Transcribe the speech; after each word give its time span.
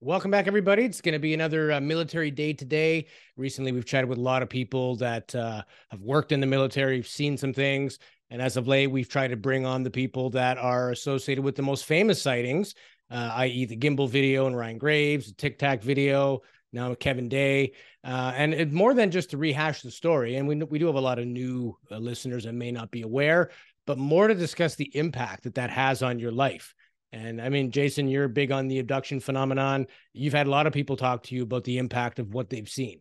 Welcome 0.00 0.30
back, 0.30 0.46
everybody. 0.46 0.84
It's 0.84 1.00
going 1.00 1.14
to 1.14 1.18
be 1.18 1.34
another 1.34 1.72
uh, 1.72 1.80
military 1.80 2.30
day 2.30 2.52
today. 2.52 3.06
Recently, 3.36 3.72
we've 3.72 3.84
chatted 3.84 4.08
with 4.08 4.18
a 4.18 4.22
lot 4.22 4.44
of 4.44 4.48
people 4.48 4.94
that 4.96 5.34
uh, 5.34 5.62
have 5.90 6.00
worked 6.00 6.30
in 6.30 6.38
the 6.38 6.46
military, 6.46 7.02
seen 7.02 7.36
some 7.36 7.52
things. 7.52 7.98
And 8.30 8.40
as 8.40 8.56
of 8.56 8.68
late, 8.68 8.86
we've 8.86 9.08
tried 9.08 9.32
to 9.32 9.36
bring 9.36 9.66
on 9.66 9.82
the 9.82 9.90
people 9.90 10.30
that 10.30 10.56
are 10.56 10.92
associated 10.92 11.42
with 11.42 11.56
the 11.56 11.62
most 11.62 11.84
famous 11.84 12.22
sightings, 12.22 12.76
uh, 13.10 13.32
i.e., 13.38 13.64
the 13.64 13.76
gimbal 13.76 14.08
video 14.08 14.46
and 14.46 14.56
Ryan 14.56 14.78
Graves, 14.78 15.26
the 15.26 15.34
Tic 15.34 15.58
Tac 15.58 15.82
video, 15.82 16.42
now 16.72 16.94
Kevin 16.94 17.28
Day. 17.28 17.72
Uh, 18.04 18.32
and 18.36 18.54
it, 18.54 18.72
more 18.72 18.94
than 18.94 19.10
just 19.10 19.30
to 19.30 19.36
rehash 19.36 19.82
the 19.82 19.90
story, 19.90 20.36
and 20.36 20.46
we, 20.46 20.54
we 20.54 20.78
do 20.78 20.86
have 20.86 20.94
a 20.94 21.00
lot 21.00 21.18
of 21.18 21.26
new 21.26 21.76
uh, 21.90 21.98
listeners 21.98 22.44
that 22.44 22.54
may 22.54 22.70
not 22.70 22.92
be 22.92 23.02
aware, 23.02 23.50
but 23.84 23.98
more 23.98 24.28
to 24.28 24.34
discuss 24.36 24.76
the 24.76 24.96
impact 24.96 25.42
that 25.42 25.56
that 25.56 25.70
has 25.70 26.04
on 26.04 26.20
your 26.20 26.30
life. 26.30 26.72
And 27.12 27.40
I 27.40 27.48
mean, 27.48 27.70
Jason, 27.70 28.08
you're 28.08 28.28
big 28.28 28.52
on 28.52 28.68
the 28.68 28.78
abduction 28.78 29.20
phenomenon. 29.20 29.86
You've 30.12 30.34
had 30.34 30.46
a 30.46 30.50
lot 30.50 30.66
of 30.66 30.72
people 30.72 30.96
talk 30.96 31.22
to 31.24 31.34
you 31.34 31.42
about 31.42 31.64
the 31.64 31.78
impact 31.78 32.18
of 32.18 32.34
what 32.34 32.50
they've 32.50 32.68
seen. 32.68 33.00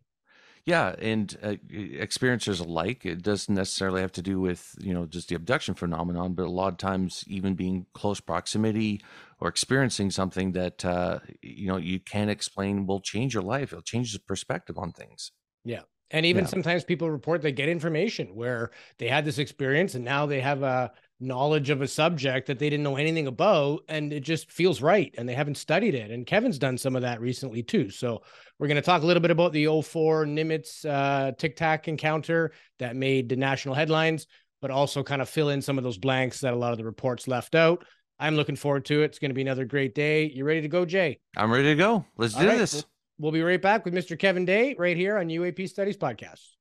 Yeah, 0.68 0.96
and 1.00 1.34
uh, 1.42 1.56
experiencers 1.72 2.60
alike. 2.60 3.06
It 3.06 3.22
doesn't 3.22 3.56
necessarily 3.56 4.02
have 4.02 4.12
to 4.14 4.22
do 4.22 4.42
with 4.42 4.76
you 4.80 4.94
know 4.94 5.06
just 5.06 5.30
the 5.30 5.36
abduction 5.36 5.76
phenomenon, 5.76 6.34
but 6.34 6.46
a 6.46 6.50
lot 6.50 6.74
of 6.74 6.78
times 6.78 7.24
even 7.26 7.56
being 7.56 7.86
close 7.94 8.20
proximity 8.20 9.02
or 9.40 9.48
experiencing 9.48 10.12
something 10.12 10.52
that 10.52 10.84
uh, 10.84 11.20
you 11.42 11.68
know 11.68 11.78
you 11.78 12.02
can't 12.02 12.30
explain 12.30 12.86
will 12.86 13.00
change 13.00 13.34
your 13.34 13.44
life. 13.44 13.72
It'll 13.72 13.82
change 13.82 14.12
the 14.12 14.20
perspective 14.20 14.78
on 14.78 14.92
things. 14.92 15.32
Yeah, 15.64 15.84
and 16.12 16.26
even 16.26 16.44
yeah. 16.44 16.50
sometimes 16.50 16.84
people 16.84 17.10
report 17.10 17.42
they 17.42 17.54
get 17.54 17.70
information 17.70 18.36
where 18.36 18.72
they 18.98 19.08
had 19.08 19.24
this 19.24 19.38
experience 19.38 19.96
and 19.96 20.04
now 20.04 20.26
they 20.26 20.42
have 20.42 20.64
a 20.64 20.92
knowledge 21.20 21.70
of 21.70 21.82
a 21.82 21.88
subject 21.88 22.48
that 22.48 22.60
they 22.60 22.70
didn't 22.70 22.84
know 22.84 22.96
anything 22.96 23.28
about 23.28 23.82
and 23.90 24.14
it 24.14 24.20
just 24.20 24.52
feels 24.52 24.82
right 24.82 25.14
and 25.18 25.28
they 25.28 25.34
haven't 25.34 25.58
studied 25.58 25.96
it 25.96 26.12
and 26.12 26.28
kevin's 26.28 26.60
done 26.60 26.78
some 26.78 26.96
of 26.96 27.02
that 27.02 27.20
recently 27.20 27.64
too. 27.64 27.90
So 27.90 28.22
we're 28.60 28.68
going 28.68 28.76
to 28.76 28.82
talk 28.82 29.02
a 29.02 29.06
little 29.06 29.22
bit 29.22 29.32
about 29.32 29.52
the 29.52 29.66
04 29.66 30.26
nimitz 30.26 30.86
uh, 30.86 31.32
tic 31.34 31.56
tac 31.56 31.88
encounter 31.88 32.52
that 32.80 32.96
made 32.96 33.30
the 33.30 33.36
national 33.36 33.76
headlines 33.76 34.28
but 34.62 34.72
also 34.72 35.04
kind 35.04 35.22
of 35.22 35.30
fill 35.30 35.50
in 35.50 35.62
some 35.62 35.78
of 35.78 35.84
those 35.84 35.98
blanks 35.98 36.42
that 36.42 36.54
a 36.54 36.58
lot 36.58 36.72
of 36.72 36.78
the 36.78 36.86
reports 36.86 37.28
left 37.28 37.56
out. 37.56 37.86
I'm 38.20 38.36
looking 38.36 38.56
forward 38.56 38.86
to 38.86 39.04
it. 39.04 39.06
It's 39.06 39.20
going 39.20 39.30
to 39.30 39.36
be 39.36 39.44
another 39.44 39.66
great 39.66 39.94
day. 39.94 40.26
You 40.26 40.46
ready 40.46 40.62
to 40.62 40.68
go 40.68 40.84
jay? 40.84 41.20
I'm 41.36 41.52
ready 41.52 41.66
to 41.66 41.76
go. 41.76 42.06
Let's 42.18 42.34
do 42.34 42.48
right. 42.48 42.58
this. 42.58 42.74
we'll, 42.74 42.84
we'll 43.20 43.32
be 43.32 43.44
right 43.44 43.62
back 43.62 43.86
with 43.86 43.94
mr 43.94 44.18
kevin 44.18 44.46
day 44.46 44.76
right 44.78 44.98
here 44.98 45.18
on 45.18 45.28
uap 45.28 45.68
studies 45.70 45.98
podcast 45.98 46.57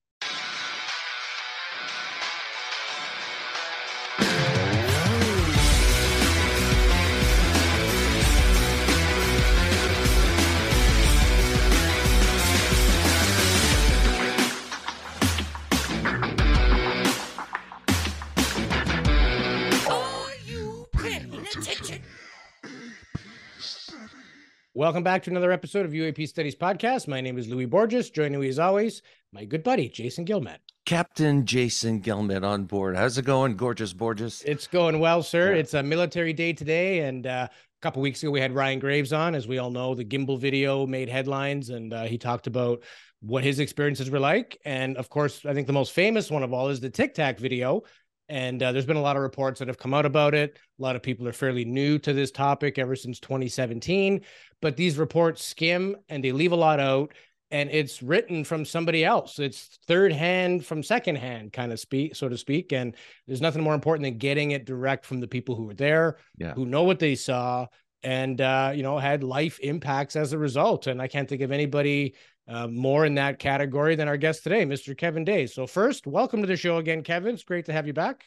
Welcome 24.74 25.02
back 25.02 25.22
to 25.22 25.30
another 25.30 25.52
episode 25.52 25.86
of 25.86 25.92
UAP 25.92 26.28
Studies 26.28 26.54
Podcast. 26.54 27.08
My 27.08 27.22
name 27.22 27.38
is 27.38 27.48
Louis 27.48 27.64
Borges. 27.64 28.10
Joining 28.10 28.38
me 28.38 28.48
as 28.48 28.58
always, 28.58 29.00
my 29.32 29.46
good 29.46 29.62
buddy, 29.62 29.88
Jason 29.88 30.26
Gilmet. 30.26 30.58
Captain 30.84 31.46
Jason 31.46 32.00
Gilmet 32.02 32.44
on 32.44 32.64
board. 32.64 32.94
How's 32.94 33.16
it 33.16 33.24
going, 33.24 33.56
gorgeous 33.56 33.94
Borges? 33.94 34.42
It's 34.46 34.66
going 34.66 34.98
well, 34.98 35.22
sir. 35.22 35.54
Yeah. 35.54 35.60
It's 35.60 35.72
a 35.72 35.82
military 35.82 36.34
day 36.34 36.52
today. 36.52 37.00
And 37.00 37.26
uh, 37.26 37.48
a 37.50 37.82
couple 37.82 38.02
weeks 38.02 38.22
ago, 38.22 38.30
we 38.30 38.40
had 38.40 38.54
Ryan 38.54 38.78
Graves 38.78 39.14
on. 39.14 39.34
As 39.34 39.48
we 39.48 39.56
all 39.56 39.70
know, 39.70 39.94
the 39.94 40.04
gimbal 40.04 40.38
video 40.38 40.86
made 40.86 41.08
headlines, 41.08 41.70
and 41.70 41.94
uh, 41.94 42.04
he 42.04 42.18
talked 42.18 42.46
about 42.46 42.82
what 43.20 43.44
his 43.44 43.60
experiences 43.60 44.10
were 44.10 44.20
like. 44.20 44.58
And 44.64 44.98
of 44.98 45.08
course, 45.08 45.46
I 45.46 45.54
think 45.54 45.66
the 45.66 45.72
most 45.72 45.92
famous 45.92 46.30
one 46.30 46.42
of 46.42 46.52
all 46.52 46.68
is 46.68 46.80
the 46.80 46.90
Tic 46.90 47.14
Tac 47.14 47.38
video 47.38 47.82
and 48.28 48.62
uh, 48.62 48.72
there's 48.72 48.86
been 48.86 48.96
a 48.96 49.02
lot 49.02 49.16
of 49.16 49.22
reports 49.22 49.58
that 49.58 49.68
have 49.68 49.78
come 49.78 49.94
out 49.94 50.06
about 50.06 50.34
it. 50.34 50.58
A 50.78 50.82
lot 50.82 50.96
of 50.96 51.02
people 51.02 51.28
are 51.28 51.32
fairly 51.32 51.64
new 51.64 51.98
to 52.00 52.12
this 52.12 52.30
topic 52.30 52.78
ever 52.78 52.96
since 52.96 53.20
2017. 53.20 54.20
But 54.60 54.76
these 54.76 54.98
reports 54.98 55.44
skim 55.44 55.96
and 56.08 56.22
they 56.22 56.32
leave 56.32 56.52
a 56.52 56.56
lot 56.56 56.80
out. 56.80 57.12
And 57.52 57.70
it's 57.70 58.02
written 58.02 58.42
from 58.42 58.64
somebody 58.64 59.04
else. 59.04 59.38
It's 59.38 59.78
third 59.86 60.12
hand 60.12 60.66
from 60.66 60.82
second 60.82 61.16
hand, 61.16 61.52
kind 61.52 61.72
of 61.72 61.78
speak, 61.78 62.16
so 62.16 62.28
to 62.28 62.36
speak. 62.36 62.72
And 62.72 62.96
there's 63.28 63.40
nothing 63.40 63.62
more 63.62 63.74
important 63.74 64.04
than 64.04 64.18
getting 64.18 64.50
it 64.50 64.64
direct 64.64 65.06
from 65.06 65.20
the 65.20 65.28
people 65.28 65.54
who 65.54 65.64
were 65.64 65.74
there, 65.74 66.16
yeah. 66.36 66.54
who 66.54 66.66
know 66.66 66.82
what 66.82 66.98
they 66.98 67.14
saw, 67.14 67.66
and 68.02 68.40
uh, 68.40 68.72
you 68.74 68.82
know 68.82 68.98
had 68.98 69.22
life 69.22 69.60
impacts 69.60 70.16
as 70.16 70.32
a 70.32 70.38
result. 70.38 70.88
And 70.88 71.00
I 71.00 71.06
can't 71.06 71.28
think 71.28 71.40
of 71.40 71.52
anybody 71.52 72.16
uh, 72.48 72.68
more 72.68 73.04
in 73.04 73.14
that 73.16 73.38
category 73.38 73.96
than 73.96 74.08
our 74.08 74.16
guest 74.16 74.42
today, 74.42 74.64
Mr. 74.64 74.96
Kevin 74.96 75.24
Day. 75.24 75.46
So, 75.46 75.66
first, 75.66 76.06
welcome 76.06 76.40
to 76.40 76.46
the 76.46 76.56
show 76.56 76.78
again, 76.78 77.02
Kevin. 77.02 77.34
It's 77.34 77.44
great 77.44 77.66
to 77.66 77.72
have 77.72 77.86
you 77.86 77.92
back. 77.92 78.24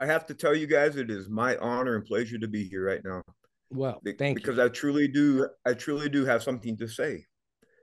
I 0.00 0.06
have 0.06 0.26
to 0.26 0.34
tell 0.34 0.54
you 0.54 0.66
guys, 0.66 0.96
it 0.96 1.10
is 1.10 1.28
my 1.28 1.56
honor 1.58 1.94
and 1.94 2.04
pleasure 2.04 2.38
to 2.38 2.48
be 2.48 2.64
here 2.64 2.84
right 2.84 3.04
now. 3.04 3.22
Well, 3.70 4.00
thank 4.18 4.36
because 4.36 4.56
you. 4.56 4.64
I 4.64 4.68
truly 4.68 5.06
do, 5.06 5.48
I 5.64 5.74
truly 5.74 6.08
do 6.08 6.24
have 6.24 6.42
something 6.42 6.76
to 6.78 6.88
say. 6.88 7.26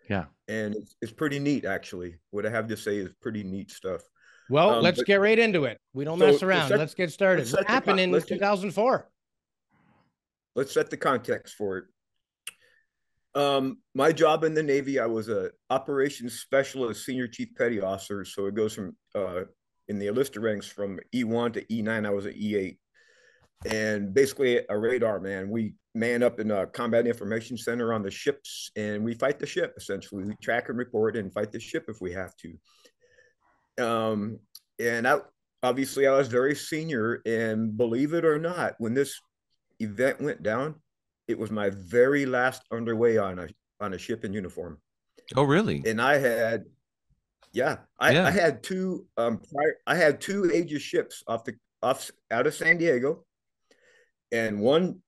Yeah, 0.10 0.26
and 0.48 0.76
it's, 0.76 0.96
it's 1.02 1.12
pretty 1.12 1.40
neat, 1.40 1.66
actually. 1.66 2.16
What 2.32 2.46
I 2.46 2.50
have 2.50 2.68
to 2.68 2.78
say 2.78 2.98
is 2.98 3.10
pretty 3.22 3.44
neat 3.44 3.72
stuff. 3.72 4.02
Well, 4.50 4.72
um, 4.72 4.84
let's 4.84 4.98
but, 4.98 5.06
get 5.06 5.22
right 5.22 5.38
into 5.38 5.66
it. 5.66 5.80
We 5.94 6.04
don't 6.04 6.20
so 6.20 6.26
mess 6.26 6.44
around. 6.44 6.70
Set, 6.70 6.80
let's 6.80 6.96
get 6.96 7.12
started. 7.12 7.48
What 7.52 7.68
happened 7.68 8.00
in 8.00 8.12
2004? 8.12 9.08
Let's 10.56 10.74
set 10.74 10.90
the 10.90 10.98
context 10.98 11.56
for 11.56 11.78
it. 11.78 11.86
Um, 13.36 13.78
my 13.94 14.12
job 14.12 14.44
in 14.44 14.54
the 14.54 14.64
Navy, 14.64 15.00
I 15.00 15.06
was 15.06 15.30
a 15.30 15.52
operations 15.70 16.40
specialist, 16.40 17.06
senior 17.06 17.28
chief 17.28 17.50
petty 17.56 17.80
officer. 17.80 18.26
So 18.26 18.48
it 18.48 18.56
goes 18.56 18.74
from 18.74 18.96
uh, 19.16 19.42
in 19.88 20.00
the 20.00 20.08
enlisted 20.08 20.42
ranks 20.42 20.68
from 20.68 21.00
E1 21.14 21.54
to 21.54 21.66
E9. 21.66 22.06
I 22.06 22.10
was 22.10 22.26
at 22.26 22.36
E8, 22.36 22.78
and 23.66 24.14
basically 24.14 24.62
a 24.70 24.78
radar 24.78 25.20
man. 25.20 25.50
We 25.50 25.76
man 25.96 26.24
up 26.24 26.40
in 26.40 26.52
a 26.52 26.66
combat 26.68 27.08
information 27.08 27.58
center 27.58 27.94
on 27.94 28.04
the 28.04 28.12
ships, 28.12 28.72
and 28.76 29.04
we 29.04 29.14
fight 29.14 29.40
the 29.40 29.46
ship. 29.46 29.74
Essentially, 29.78 30.24
we 30.24 30.36
track 30.42 30.70
and 30.70 30.78
report 30.78 31.16
and 31.16 31.34
fight 31.34 31.52
the 31.52 31.60
ship 31.60 31.86
if 31.88 32.02
we 32.02 32.12
have 32.14 32.34
to. 32.38 33.86
Um, 33.86 34.40
and 34.80 35.08
I 35.08 35.20
obviously 35.62 36.08
I 36.08 36.18
was 36.18 36.28
very 36.28 36.56
senior, 36.56 37.22
and 37.26 37.78
believe 37.78 38.14
it 38.14 38.26
or 38.26 38.40
not, 38.40 38.76
when 38.80 38.94
this 38.94 39.20
event 39.80 40.22
went 40.22 40.44
down, 40.44 40.76
it 41.30 41.38
was 41.38 41.52
my 41.52 41.70
very 41.70 42.26
last 42.26 42.64
underway 42.72 43.18
on 43.18 43.38
a 43.40 43.48
on 43.80 43.94
a 43.94 43.98
ship 43.98 44.26
in 44.26 44.34
uniform. 44.34 44.80
Oh, 45.36 45.44
really? 45.44 45.84
And 45.86 46.02
I 46.02 46.18
had, 46.18 46.66
yeah, 47.54 47.78
I, 48.00 48.12
yeah. 48.12 48.28
I 48.28 48.32
had 48.32 48.64
two 48.64 49.06
um 49.16 49.40
prior, 49.54 49.78
I 49.86 49.96
had 49.96 50.20
two 50.20 50.52
Aegis 50.52 50.82
ships 50.82 51.24
off 51.28 51.46
the 51.46 51.54
off 51.84 52.10
out 52.32 52.48
of 52.48 52.56
San 52.56 52.80
Diego, 52.80 53.26
and 54.32 54.60
one 54.60 55.02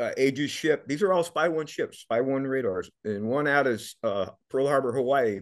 uh, 0.00 0.12
Aegis 0.16 0.50
ship. 0.50 0.88
These 0.88 1.02
are 1.02 1.12
all 1.12 1.22
Spy 1.22 1.48
One 1.48 1.66
ships, 1.66 1.98
Spy 1.98 2.22
One 2.22 2.44
radars, 2.44 2.90
and 3.04 3.28
one 3.28 3.46
out 3.46 3.66
of 3.66 3.82
uh, 4.02 4.26
Pearl 4.48 4.66
Harbor, 4.66 4.92
Hawaii. 4.92 5.40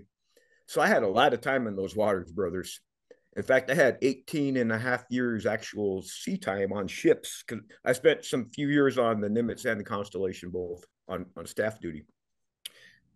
So 0.66 0.80
I 0.80 0.88
had 0.88 1.04
a 1.04 1.08
lot 1.08 1.32
of 1.32 1.40
time 1.40 1.68
in 1.68 1.76
those 1.76 1.94
waters, 1.94 2.32
brothers. 2.32 2.80
In 3.36 3.42
fact, 3.42 3.70
I 3.70 3.74
had 3.74 3.98
18 4.00 4.56
and 4.56 4.70
a 4.70 4.78
half 4.78 5.04
years 5.10 5.44
actual 5.44 6.02
sea 6.02 6.36
time 6.36 6.72
on 6.72 6.86
ships 6.86 7.42
because 7.46 7.64
I 7.84 7.92
spent 7.92 8.24
some 8.24 8.50
few 8.50 8.68
years 8.68 8.96
on 8.96 9.20
the 9.20 9.28
Nimitz 9.28 9.64
and 9.64 9.80
the 9.80 9.84
Constellation 9.84 10.50
both 10.50 10.84
on, 11.08 11.26
on 11.36 11.46
staff 11.46 11.80
duty. 11.80 12.04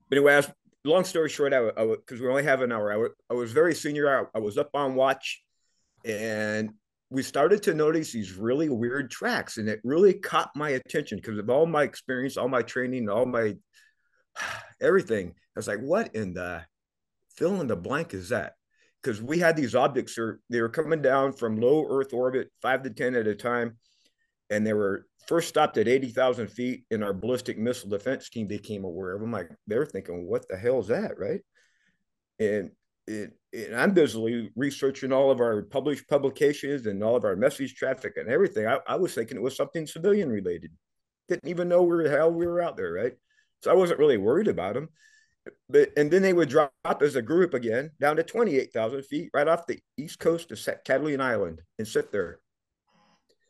But 0.09 0.19
anyway, 0.19 0.37
was, 0.37 0.51
long 0.85 1.05
story 1.05 1.29
short, 1.29 1.53
I 1.53 1.71
because 1.77 2.21
we 2.21 2.29
only 2.29 2.43
have 2.43 2.63
an 2.63 2.73
hour, 2.73 2.93
I, 2.93 3.33
I 3.33 3.35
was 3.35 3.53
very 3.53 3.75
senior. 3.75 4.29
I, 4.35 4.39
I 4.39 4.41
was 4.41 4.59
up 4.59 4.71
on 4.75 4.97
watch 4.97 5.43
and 6.05 6.71
we 7.11 7.23
started 7.23 7.63
to 7.65 7.75
notice 7.75 8.13
these 8.13 8.35
really 8.35 8.69
weird 8.69 9.11
tracks 9.11 9.57
and 9.57 9.69
it 9.69 9.81
really 9.85 10.15
caught 10.15 10.51
my 10.55 10.71
attention 10.71 11.19
because 11.19 11.39
of 11.39 11.49
all 11.49 11.67
my 11.67 11.83
experience, 11.83 12.37
all 12.37 12.49
my 12.49 12.63
training, 12.63 13.09
all 13.09 13.25
my 13.25 13.55
everything. 14.81 15.29
I 15.29 15.59
was 15.59 15.69
like, 15.69 15.81
what 15.81 16.15
in 16.15 16.35
the 16.35 16.65
fill 17.37 17.61
in 17.61 17.67
the 17.69 17.77
blank 17.77 18.15
is 18.15 18.31
that? 18.31 18.55
Because 19.03 19.23
we 19.23 19.39
had 19.39 19.57
these 19.57 19.75
objects 19.75 20.19
or 20.19 20.41
they 20.51 20.61
were 20.61 20.69
coming 20.69 21.03
down 21.03 21.33
from 21.33 21.61
low 21.61 21.87
Earth 21.89 22.13
orbit, 22.13 22.51
five 22.61 22.83
to 22.83 22.91
ten 22.91 23.15
at 23.15 23.27
a 23.27 23.35
time, 23.35 23.77
and 24.51 24.67
they 24.67 24.73
were 24.73 25.07
first 25.27 25.49
stopped 25.49 25.77
at 25.79 25.89
eighty 25.89 26.09
thousand 26.09 26.49
feet. 26.49 26.85
And 26.91 27.05
our 27.05 27.13
ballistic 27.13 27.59
missile 27.59 27.91
defense 27.91 28.29
team 28.29 28.47
became 28.47 28.85
aware 28.85 29.15
of 29.15 29.21
them. 29.21 29.33
Like 29.33 29.51
they 29.67 29.77
were 29.77 29.87
thinking, 29.87 30.27
"What 30.27 30.49
the 30.49 30.57
hell 30.57 30.81
is 30.81 30.89
that?" 30.89 31.19
Right? 31.19 31.41
And 32.39 32.71
it, 33.07 33.33
I'm 33.75 33.93
busily 33.95 34.51
researching 34.55 35.13
all 35.13 35.31
of 35.31 35.41
our 35.41 35.63
published 35.63 36.09
publications 36.09 36.87
and 36.87 37.03
all 37.03 37.17
of 37.17 37.25
our 37.25 37.37
message 37.37 37.75
traffic 37.75 38.17
and 38.17 38.29
everything. 38.29 38.67
I, 38.67 38.79
I 38.87 38.97
was 38.97 39.15
thinking 39.15 39.37
it 39.37 39.43
was 39.43 39.57
something 39.57 39.87
civilian 39.87 40.29
related. 40.29 40.73
Didn't 41.29 41.49
even 41.49 41.69
know 41.69 41.83
where 41.83 42.03
the 42.03 42.11
hell 42.11 42.33
we 42.33 42.47
were 42.47 42.61
out 42.61 42.77
there, 42.77 42.93
right? 42.93 43.13
So 43.63 43.71
I 43.71 43.75
wasn't 43.75 43.99
really 43.99 44.19
worried 44.19 44.49
about 44.49 44.75
them 44.75 44.89
and 45.73 46.11
then 46.11 46.23
they 46.23 46.33
would 46.33 46.49
drop 46.49 46.73
as 47.01 47.17
a 47.17 47.23
group 47.23 47.55
again 47.55 47.91
down 48.01 48.17
to 48.17 48.23
28,000 48.23 49.05
feet 49.05 49.31
right 49.35 49.49
off 49.49 49.67
the 49.67 49.81
east 49.97 50.19
coast 50.19 50.53
of 50.53 50.85
Catalina 50.85 51.23
Island 51.25 51.61
and 51.79 51.87
sit 51.87 52.13
there. 52.13 52.41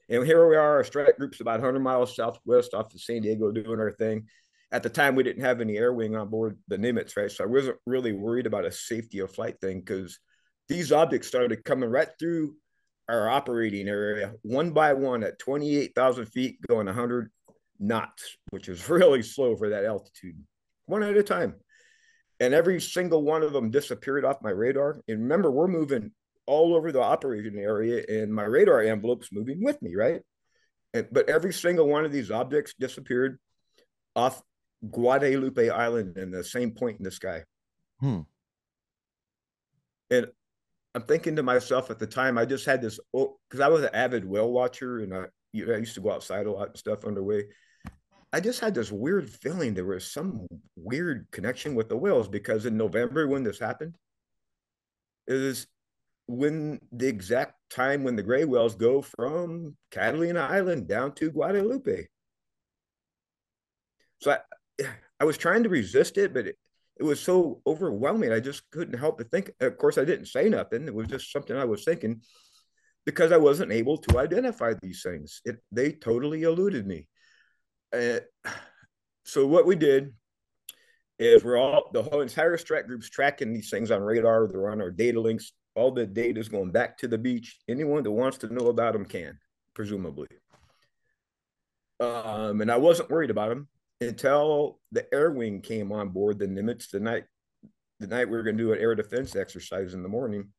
And 0.09 0.25
here 0.25 0.49
we 0.49 0.57
are, 0.57 0.77
our 0.77 0.85
strike 0.85 1.19
group's 1.19 1.41
about 1.41 1.61
100 1.61 1.81
miles 1.81 2.17
southwest 2.17 2.73
off 2.73 2.95
of 2.95 3.01
San 3.01 3.23
Diego 3.23 3.53
doing 3.53 3.79
our 3.79 3.93
thing. 3.93 4.27
At 4.73 4.83
the 4.83 4.91
time, 4.91 5.15
we 5.15 5.23
didn't 5.23 5.45
have 5.45 5.61
any 5.61 5.77
air 5.77 5.93
wing 5.93 6.17
on 6.17 6.29
board 6.29 6.59
the 6.69 6.77
Nimitz, 6.77 7.17
right? 7.17 7.31
So 7.31 7.45
I 7.45 7.47
wasn't 7.47 7.77
really 7.87 8.13
worried 8.13 8.47
about 8.47 8.65
a 8.65 8.73
safety 8.73 9.19
of 9.21 9.35
flight 9.35 9.61
thing 9.61 9.81
because 9.81 10.19
these 10.69 10.93
objects 10.93 11.29
started 11.29 11.65
coming 11.65 11.91
right 11.91 12.09
through 12.19 12.55
our 13.09 13.29
operating 13.29 13.89
area 13.89 14.35
one 14.43 14.71
by 14.71 14.93
one 14.93 15.23
at 15.23 15.39
28,000 15.39 16.27
feet 16.27 16.59
going 16.69 16.87
100 16.87 17.31
knots, 17.79 18.37
which 18.51 18.69
is 18.69 18.89
really 18.91 19.23
slow 19.23 19.57
for 19.57 19.71
that 19.71 19.85
altitude, 19.85 20.37
one 20.87 21.03
at 21.03 21.17
a 21.17 21.23
time. 21.23 21.55
And 22.41 22.55
every 22.55 22.81
single 22.81 23.23
one 23.23 23.43
of 23.43 23.53
them 23.53 23.71
disappeared 23.71 24.25
off 24.25 24.43
my 24.43 24.51
radar. 24.51 25.01
And 25.09 25.23
remember, 25.23 25.51
we're 25.51 25.69
moving 25.69 26.13
all 26.47 26.75
over 26.75 26.93
the 26.93 27.03
operation 27.03 27.59
area, 27.59 28.05
and 28.09 28.33
my 28.33 28.45
radar 28.45 28.83
envelope's 28.83 29.31
moving 29.31 29.63
with 29.63 29.81
me, 29.83 29.95
right? 29.95 30.23
And, 30.95 31.07
but 31.13 31.29
every 31.29 31.53
single 31.53 31.87
one 31.87 32.05
of 32.05 32.13
these 32.13 32.31
objects 32.31 32.75
disappeared 32.79 33.39
off 34.17 34.43
Guadalupe 34.91 35.69
Island 35.69 36.17
in 36.17 36.31
the 36.31 36.43
same 36.43 36.71
point 36.71 36.99
in 36.99 37.05
the 37.05 37.11
sky. 37.11 37.45
Hmm. 38.01 38.21
And 40.11 40.29
I'm 40.95 41.03
thinking 41.03 41.37
to 41.37 41.43
myself 41.43 41.91
at 41.91 41.99
the 41.99 42.07
time, 42.07 42.39
I 42.39 42.45
just 42.45 42.65
had 42.65 42.81
this 42.81 42.99
because 43.13 43.61
oh, 43.61 43.63
I 43.63 43.69
was 43.69 43.83
an 43.83 43.91
avid 43.93 44.25
whale 44.25 44.51
watcher 44.51 45.01
and 45.01 45.15
I, 45.15 45.25
you 45.53 45.67
know, 45.67 45.75
I 45.75 45.79
used 45.79 45.95
to 45.95 46.01
go 46.01 46.13
outside 46.13 46.47
a 46.47 46.51
lot 46.51 46.69
and 46.69 46.77
stuff 46.79 47.05
underway. 47.05 47.45
I 48.33 48.41
just 48.41 48.61
had 48.61 48.75
this 48.75 48.93
weird 48.93 49.31
feeling 49.31 49.73
there 49.73 49.85
was 49.85 50.07
some 50.07 50.47
weird 50.77 51.27
connection 51.31 51.75
with 51.75 51.89
the 51.89 51.97
whales 51.97 52.29
because 52.29 52.67
in 52.67 52.77
November 52.77 53.27
when 53.27 53.43
this 53.43 53.59
happened, 53.59 53.95
it 55.27 55.35
was 55.35 55.67
when 56.27 56.79
the 56.93 57.09
exact 57.09 57.55
time 57.71 58.05
when 58.05 58.17
the 58.17 58.23
gray 58.23 58.45
whales 58.45 58.75
go 58.75 59.01
from 59.01 59.77
Catalina 59.91 60.41
Island 60.41 60.87
down 60.87 61.15
to 61.15 61.31
Guadalupe. 61.31 62.07
So 64.21 64.33
I, 64.33 64.85
I 65.21 65.25
was 65.25 65.39
trying 65.39 65.63
to 65.63 65.71
resist 65.71 66.19
it, 66.19 66.35
but 66.35 66.47
it, 66.47 66.59
it 66.99 67.05
was 67.05 67.21
so 67.21 67.63
overwhelming. 67.67 68.33
I 68.33 68.41
just 68.41 68.69
couldn't 68.71 68.99
help 68.99 69.19
but 69.19 69.31
think. 69.31 69.53
Of 69.61 69.79
course, 69.79 69.97
I 69.97 70.05
didn't 70.05 70.27
say 70.27 70.51
nothing. 70.51 70.87
It 70.87 70.95
was 70.95 71.07
just 71.07 71.33
something 71.33 71.57
I 71.57 71.65
was 71.65 71.85
thinking 71.85 72.21
because 73.07 73.33
I 73.33 73.39
wasn't 73.39 73.73
able 73.73 73.97
to 73.99 74.19
identify 74.19 74.75
these 74.83 75.03
things. 75.03 75.41
It 75.47 75.63
they 75.73 75.93
totally 75.93 76.43
eluded 76.43 76.87
me. 76.87 77.07
Uh, 77.93 78.21
so 79.25 79.47
what 79.47 79.67
we 79.67 79.77
did 79.77 80.15
is 81.19 81.43
we're 81.43 81.57
all 81.57 81.91
the 81.93 82.03
whole 82.03 82.21
entire 82.21 82.57
strike 82.57 82.87
group's 82.87 83.11
tracking 83.11 83.53
these 83.53 83.71
things 83.71 83.91
on 83.91 84.03
radar. 84.03 84.47
They're 84.47 84.71
on 84.71 84.81
our 84.81 84.91
data 84.91 85.21
links. 85.21 85.53
All 85.75 85.91
the 85.91 86.07
data 86.07 86.39
is 86.39 86.49
going 86.49 86.71
back 86.71 86.99
to 86.99 87.09
the 87.09 87.19
beach. 87.19 87.59
Anyone 87.69 88.03
that 88.03 88.11
wants 88.11 88.39
to 88.39 88.53
know 88.53 88.69
about 88.69 88.93
them 88.93 89.05
can, 89.05 89.39
presumably. 89.75 90.29
Um, 92.01 92.61
and 92.61 92.71
I 92.71 92.77
wasn't 92.77 93.11
worried 93.11 93.31
about 93.31 93.49
them 93.49 93.69
until 94.01 94.79
the 94.93 95.13
air 95.13 95.31
wing 95.31 95.61
came 95.61 95.91
on 95.91 96.11
board 96.11 96.39
the 96.39 96.47
Nimitz 96.47 96.91
the 96.91 97.01
night 97.01 97.25
the 98.01 98.07
night 98.07 98.29
we 98.29 98.37
were 98.37 98.45
going 98.45 98.57
to 98.57 98.63
do 98.63 98.73
an 98.73 98.79
air 98.79 98.95
defense 98.95 99.35
exercise 99.35 99.93
in 99.93 100.05
the 100.05 100.09
morning. 100.09 100.51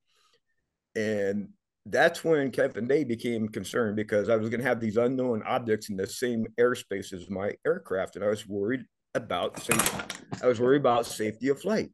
And 0.95 1.49
that's 1.91 2.23
when 2.23 2.51
Kevin 2.51 2.87
Day 2.87 3.03
became 3.03 3.47
concerned 3.47 3.95
because 3.95 4.29
I 4.29 4.35
was 4.35 4.49
going 4.49 4.61
to 4.61 4.67
have 4.67 4.79
these 4.79 4.97
unknown 4.97 5.43
objects 5.43 5.89
in 5.89 5.97
the 5.97 6.07
same 6.07 6.45
airspace 6.59 7.13
as 7.13 7.29
my 7.29 7.53
aircraft. 7.65 8.15
And 8.15 8.25
I 8.25 8.29
was 8.29 8.47
worried 8.47 8.85
about 9.15 9.59
safety. 9.59 9.97
I 10.43 10.47
was 10.47 10.59
worried 10.59 10.81
about 10.81 11.05
safety 11.05 11.49
of 11.49 11.61
flight. 11.61 11.89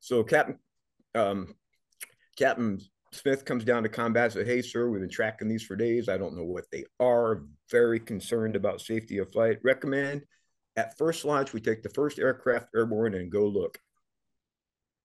So 0.00 0.22
Captain 0.22 0.58
um, 1.14 1.54
Captain 2.36 2.80
Smith 3.12 3.44
comes 3.44 3.64
down 3.64 3.82
to 3.82 3.88
combat 3.88 4.32
said, 4.32 4.46
Hey, 4.46 4.62
sir, 4.62 4.88
we've 4.88 5.00
been 5.00 5.08
tracking 5.08 5.48
these 5.48 5.62
for 5.62 5.76
days. 5.76 6.08
I 6.08 6.18
don't 6.18 6.36
know 6.36 6.44
what 6.44 6.64
they 6.70 6.84
are. 7.00 7.42
Very 7.70 7.98
concerned 7.98 8.56
about 8.56 8.80
safety 8.80 9.18
of 9.18 9.32
flight. 9.32 9.58
Recommend 9.62 10.22
at 10.76 10.96
first 10.98 11.24
launch, 11.24 11.52
we 11.52 11.60
take 11.60 11.82
the 11.82 11.88
first 11.88 12.18
aircraft 12.18 12.68
airborne 12.74 13.14
and 13.14 13.30
go 13.32 13.46
look. 13.46 13.78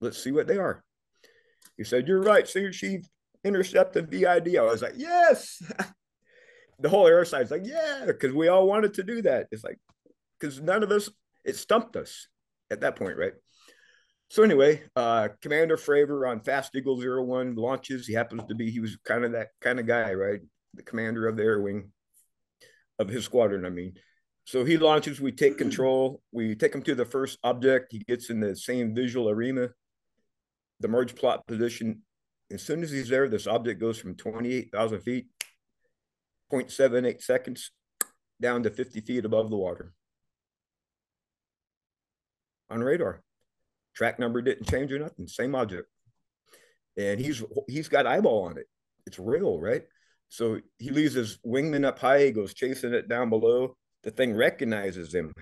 Let's 0.02 0.22
see 0.22 0.32
what 0.32 0.48
they 0.48 0.58
are. 0.58 0.84
He 1.78 1.84
said, 1.84 2.08
You're 2.08 2.22
right, 2.22 2.48
Senior 2.48 2.72
Chief. 2.72 3.02
Intercept 3.44 3.94
the 3.94 4.02
VID. 4.02 4.58
I 4.58 4.62
was 4.62 4.82
like, 4.82 4.94
Yes. 4.98 5.62
the 6.80 6.90
whole 6.90 7.08
air 7.08 7.26
side's 7.26 7.52
like, 7.52 7.66
Yeah, 7.66 8.04
because 8.08 8.34
we 8.34 8.48
all 8.48 8.68
wanted 8.68 8.94
to 8.96 9.04
do 9.04 9.22
that. 9.24 9.48
It's 9.52 9.64
like, 9.64 9.80
because 10.40 10.60
none 10.62 10.84
of 10.84 10.92
us, 10.92 11.10
it 11.46 11.56
stumped 11.56 11.96
us 11.96 12.28
at 12.70 12.82
that 12.82 12.96
point, 12.96 13.18
right? 13.18 13.34
So 14.30 14.44
anyway, 14.44 14.84
uh, 14.96 15.30
Commander 15.42 15.76
Fravor 15.76 16.30
on 16.30 16.40
Fast 16.40 16.74
Eagle 16.74 17.00
Zero 17.02 17.22
One 17.24 17.56
launches. 17.56 18.08
He 18.08 18.14
happens 18.14 18.44
to 18.48 18.56
be, 18.56 18.72
he 18.72 18.80
was 18.80 18.98
kind 19.04 19.26
of 19.26 19.34
that 19.34 19.50
kind 19.60 19.80
of 19.80 19.86
guy, 19.86 20.14
right? 20.14 20.40
The 20.74 20.84
commander 20.84 21.28
of 21.28 21.36
the 21.36 21.44
air 21.44 21.60
wing 21.60 21.92
of 22.98 23.10
his 23.10 23.26
squadron, 23.26 23.66
I 23.66 23.70
mean. 23.70 23.96
So 24.46 24.64
he 24.64 24.78
launches, 24.78 25.20
we 25.20 25.32
take 25.32 25.58
control, 25.58 26.22
we 26.32 26.56
take 26.56 26.74
him 26.74 26.82
to 26.84 26.96
the 26.96 27.06
first 27.06 27.40
object. 27.44 27.92
He 27.92 28.00
gets 28.00 28.30
in 28.30 28.40
the 28.40 28.56
same 28.56 28.96
visual 28.96 29.30
arena, 29.30 29.70
the 30.80 30.88
merge 30.88 31.16
plot 31.16 31.46
position. 31.46 32.02
As 32.52 32.62
soon 32.62 32.84
as 32.84 32.92
he's 32.92 33.10
there, 33.10 33.30
this 33.30 33.48
object 33.48 33.80
goes 33.80 33.98
from 33.98 34.16
28,000 34.16 35.00
feet, 35.02 35.28
0.78 36.52 37.22
seconds, 37.22 37.72
down 38.42 38.64
to 38.64 38.70
50 38.70 39.02
feet 39.02 39.26
above 39.26 39.50
the 39.50 39.58
water 39.58 39.94
on 42.70 42.82
radar. 42.82 43.22
Track 43.96 44.20
number 44.20 44.42
didn't 44.42 44.70
change 44.70 44.92
or 44.92 45.00
nothing, 45.00 45.28
same 45.28 45.54
object. 45.56 45.88
And 46.98 47.20
he's 47.20 47.44
he's 47.68 47.88
got 47.88 48.08
eyeball 48.08 48.46
on 48.46 48.58
it. 48.58 48.68
It's 49.06 49.20
real, 49.20 49.60
right? 49.60 49.84
So 50.30 50.60
he 50.80 50.90
leaves 50.90 51.14
his 51.14 51.40
wingman 51.46 51.86
up 51.86 52.00
high, 52.00 52.26
he 52.26 52.32
goes 52.32 52.54
chasing 52.54 52.94
it 52.94 53.08
down 53.08 53.30
below 53.30 53.76
the 54.04 54.12
thing 54.12 54.36
recognizes 54.36 55.14
him 55.14 55.34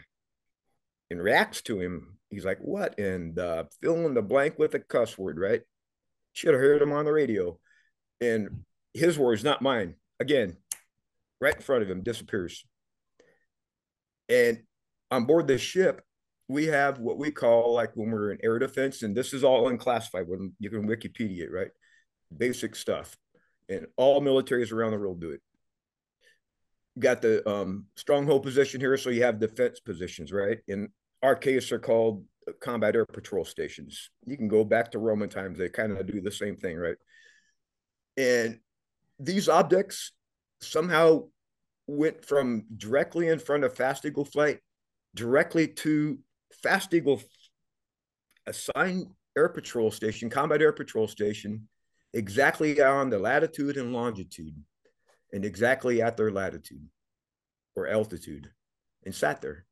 and 1.09 1.21
reacts 1.21 1.61
to 1.63 1.79
him. 1.79 2.17
He's 2.29 2.45
like, 2.45 2.59
what? 2.59 2.99
And 2.99 3.37
uh, 3.39 3.65
fill 3.81 4.05
in 4.05 4.13
the 4.13 4.21
blank 4.21 4.59
with 4.59 4.75
a 4.75 4.79
cuss 4.79 5.17
word, 5.17 5.39
right? 5.39 5.61
Should 6.39 6.53
have 6.53 6.61
heard 6.61 6.81
him 6.81 6.93
on 6.93 7.03
the 7.03 7.11
radio. 7.11 7.59
And 8.21 8.63
his 8.93 9.19
words, 9.19 9.43
not 9.43 9.61
mine. 9.61 9.95
Again, 10.21 10.55
right 11.41 11.53
in 11.53 11.61
front 11.61 11.83
of 11.83 11.89
him, 11.91 12.01
disappears. 12.01 12.63
And 14.29 14.63
on 15.11 15.25
board 15.25 15.47
the 15.47 15.57
ship, 15.57 16.01
we 16.47 16.67
have 16.67 16.97
what 16.97 17.17
we 17.17 17.29
call 17.29 17.73
like 17.73 17.91
when 17.95 18.09
we're 18.09 18.31
in 18.31 18.39
air 18.41 18.57
defense, 18.57 19.03
and 19.03 19.13
this 19.13 19.33
is 19.33 19.43
all 19.43 19.67
unclassified 19.67 20.29
when 20.29 20.53
you 20.61 20.69
can 20.69 20.87
Wikipedia 20.87 21.41
it, 21.41 21.51
right? 21.51 21.71
Basic 22.35 22.73
stuff. 22.73 23.17
And 23.67 23.87
all 23.97 24.21
militaries 24.21 24.71
around 24.71 24.91
the 24.91 24.97
world 24.97 25.19
do 25.19 25.31
it 25.31 25.41
got 26.97 27.21
the 27.21 27.47
um, 27.49 27.87
stronghold 27.97 28.43
position 28.43 28.79
here, 28.79 28.95
so 28.95 29.09
you 29.09 29.23
have 29.23 29.41
defense 29.41 29.81
positions, 29.81 30.31
right? 30.31 30.59
In 30.69 30.87
our 31.21 31.35
case, 31.35 31.73
are 31.73 31.79
called 31.79 32.23
combat 32.59 32.95
air 32.95 33.05
patrol 33.05 33.45
stations. 33.45 34.09
You 34.25 34.37
can 34.37 34.47
go 34.47 34.63
back 34.63 34.91
to 34.91 34.99
Roman 34.99 35.29
times; 35.29 35.57
they 35.57 35.69
kind 35.69 35.91
of 35.91 36.05
do 36.05 36.21
the 36.21 36.31
same 36.31 36.55
thing, 36.55 36.77
right? 36.77 36.97
And 38.17 38.59
these 39.19 39.49
objects 39.49 40.11
somehow 40.61 41.27
went 41.87 42.23
from 42.23 42.65
directly 42.75 43.27
in 43.27 43.39
front 43.39 43.63
of 43.63 43.75
Fast 43.75 44.05
Eagle 44.05 44.25
flight 44.25 44.59
directly 45.15 45.67
to 45.67 46.19
Fast 46.61 46.93
Eagle 46.93 47.21
assigned 48.45 49.07
air 49.37 49.49
patrol 49.49 49.91
station, 49.91 50.29
combat 50.29 50.61
air 50.61 50.73
patrol 50.73 51.07
station, 51.07 51.67
exactly 52.13 52.81
on 52.81 53.09
the 53.09 53.19
latitude 53.19 53.77
and 53.77 53.93
longitude 53.93 54.55
and 55.31 55.45
exactly 55.45 56.01
at 56.01 56.17
their 56.17 56.31
latitude 56.31 56.87
or 57.75 57.87
altitude 57.87 58.49
and 59.05 59.13
sat 59.13 59.41
there. 59.41 59.65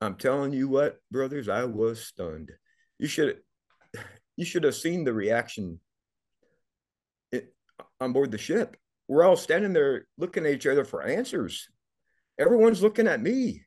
I'm 0.00 0.14
telling 0.14 0.52
you 0.52 0.68
what, 0.68 0.98
brothers, 1.10 1.48
I 1.48 1.64
was 1.64 2.00
stunned. 2.04 2.52
You 2.98 3.08
should 3.08 3.38
you 4.36 4.44
should 4.44 4.64
have 4.64 4.74
seen 4.74 5.04
the 5.04 5.12
reaction 5.12 5.80
it, 7.32 7.52
on 8.00 8.12
board 8.12 8.30
the 8.30 8.38
ship. 8.38 8.76
We're 9.08 9.24
all 9.24 9.36
standing 9.36 9.72
there 9.72 10.06
looking 10.18 10.44
at 10.46 10.52
each 10.52 10.66
other 10.66 10.84
for 10.84 11.02
answers. 11.02 11.68
Everyone's 12.38 12.82
looking 12.82 13.08
at 13.08 13.22
me. 13.22 13.64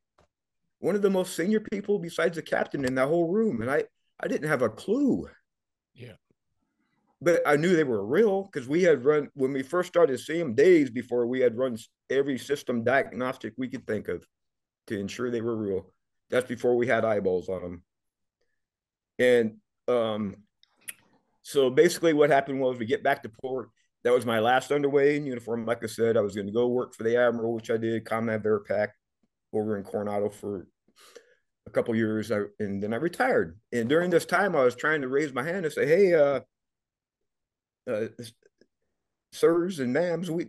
One 0.80 0.96
of 0.96 1.02
the 1.02 1.10
most 1.10 1.36
senior 1.36 1.60
people 1.60 2.00
besides 2.00 2.36
the 2.36 2.42
captain 2.42 2.86
in 2.86 2.96
that 2.96 3.08
whole 3.08 3.28
room. 3.28 3.62
And 3.62 3.70
I 3.70 3.84
I 4.20 4.28
didn't 4.28 4.50
have 4.50 4.62
a 4.62 4.70
clue. 4.70 5.28
Yeah 5.94 6.14
but 7.22 7.42
I 7.46 7.56
knew 7.56 7.76
they 7.76 7.84
were 7.84 8.06
real 8.06 8.50
because 8.52 8.68
we 8.68 8.82
had 8.82 9.06
run 9.06 9.30
when 9.36 9.54
we 9.54 9.62
first 9.62 9.88
started 9.90 10.20
seeing 10.20 10.40
them 10.40 10.56
days 10.56 10.90
before 10.90 11.28
we 11.28 11.40
had 11.40 11.58
run 11.58 11.78
every 12.10 12.38
system 12.38 12.84
diagnostic 12.84 13.54
we 13.58 13.70
could 13.70 13.86
think 13.86 14.08
of 14.08 14.26
to 14.88 15.00
ensure 15.00 15.30
they 15.30 15.42
were 15.42 15.56
real. 15.56 15.94
That's 16.32 16.48
before 16.48 16.76
we 16.76 16.88
had 16.88 17.06
eyeballs 17.06 17.50
on 17.50 17.62
them. 17.62 17.84
And 19.20 19.58
um, 19.88 20.38
so 21.44 21.70
basically, 21.70 22.14
what 22.14 22.30
happened 22.30 22.60
was 22.60 22.78
we 22.78 22.86
get 22.86 23.04
back 23.04 23.24
to 23.24 23.30
port. 23.30 23.70
That 24.04 24.14
was 24.14 24.26
my 24.26 24.40
last 24.40 24.72
underway 24.72 25.18
in 25.18 25.26
uniform. 25.26 25.66
Like 25.66 25.84
I 25.84 25.88
said, 25.88 26.18
I 26.18 26.22
was 26.22 26.34
going 26.34 26.48
to 26.48 26.54
go 26.54 26.68
work 26.68 26.96
for 26.96 27.04
the 27.04 27.18
admiral, 27.18 27.54
which 27.54 27.70
I 27.70 27.78
did, 27.78 28.06
Combat 28.06 28.42
Veripac, 28.42 28.88
over 29.54 29.78
in 29.78 29.84
Coronado 29.84 30.30
for 30.30 30.66
a 31.68 31.70
couple 31.70 31.94
years, 31.96 32.32
and 32.32 32.82
then 32.82 32.94
I 32.94 32.98
retired. 32.98 33.60
And 33.72 33.88
during 33.88 34.10
this 34.10 34.26
time, 34.26 34.56
I 34.56 34.64
was 34.64 34.76
trying 34.76 35.02
to 35.02 35.08
raise 35.08 35.34
my 35.34 35.44
hand 35.44 35.66
and 35.66 35.74
say, 35.74 35.86
"Hey, 35.86 36.16
uh, 36.16 36.40
uh, 37.88 38.08
sirs 39.34 39.80
and 39.80 39.96
ma'ams, 39.96 40.30
we 40.30 40.48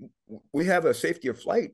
we 0.52 0.64
have 0.66 0.84
a 0.84 0.94
safety 0.94 1.28
of 1.28 1.40
flight 1.40 1.72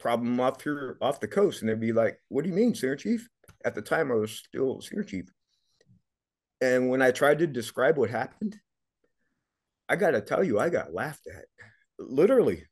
problem 0.00 0.40
off 0.40 0.62
here 0.62 0.96
off 1.00 1.20
the 1.20 1.28
coast. 1.28 1.60
And 1.60 1.68
they'd 1.68 1.78
be 1.78 1.92
like, 1.92 2.18
What 2.28 2.42
do 2.42 2.50
you 2.50 2.56
mean, 2.56 2.74
Senior 2.74 2.96
Chief? 2.96 3.28
At 3.64 3.74
the 3.74 3.82
time 3.82 4.10
I 4.10 4.14
was 4.14 4.32
still 4.32 4.80
Senior 4.80 5.04
Chief. 5.04 5.24
And 6.60 6.88
when 6.88 7.02
I 7.02 7.10
tried 7.10 7.38
to 7.38 7.46
describe 7.46 7.96
what 7.96 8.10
happened, 8.10 8.58
I 9.88 9.96
gotta 9.96 10.20
tell 10.20 10.44
you, 10.44 10.58
I 10.58 10.68
got 10.68 10.94
laughed 10.94 11.26
at. 11.26 11.44
Literally. 11.98 12.64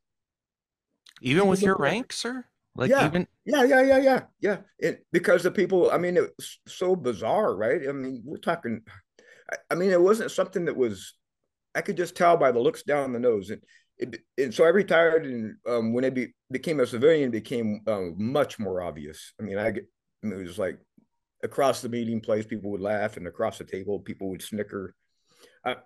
Even 1.20 1.48
with 1.48 1.62
your 1.62 1.76
rank, 1.76 2.12
sir? 2.12 2.44
Like 2.76 2.90
yeah, 2.90 3.06
even 3.06 3.26
yeah, 3.44 3.64
yeah, 3.64 3.82
yeah, 3.82 3.98
yeah, 3.98 4.20
yeah. 4.40 4.56
It, 4.78 5.04
because 5.10 5.42
the 5.42 5.50
people, 5.50 5.90
I 5.90 5.98
mean, 5.98 6.16
it 6.16 6.30
was 6.36 6.60
so 6.68 6.94
bizarre, 6.94 7.56
right? 7.56 7.80
I 7.88 7.92
mean, 7.92 8.22
we're 8.24 8.36
talking. 8.36 8.82
I, 9.50 9.56
I 9.72 9.74
mean, 9.74 9.90
it 9.90 10.00
wasn't 10.00 10.30
something 10.30 10.66
that 10.66 10.76
was. 10.76 11.14
I 11.74 11.80
could 11.80 11.96
just 11.96 12.16
tell 12.16 12.36
by 12.36 12.52
the 12.52 12.60
looks 12.60 12.84
down 12.84 13.12
the 13.12 13.18
nose, 13.18 13.50
and 13.50 13.62
it, 13.98 14.20
and 14.38 14.54
so 14.54 14.64
I 14.64 14.68
retired, 14.68 15.26
and 15.26 15.56
um, 15.66 15.92
when 15.92 16.04
I 16.04 16.10
be, 16.10 16.28
became 16.52 16.78
a 16.78 16.86
civilian, 16.86 17.32
became 17.32 17.80
um, 17.88 18.14
much 18.16 18.60
more 18.60 18.80
obvious. 18.80 19.32
I 19.40 19.42
mean, 19.42 19.58
I 19.58 19.72
get 20.22 20.28
I 20.28 20.30
mean, 20.30 20.40
it 20.40 20.46
was 20.46 20.58
like 20.58 20.78
across 21.42 21.80
the 21.80 21.88
meeting 21.88 22.20
place, 22.20 22.46
people 22.46 22.70
would 22.70 22.80
laugh, 22.80 23.16
and 23.16 23.26
across 23.26 23.58
the 23.58 23.64
table, 23.64 24.00
people 24.00 24.28
would 24.30 24.42
snicker. 24.42 24.94
I, 25.64 25.76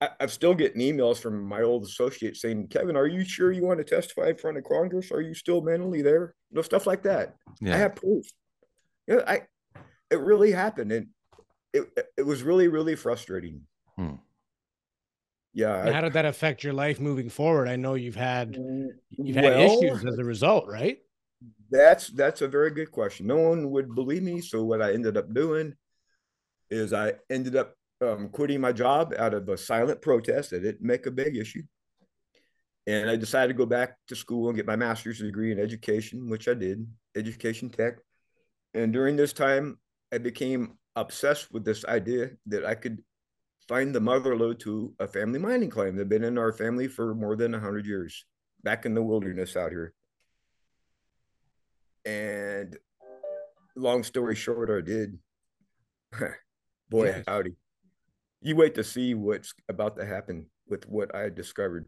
I, 0.00 0.10
am 0.20 0.28
still 0.28 0.54
getting 0.54 0.80
emails 0.80 1.18
from 1.18 1.42
my 1.42 1.62
old 1.62 1.84
associates 1.84 2.40
saying, 2.40 2.68
Kevin, 2.68 2.96
are 2.96 3.06
you 3.06 3.24
sure 3.24 3.52
you 3.52 3.64
want 3.64 3.78
to 3.78 3.84
testify 3.84 4.28
in 4.28 4.36
front 4.36 4.56
of 4.56 4.64
Congress? 4.64 5.10
Are 5.12 5.20
you 5.20 5.34
still 5.34 5.60
mentally 5.60 6.02
there? 6.02 6.34
You 6.50 6.56
know, 6.56 6.62
stuff 6.62 6.86
like 6.86 7.02
that. 7.02 7.34
Yeah. 7.60 7.74
I 7.74 7.78
have 7.78 7.96
proof. 7.96 8.24
Yeah, 9.06 9.22
I 9.26 9.42
it 10.10 10.20
really 10.20 10.52
happened. 10.52 10.92
And 10.92 11.08
it 11.72 12.08
it 12.16 12.22
was 12.22 12.42
really, 12.42 12.68
really 12.68 12.96
frustrating. 12.96 13.62
Hmm. 13.96 14.14
Yeah. 15.52 15.84
And 15.84 15.94
how 15.94 16.00
did 16.00 16.12
that 16.12 16.24
affect 16.24 16.62
your 16.62 16.72
life 16.72 17.00
moving 17.00 17.28
forward? 17.28 17.68
I 17.68 17.76
know 17.76 17.94
you've 17.94 18.16
had 18.16 18.56
you've 19.10 19.36
had 19.36 19.56
well, 19.56 19.78
issues 19.78 20.04
as 20.04 20.18
a 20.18 20.24
result, 20.24 20.68
right? 20.68 20.98
That's 21.70 22.08
that's 22.08 22.42
a 22.42 22.48
very 22.48 22.70
good 22.70 22.90
question. 22.90 23.26
No 23.26 23.36
one 23.36 23.70
would 23.70 23.94
believe 23.94 24.22
me. 24.22 24.40
So 24.40 24.64
what 24.64 24.82
I 24.82 24.92
ended 24.92 25.16
up 25.16 25.32
doing 25.32 25.74
is 26.70 26.92
I 26.92 27.14
ended 27.28 27.56
up 27.56 27.74
um, 28.00 28.28
quitting 28.28 28.60
my 28.60 28.72
job 28.72 29.14
out 29.18 29.34
of 29.34 29.48
a 29.48 29.56
silent 29.56 30.00
protest. 30.02 30.52
I 30.52 30.58
didn't 30.58 30.82
make 30.82 31.06
a 31.06 31.10
big 31.10 31.36
issue. 31.36 31.62
And 32.86 33.10
I 33.10 33.16
decided 33.16 33.48
to 33.48 33.58
go 33.58 33.66
back 33.66 33.96
to 34.08 34.16
school 34.16 34.48
and 34.48 34.56
get 34.56 34.66
my 34.66 34.76
master's 34.76 35.18
degree 35.18 35.52
in 35.52 35.60
education, 35.60 36.28
which 36.28 36.48
I 36.48 36.54
did, 36.54 36.86
education 37.14 37.68
tech. 37.68 37.98
And 38.74 38.92
during 38.92 39.16
this 39.16 39.32
time, 39.32 39.78
I 40.12 40.18
became 40.18 40.78
obsessed 40.96 41.52
with 41.52 41.64
this 41.64 41.84
idea 41.84 42.30
that 42.46 42.64
I 42.64 42.74
could 42.74 43.02
find 43.68 43.94
the 43.94 44.00
mother 44.00 44.36
lode 44.36 44.58
to 44.60 44.92
a 44.98 45.06
family 45.06 45.38
mining 45.38 45.70
claim 45.70 45.94
that 45.94 46.00
had 46.00 46.08
been 46.08 46.24
in 46.24 46.38
our 46.38 46.52
family 46.52 46.88
for 46.88 47.14
more 47.14 47.36
than 47.36 47.52
100 47.52 47.86
years, 47.86 48.24
back 48.62 48.86
in 48.86 48.94
the 48.94 49.02
wilderness 49.02 49.56
out 49.56 49.70
here. 49.70 49.94
And 52.04 52.76
long 53.76 54.02
story 54.02 54.34
short, 54.34 54.70
I 54.70 54.80
did. 54.80 55.18
Boy, 56.90 57.06
yes. 57.06 57.24
howdy 57.26 57.56
you 58.40 58.56
wait 58.56 58.74
to 58.74 58.84
see 58.84 59.14
what's 59.14 59.54
about 59.68 59.96
to 59.96 60.06
happen 60.06 60.46
with 60.68 60.88
what 60.88 61.14
I 61.14 61.28
discovered. 61.28 61.86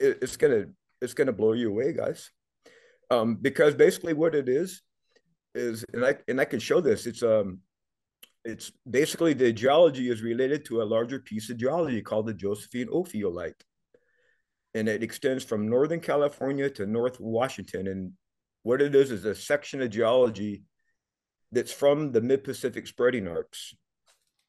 It, 0.00 0.18
it's 0.22 0.36
gonna 0.36 0.66
it's 1.00 1.14
gonna 1.14 1.32
blow 1.32 1.52
you 1.52 1.70
away, 1.70 1.92
guys. 1.92 2.30
Um, 3.10 3.36
because 3.36 3.74
basically 3.74 4.12
what 4.12 4.34
it 4.34 4.48
is 4.48 4.82
is, 5.54 5.84
and 5.92 6.04
I 6.04 6.16
and 6.26 6.40
I 6.40 6.44
can 6.44 6.60
show 6.60 6.80
this. 6.80 7.06
It's 7.06 7.22
um, 7.22 7.60
it's 8.44 8.72
basically 8.88 9.32
the 9.32 9.52
geology 9.52 10.10
is 10.10 10.22
related 10.22 10.64
to 10.66 10.82
a 10.82 10.84
larger 10.84 11.20
piece 11.20 11.50
of 11.50 11.56
geology 11.56 12.02
called 12.02 12.26
the 12.26 12.34
Josephine 12.34 12.88
ophiolite, 12.88 13.60
and 14.78 14.88
it 14.88 15.02
extends 15.02 15.44
from 15.44 15.68
northern 15.68 16.00
California 16.00 16.70
to 16.70 16.86
North 16.86 17.18
Washington. 17.20 17.86
And 17.88 18.12
what 18.62 18.80
it 18.80 18.94
is 18.94 19.10
is 19.10 19.24
a 19.24 19.34
section 19.34 19.82
of 19.82 19.90
geology 19.90 20.62
that's 21.52 21.72
from 21.72 22.12
the 22.12 22.20
Mid 22.20 22.44
Pacific 22.44 22.86
spreading 22.86 23.26
arcs 23.28 23.74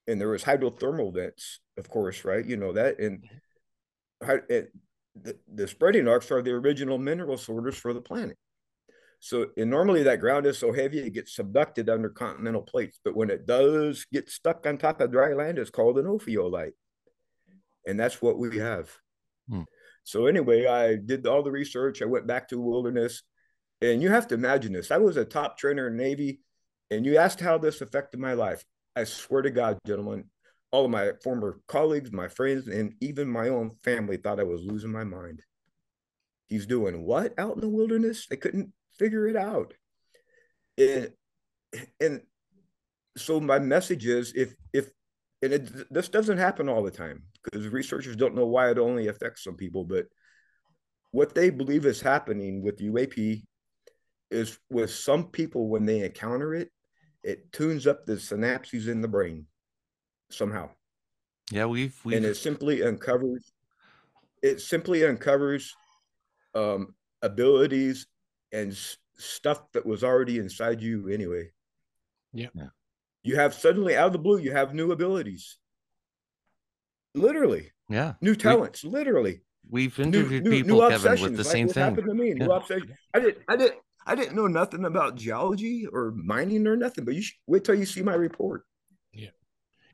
and 0.10 0.20
there 0.20 0.30
was 0.30 0.44
hydrothermal 0.44 1.14
vents, 1.14 1.60
of 1.78 1.88
course, 1.88 2.26
right? 2.26 2.44
You 2.44 2.58
know 2.58 2.74
that, 2.74 3.00
and 3.00 3.24
it, 4.50 4.74
the, 5.16 5.38
the 5.54 5.68
spreading 5.68 6.08
arcs 6.08 6.32
are 6.32 6.42
the 6.42 6.52
original 6.52 6.98
mineral 6.98 7.38
sorters 7.38 7.78
for 7.78 7.94
the 7.94 8.02
planet. 8.02 8.38
So, 9.20 9.48
and 9.56 9.70
normally 9.70 10.04
that 10.04 10.20
ground 10.20 10.48
is 10.48 10.58
so 10.58 10.74
heavy 10.74 11.00
it 11.00 11.14
gets 11.14 11.38
subducted 11.38 11.90
under 11.90 12.10
continental 12.10 12.64
plates, 12.64 13.00
but 13.06 13.16
when 13.16 13.30
it 13.30 13.46
does 13.46 14.06
get 14.12 14.30
stuck 14.30 14.66
on 14.66 14.80
top 14.80 15.00
of 15.00 15.12
dry 15.12 15.34
land, 15.34 15.60
it's 15.60 15.70
called 15.70 16.00
an 16.00 16.06
ophiolite, 16.06 16.72
and 17.86 18.00
that's 18.00 18.20
what 18.20 18.40
we 18.40 18.58
have. 18.58 18.90
Hmm. 19.48 19.64
So 20.04 20.26
anyway, 20.26 20.66
I 20.66 20.96
did 20.96 21.28
all 21.28 21.44
the 21.44 21.52
research. 21.52 22.02
I 22.02 22.06
went 22.06 22.28
back 22.28 22.48
to 22.50 22.56
the 22.56 22.62
wilderness, 22.62 23.24
and 23.82 24.02
you 24.02 24.10
have 24.10 24.28
to 24.30 24.36
imagine 24.36 24.74
this. 24.74 24.92
I 24.92 24.98
was 24.98 25.18
a 25.18 25.26
top 25.26 25.58
trainer 25.58 25.88
in 25.88 25.98
Navy, 25.98 26.42
and 26.90 27.06
you 27.06 27.18
asked 27.18 27.40
how 27.40 27.58
this 27.58 27.82
affected 27.82 28.20
my 28.20 28.34
life. 28.34 28.64
I 28.96 29.04
swear 29.04 29.42
to 29.42 29.52
God, 29.52 29.78
gentlemen, 29.86 30.26
all 30.72 30.86
of 30.86 30.92
my 30.92 31.12
former 31.24 31.60
colleagues, 31.68 32.12
my 32.12 32.28
friends, 32.28 32.68
and 32.68 32.94
even 33.02 33.28
my 33.28 33.50
own 33.50 33.72
family 33.84 34.18
thought 34.18 34.40
I 34.40 34.44
was 34.44 34.64
losing 34.64 34.92
my 34.92 35.04
mind. 35.04 35.42
He's 36.48 36.66
doing 36.66 37.06
what 37.06 37.34
out 37.38 37.56
in 37.56 37.62
the 37.62 37.70
wilderness? 37.70 38.26
They 38.28 38.38
couldn't 38.38 38.74
figure 38.98 39.28
it 39.28 39.36
out. 39.36 39.74
And, 40.78 41.12
and 42.00 42.22
so 43.18 43.40
my 43.40 43.60
message 43.60 44.06
is 44.06 44.34
if 44.36 44.56
if 44.74 44.90
and 45.42 45.54
it, 45.54 45.94
this 45.94 46.10
doesn't 46.10 46.38
happen 46.38 46.68
all 46.68 46.84
the 46.84 46.92
time 46.92 47.24
because 47.44 47.68
researchers 47.68 48.16
don't 48.16 48.36
know 48.36 48.46
why 48.46 48.70
it 48.70 48.78
only 48.78 49.08
affects 49.08 49.44
some 49.44 49.56
people, 49.56 49.84
but 49.84 50.06
what 51.12 51.34
they 51.34 51.50
believe 51.50 51.86
is 51.86 52.02
happening 52.02 52.62
with 52.62 52.80
UAP 52.80 53.44
is 54.32 54.60
with 54.70 54.92
some 54.92 55.28
people 55.28 55.70
when 55.70 55.86
they 55.86 56.02
encounter 56.02 56.54
it, 56.54 56.70
it 57.24 57.52
tunes 57.52 57.88
up 57.88 58.06
the 58.06 58.14
synapses 58.14 58.88
in 58.88 59.02
the 59.02 59.08
brain 59.08 59.46
somehow. 60.30 60.70
Yeah, 61.52 61.66
we've, 61.66 62.00
we've... 62.04 62.18
and 62.18 62.26
it 62.26 62.36
simply 62.36 62.84
uncovers 62.84 63.52
it 64.42 64.62
simply 64.62 65.06
uncovers 65.06 65.76
um, 66.56 66.96
abilities 67.22 68.08
and 68.52 68.72
s- 68.72 68.98
stuff 69.18 69.72
that 69.74 69.86
was 69.86 70.04
already 70.04 70.38
inside 70.38 70.82
you 70.82 71.10
anyway. 71.10 71.50
Yeah. 72.34 72.48
yeah. 72.54 72.68
You 73.24 73.36
have 73.36 73.54
suddenly 73.54 73.98
out 73.98 74.08
of 74.08 74.14
the 74.14 74.20
blue, 74.20 74.38
you 74.40 74.52
have 74.52 74.74
new 74.74 74.92
abilities. 74.92 75.58
Literally. 77.16 77.72
Yeah. 77.90 78.14
New 78.22 78.36
talents, 78.36 78.84
we, 78.84 78.90
literally. 78.92 79.42
We've 79.70 79.98
interviewed 80.00 80.44
new, 80.44 80.52
people, 80.52 80.82
new 80.82 80.90
Kevin, 80.90 81.22
with 81.22 81.38
the 81.38 81.44
like 81.44 81.52
same 81.52 81.68
thing. 81.68 81.84
Happened 81.84 82.08
to 82.08 82.14
me. 82.14 82.34
New 82.34 82.52
obsession. 82.52 82.96
I 83.14 83.20
did 83.20 83.38
I 83.48 83.56
did 83.56 83.74
I 84.06 84.16
didn't 84.16 84.36
know 84.36 84.48
nothing 84.48 84.86
about 84.86 85.16
geology 85.16 85.86
or 85.86 86.12
mining 86.16 86.66
or 86.68 86.76
nothing, 86.76 87.06
but 87.06 87.14
you 87.14 87.22
should 87.22 87.36
wait 87.48 87.64
till 87.64 87.76
you 87.76 87.86
see 87.86 88.02
my 88.02 88.16
report. 88.16 88.64
Yeah. 89.14 89.30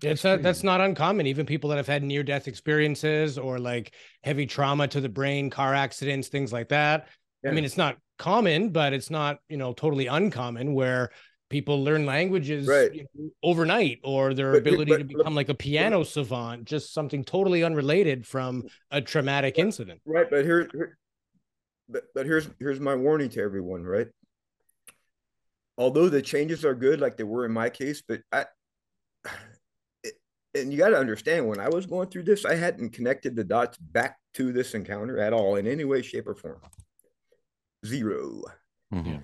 It's 0.01 0.21
that's, 0.21 0.43
that's 0.43 0.63
not 0.63 0.81
uncommon. 0.81 1.27
Even 1.27 1.45
people 1.45 1.69
that 1.71 1.77
have 1.77 1.87
had 1.87 2.03
near 2.03 2.23
death 2.23 2.47
experiences 2.47 3.37
or 3.37 3.59
like 3.59 3.93
heavy 4.23 4.45
trauma 4.45 4.87
to 4.89 5.01
the 5.01 5.09
brain, 5.09 5.49
car 5.49 5.73
accidents, 5.73 6.27
things 6.27 6.53
like 6.53 6.69
that. 6.69 7.07
Yeah. 7.43 7.51
I 7.51 7.53
mean, 7.53 7.65
it's 7.65 7.77
not 7.77 7.97
common, 8.17 8.69
but 8.69 8.93
it's 8.93 9.09
not, 9.09 9.39
you 9.49 9.57
know, 9.57 9.73
totally 9.73 10.07
uncommon 10.07 10.73
where 10.73 11.11
people 11.55 11.81
learn 11.81 12.05
languages 12.05 12.67
right. 12.67 12.93
you 12.93 13.05
know, 13.15 13.29
overnight 13.41 13.97
or 14.03 14.33
their 14.33 14.51
but, 14.51 14.57
ability 14.57 14.91
but, 14.91 14.97
to 14.97 15.05
become 15.05 15.33
like 15.33 15.47
a 15.47 15.53
piano 15.53 16.03
savant, 16.03 16.65
just 16.65 16.93
something 16.93 17.23
totally 17.23 17.63
unrelated 17.63 18.27
from 18.27 18.61
a 18.91 18.99
traumatic 18.99 19.57
incident. 19.57 20.01
Right. 20.05 20.29
But 20.29 20.43
here, 20.43 20.67
here 20.73 20.97
but 21.87 22.03
but 22.13 22.25
here's 22.25 22.49
here's 22.59 22.81
my 22.81 22.93
warning 22.93 23.29
to 23.29 23.41
everyone, 23.41 23.85
right? 23.85 24.07
Although 25.77 26.09
the 26.09 26.21
changes 26.21 26.65
are 26.65 26.75
good, 26.75 26.99
like 26.99 27.15
they 27.15 27.23
were 27.23 27.45
in 27.45 27.53
my 27.53 27.69
case, 27.69 28.03
but 28.05 28.19
I 28.33 28.47
and 30.53 30.73
you 30.73 30.77
got 30.77 30.89
to 30.89 30.99
understand 30.99 31.47
when 31.47 31.61
I 31.61 31.69
was 31.69 31.85
going 31.85 32.09
through 32.09 32.23
this, 32.23 32.43
I 32.43 32.55
hadn't 32.55 32.89
connected 32.89 33.33
the 33.33 33.45
dots 33.45 33.77
back 33.77 34.17
to 34.33 34.51
this 34.51 34.73
encounter 34.73 35.19
at 35.19 35.31
all 35.31 35.55
in 35.55 35.67
any 35.67 35.85
way, 35.85 36.01
shape, 36.01 36.27
or 36.27 36.35
form. 36.35 36.59
0 37.85 38.41
mm-hmm. 38.93 39.17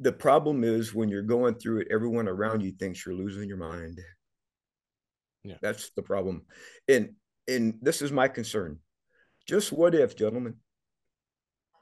The 0.00 0.12
problem 0.12 0.64
is 0.64 0.94
when 0.94 1.08
you're 1.08 1.22
going 1.22 1.54
through 1.54 1.80
it, 1.80 1.88
everyone 1.90 2.26
around 2.26 2.62
you 2.62 2.72
thinks 2.72 3.04
you're 3.04 3.14
losing 3.14 3.48
your 3.48 3.58
mind. 3.58 4.00
Yeah. 5.44 5.56
That's 5.60 5.90
the 5.90 6.02
problem. 6.02 6.42
And 6.88 7.14
and 7.48 7.74
this 7.82 8.02
is 8.02 8.12
my 8.12 8.28
concern. 8.28 8.78
Just 9.46 9.72
what 9.72 9.94
if, 9.94 10.16
gentlemen, 10.16 10.56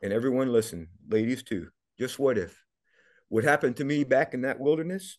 and 0.03 0.13
everyone 0.13 0.53
listen, 0.53 0.89
ladies 1.09 1.43
too. 1.43 1.69
Just 1.99 2.19
what 2.19 2.39
if? 2.39 2.57
What 3.29 3.45
happened 3.45 3.77
to 3.77 3.85
me 3.85 4.05
back 4.05 4.35
in 4.35 4.43
that 4.43 4.61
wilderness 4.61 5.19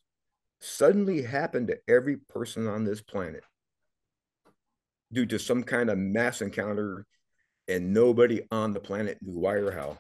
suddenly 0.62 1.22
happened 1.22 1.68
to 1.68 1.80
every 1.88 2.18
person 2.18 2.68
on 2.68 2.84
this 2.84 3.02
planet 3.02 3.44
due 5.12 5.26
to 5.26 5.40
some 5.40 5.64
kind 5.64 5.90
of 5.90 5.98
mass 5.98 6.42
encounter 6.42 7.06
and 7.68 7.94
nobody 7.94 8.42
on 8.52 8.74
the 8.74 8.80
planet 8.80 9.18
knew 9.22 9.38
why 9.38 9.54
or 9.56 9.72
how. 9.72 9.98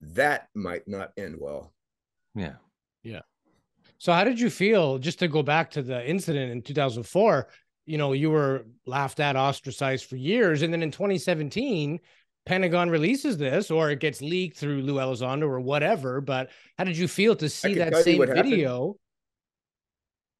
That 0.00 0.48
might 0.54 0.86
not 0.86 1.12
end 1.16 1.36
well. 1.38 1.72
Yeah. 2.36 2.54
Yeah. 3.02 3.22
So 3.98 4.12
how 4.12 4.22
did 4.22 4.38
you 4.38 4.50
feel 4.50 4.98
just 4.98 5.18
to 5.20 5.28
go 5.28 5.42
back 5.42 5.70
to 5.72 5.82
the 5.82 6.08
incident 6.08 6.52
in 6.52 6.62
2004? 6.62 7.48
you 7.86 7.98
know, 7.98 8.12
you 8.12 8.30
were 8.30 8.66
laughed 8.84 9.20
at, 9.20 9.36
ostracized 9.36 10.06
for 10.06 10.16
years. 10.16 10.62
And 10.62 10.72
then 10.72 10.82
in 10.82 10.90
2017, 10.90 12.00
Pentagon 12.44 12.90
releases 12.90 13.38
this 13.38 13.70
or 13.70 13.90
it 13.90 14.00
gets 14.00 14.20
leaked 14.20 14.58
through 14.58 14.82
Lou 14.82 14.96
Elizondo 14.96 15.44
or 15.44 15.60
whatever. 15.60 16.20
But 16.20 16.50
how 16.76 16.84
did 16.84 16.96
you 16.96 17.08
feel 17.08 17.36
to 17.36 17.48
see 17.48 17.74
that 17.74 17.96
same 17.96 18.26
video? 18.26 18.96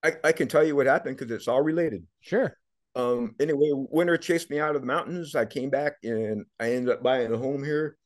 I, 0.03 0.13
I, 0.23 0.33
can 0.33 0.47
tell 0.47 0.65
you 0.65 0.77
what 0.77 0.87
happened 0.87 1.17
because 1.17 1.33
it's 1.33 1.49
all 1.49 1.63
related. 1.63 2.05
Sure. 2.21 2.57
Um, 2.95 3.35
anyway, 3.41 3.71
winter 3.73 4.17
chased 4.17 4.51
me 4.51 4.61
out 4.61 4.77
of 4.77 4.83
the 4.83 4.87
mountains. 4.87 5.35
I 5.35 5.47
came 5.47 5.71
back 5.71 5.95
and 6.03 6.45
I 6.61 6.73
ended 6.73 6.95
up 6.95 7.03
buying 7.03 7.33
a 7.33 7.37
home 7.37 7.65
here 7.65 7.97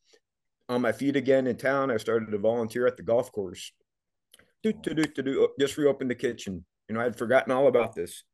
on 0.69 0.81
my 0.81 0.93
feet 0.93 1.17
again 1.17 1.47
in 1.47 1.57
town. 1.57 1.91
I 1.91 1.97
started 1.97 2.31
to 2.31 2.39
volunteer 2.39 2.87
at 2.87 2.97
the 2.97 3.03
golf 3.03 3.33
course. 3.33 3.73
Do, 4.63 4.73
do, 4.73 4.95
do, 4.95 5.05
do, 5.05 5.23
do, 5.23 5.43
oh, 5.43 5.55
just 5.59 5.77
reopened 5.77 6.11
the 6.11 6.15
kitchen. 6.15 6.65
You 6.89 6.95
know, 6.95 7.01
I'd 7.01 7.17
forgotten 7.17 7.53
all 7.53 7.67
about 7.67 7.95
this 7.95 8.25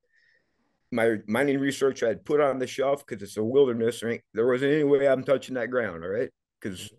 my 0.93 1.17
mining 1.27 1.59
research 1.59 2.03
I'd 2.03 2.25
put 2.25 2.41
on 2.41 2.59
the 2.59 2.67
shelf 2.67 3.05
because 3.07 3.23
it's 3.23 3.37
a 3.37 3.45
wilderness. 3.45 4.01
There, 4.01 4.21
there 4.35 4.47
wasn't 4.47 4.73
any 4.73 4.85
way 4.85 5.09
I'm 5.09 5.25
touching 5.25 5.55
that 5.55 5.71
ground. 5.71 6.05
All 6.05 6.11
right, 6.11 6.31
because 6.61 6.93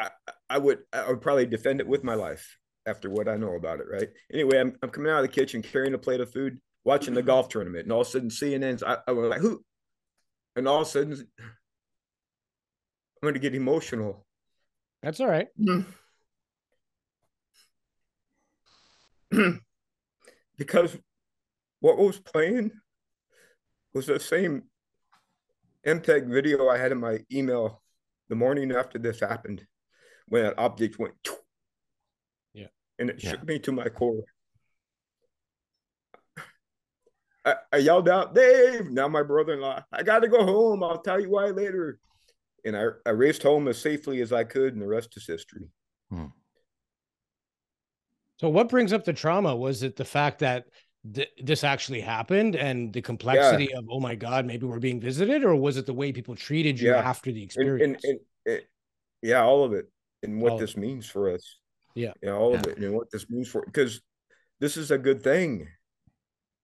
mm-hmm. 0.00 0.06
I, 0.28 0.54
I 0.54 0.58
would 0.58 0.80
I 0.92 1.08
would 1.08 1.20
probably 1.20 1.46
defend 1.46 1.80
it 1.80 1.88
with 1.88 2.04
my 2.04 2.14
life 2.14 2.58
after 2.86 3.10
what 3.10 3.28
I 3.28 3.36
know 3.36 3.54
about 3.54 3.80
it. 3.80 3.86
Right. 3.90 4.08
Anyway, 4.32 4.58
I'm 4.58 4.76
I'm 4.82 4.90
coming 4.90 5.10
out 5.10 5.18
of 5.18 5.22
the 5.22 5.28
kitchen 5.28 5.62
carrying 5.62 5.94
a 5.94 5.98
plate 5.98 6.20
of 6.20 6.32
food, 6.32 6.58
watching 6.84 7.14
the 7.14 7.20
mm-hmm. 7.20 7.28
golf 7.28 7.48
tournament, 7.48 7.84
and 7.84 7.92
all 7.92 8.02
of 8.02 8.06
a 8.06 8.10
sudden 8.10 8.30
CNN's 8.30 8.82
I, 8.82 8.98
I 9.06 9.12
was 9.12 9.28
like 9.28 9.40
who, 9.40 9.62
and 10.56 10.68
all 10.68 10.82
of 10.82 10.88
a 10.88 10.90
sudden 10.90 11.12
I'm 11.12 11.18
going 13.22 13.34
to 13.34 13.40
get 13.40 13.54
emotional. 13.54 14.24
That's 15.02 15.20
all 15.20 15.28
right. 15.28 15.48
Mm-hmm. 15.60 15.90
because 20.58 20.96
what 21.80 21.98
was 21.98 22.18
playing 22.18 22.72
was 23.94 24.06
the 24.06 24.20
same 24.20 24.64
MTEG 25.86 26.26
video 26.26 26.68
I 26.68 26.78
had 26.78 26.92
in 26.92 26.98
my 26.98 27.20
email 27.32 27.82
the 28.28 28.34
morning 28.34 28.72
after 28.72 28.98
this 28.98 29.20
happened 29.20 29.64
when 30.26 30.42
that 30.42 30.58
object 30.58 30.98
went. 30.98 31.14
Yeah. 32.54 32.68
And 32.98 33.10
it 33.10 33.22
yeah. 33.22 33.30
shook 33.30 33.46
me 33.46 33.58
to 33.60 33.72
my 33.72 33.88
core. 33.88 34.24
I, 37.44 37.54
I 37.72 37.76
yelled 37.76 38.08
out, 38.08 38.34
Dave, 38.34 38.90
now 38.90 39.06
my 39.06 39.22
brother 39.22 39.52
in 39.52 39.60
law, 39.60 39.84
I 39.92 40.02
got 40.02 40.20
to 40.20 40.28
go 40.28 40.44
home. 40.44 40.82
I'll 40.82 41.02
tell 41.02 41.20
you 41.20 41.30
why 41.30 41.46
later. 41.46 42.00
And 42.64 42.76
I, 42.76 42.86
I 43.06 43.10
raced 43.10 43.42
home 43.42 43.68
as 43.68 43.78
safely 43.80 44.20
as 44.22 44.32
I 44.32 44.44
could, 44.44 44.72
and 44.72 44.82
the 44.82 44.88
rest 44.88 45.16
is 45.16 45.26
history. 45.26 45.68
Hmm. 46.10 46.26
So, 48.38 48.48
what 48.48 48.68
brings 48.68 48.92
up 48.92 49.04
the 49.04 49.12
trauma? 49.12 49.54
Was 49.54 49.82
it 49.82 49.96
the 49.96 50.04
fact 50.04 50.38
that 50.40 50.66
th- 51.12 51.30
this 51.42 51.64
actually 51.64 52.00
happened 52.00 52.56
and 52.56 52.92
the 52.92 53.02
complexity 53.02 53.68
yeah. 53.70 53.78
of 53.78 53.86
oh 53.90 54.00
my 54.00 54.14
god 54.14 54.46
maybe 54.46 54.66
we're 54.66 54.78
being 54.78 55.00
visited? 55.00 55.44
Or 55.44 55.56
was 55.56 55.76
it 55.76 55.86
the 55.86 55.94
way 55.94 56.12
people 56.12 56.36
treated 56.36 56.80
you 56.80 56.90
yeah. 56.90 56.98
after 56.98 57.32
the 57.32 57.42
experience 57.42 58.02
and, 58.04 58.18
and, 58.46 58.54
and, 58.54 58.62
yeah 59.22 59.42
all 59.42 59.64
of 59.64 59.72
it 59.72 59.90
and 60.22 60.40
what 60.40 60.52
all 60.52 60.58
this 60.58 60.76
means 60.76 61.06
for 61.06 61.32
us. 61.32 61.58
Yeah. 61.94 62.12
Yeah 62.22 62.32
all 62.32 62.54
of 62.54 62.66
it 62.66 62.78
and 62.78 62.94
what 62.94 63.10
this 63.10 63.28
means 63.28 63.48
for 63.48 63.64
because 63.64 64.00
this 64.60 64.76
is 64.76 64.90
a 64.90 64.98
good 64.98 65.22
thing 65.22 65.68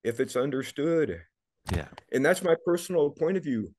if 0.04 0.20
it's 0.20 0.36
understood. 0.36 1.22
Yeah. 1.72 1.88
And 2.12 2.24
that's 2.24 2.42
my 2.42 2.54
personal 2.64 3.10
point 3.10 3.36
of 3.36 3.42
view. 3.42 3.72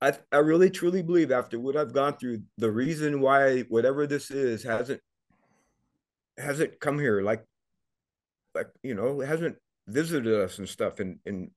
I, 0.00 0.14
I 0.32 0.38
really 0.38 0.70
truly 0.70 1.02
believe 1.02 1.30
after 1.30 1.60
what 1.60 1.76
I've 1.76 1.92
gone 1.92 2.16
through, 2.16 2.42
the 2.56 2.70
reason 2.70 3.20
why 3.20 3.60
whatever 3.68 4.06
this 4.06 4.30
is 4.30 4.62
hasn't 4.62 5.00
hasn't 6.38 6.78
come 6.80 6.98
here 6.98 7.22
like 7.22 7.44
like 8.54 8.68
you 8.82 8.94
know 8.94 9.20
hasn't 9.20 9.56
visited 9.86 10.32
us 10.40 10.58
and 10.58 10.68
stuff 10.68 11.00
and 11.00 11.18
and 11.26 11.50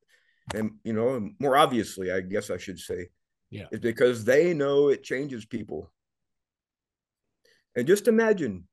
and 0.53 0.71
you 0.83 0.93
know 0.93 1.29
more 1.39 1.57
obviously 1.57 2.11
i 2.11 2.21
guess 2.21 2.49
i 2.49 2.57
should 2.57 2.79
say 2.79 3.09
yeah. 3.49 3.65
is 3.71 3.79
because 3.79 4.25
they 4.25 4.53
know 4.53 4.89
it 4.89 5.03
changes 5.03 5.45
people. 5.45 5.91
And 7.75 7.87
just 7.87 8.07
imagine 8.07 8.67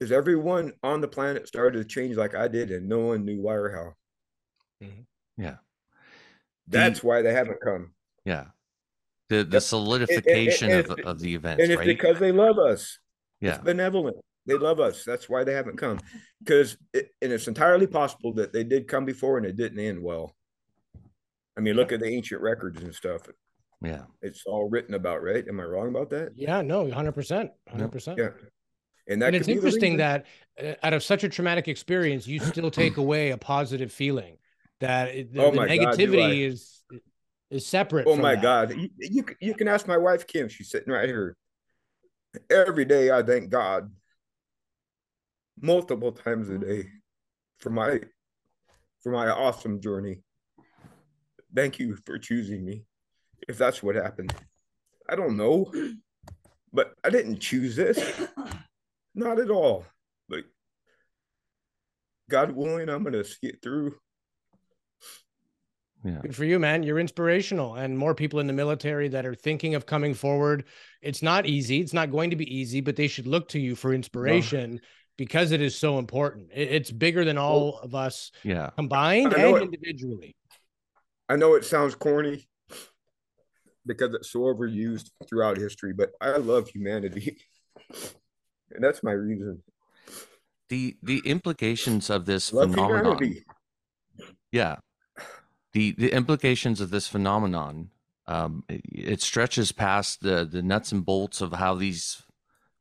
is 0.00 0.12
everyone 0.12 0.72
on 0.82 1.00
the 1.00 1.08
planet 1.08 1.48
started 1.48 1.78
to 1.78 1.84
change 1.84 2.16
like 2.16 2.34
i 2.34 2.46
did 2.46 2.70
and 2.70 2.88
no 2.88 3.00
one 3.00 3.24
knew 3.24 3.40
why 3.40 3.54
or 3.54 3.70
how? 3.70 4.86
Mm-hmm. 4.86 5.42
yeah. 5.42 5.56
That's 6.68 7.00
the, 7.00 7.06
why 7.06 7.22
they 7.22 7.32
haven't 7.32 7.60
come. 7.60 7.92
Yeah. 8.24 8.44
The 9.28 9.44
the 9.44 9.60
solidification 9.60 10.70
and, 10.70 10.80
and, 10.80 10.90
and, 10.90 11.00
of, 11.00 11.06
of 11.06 11.20
the 11.20 11.34
event 11.34 11.60
and 11.60 11.70
it's 11.72 11.78
right? 11.78 11.86
because 11.86 12.18
they 12.18 12.32
love 12.32 12.58
us. 12.58 12.98
Yeah. 13.40 13.54
it's 13.54 13.64
benevolent 13.64 14.16
they 14.48 14.56
love 14.58 14.80
us. 14.80 15.04
That's 15.04 15.28
why 15.28 15.44
they 15.44 15.52
haven't 15.52 15.76
come. 15.76 16.00
Because 16.40 16.76
it, 16.92 17.10
and 17.22 17.30
it's 17.32 17.46
entirely 17.46 17.86
possible 17.86 18.32
that 18.34 18.52
they 18.52 18.64
did 18.64 18.88
come 18.88 19.04
before 19.04 19.36
and 19.36 19.46
it 19.46 19.56
didn't 19.56 19.78
end 19.78 20.02
well. 20.02 20.34
I 21.56 21.60
mean, 21.60 21.74
look 21.74 21.92
at 21.92 22.00
the 22.00 22.06
ancient 22.06 22.40
records 22.40 22.82
and 22.82 22.94
stuff. 22.94 23.22
Yeah. 23.82 24.02
It's 24.22 24.44
all 24.46 24.68
written 24.68 24.94
about, 24.94 25.22
right? 25.22 25.46
Am 25.46 25.60
I 25.60 25.64
wrong 25.64 25.88
about 25.88 26.10
that? 26.10 26.32
Yeah, 26.34 26.62
no, 26.62 26.86
100%. 26.86 27.50
100%. 27.72 28.18
Yeah. 28.18 28.28
And, 29.08 29.22
that 29.22 29.28
and 29.28 29.36
it's 29.36 29.48
interesting 29.48 29.96
that 29.98 30.26
uh, 30.62 30.74
out 30.82 30.92
of 30.92 31.02
such 31.02 31.24
a 31.24 31.28
traumatic 31.28 31.68
experience, 31.68 32.26
you 32.26 32.40
still 32.40 32.70
take 32.70 32.96
away 32.96 33.30
a 33.30 33.38
positive 33.38 33.92
feeling 33.92 34.36
that 34.80 35.12
the, 35.32 35.44
oh 35.44 35.50
the 35.50 35.58
negativity 35.58 36.16
God, 36.16 36.32
is 36.32 36.82
is 37.50 37.66
separate. 37.66 38.06
Oh 38.06 38.16
my 38.16 38.34
that. 38.34 38.42
God. 38.42 38.76
You, 38.76 38.90
you, 38.98 39.24
you 39.40 39.54
can 39.54 39.68
ask 39.68 39.88
my 39.88 39.96
wife, 39.96 40.26
Kim. 40.26 40.48
She's 40.48 40.70
sitting 40.70 40.92
right 40.92 41.08
here. 41.08 41.36
Every 42.50 42.84
day 42.84 43.10
I 43.10 43.22
thank 43.22 43.48
God 43.48 43.90
multiple 45.60 46.12
times 46.12 46.48
a 46.48 46.52
mm-hmm. 46.52 46.68
day 46.68 46.88
for 47.58 47.70
my 47.70 48.00
for 49.02 49.12
my 49.12 49.28
awesome 49.28 49.80
journey. 49.80 50.18
Thank 51.54 51.78
you 51.78 51.96
for 52.04 52.18
choosing 52.18 52.64
me. 52.64 52.84
If 53.48 53.58
that's 53.58 53.82
what 53.82 53.94
happened. 53.94 54.34
I 55.08 55.16
don't 55.16 55.36
know. 55.36 55.72
But 56.70 56.92
I 57.02 57.08
didn't 57.08 57.38
choose 57.38 57.76
this. 57.76 57.98
Not 59.14 59.40
at 59.40 59.48
all. 59.48 59.86
But 60.28 60.44
God 62.28 62.52
willing, 62.52 62.90
I'm 62.90 63.02
gonna 63.02 63.24
see 63.24 63.46
it 63.46 63.62
through. 63.62 63.94
Yeah. 66.04 66.20
Good 66.22 66.36
for 66.36 66.44
you, 66.44 66.58
man. 66.58 66.82
You're 66.82 67.00
inspirational, 67.00 67.74
and 67.74 67.98
more 67.98 68.14
people 68.14 68.38
in 68.38 68.46
the 68.46 68.52
military 68.52 69.08
that 69.08 69.26
are 69.26 69.34
thinking 69.34 69.74
of 69.74 69.86
coming 69.86 70.14
forward. 70.14 70.64
It's 71.02 71.22
not 71.22 71.46
easy. 71.46 71.80
It's 71.80 71.94
not 71.94 72.10
going 72.10 72.30
to 72.30 72.36
be 72.36 72.54
easy, 72.54 72.80
but 72.80 72.96
they 72.96 73.08
should 73.08 73.26
look 73.26 73.48
to 73.48 73.58
you 73.58 73.74
for 73.74 73.92
inspiration. 73.92 74.74
No 74.74 74.80
because 75.18 75.52
it 75.52 75.60
is 75.60 75.76
so 75.76 75.98
important. 75.98 76.48
It, 76.54 76.68
it's 76.70 76.90
bigger 76.90 77.26
than 77.26 77.36
all 77.36 77.72
well, 77.72 77.80
of 77.82 77.94
us 77.94 78.32
yeah. 78.42 78.70
combined 78.70 79.34
and 79.34 79.56
it, 79.56 79.62
individually. 79.62 80.34
I 81.28 81.36
know 81.36 81.56
it 81.56 81.66
sounds 81.66 81.94
corny 81.94 82.48
because 83.84 84.14
it's 84.14 84.30
so 84.30 84.40
overused 84.40 85.10
throughout 85.28 85.58
history, 85.58 85.92
but 85.92 86.12
I 86.22 86.38
love 86.38 86.68
humanity. 86.68 87.36
and 88.70 88.82
that's 88.82 89.02
my 89.02 89.12
reason. 89.12 89.62
The 90.70 90.96
the 91.02 91.20
implications 91.24 92.08
of 92.08 92.24
this 92.24 92.52
love 92.52 92.70
phenomenon. 92.70 93.04
Humanity. 93.04 93.44
Yeah. 94.52 94.76
The 95.72 95.94
the 95.98 96.12
implications 96.12 96.80
of 96.80 96.90
this 96.90 97.08
phenomenon 97.08 97.90
um, 98.28 98.62
it, 98.68 98.82
it 98.92 99.22
stretches 99.22 99.72
past 99.72 100.20
the 100.20 100.44
the 100.44 100.62
nuts 100.62 100.92
and 100.92 101.04
bolts 101.04 101.40
of 101.40 101.52
how 101.54 101.74
these 101.74 102.22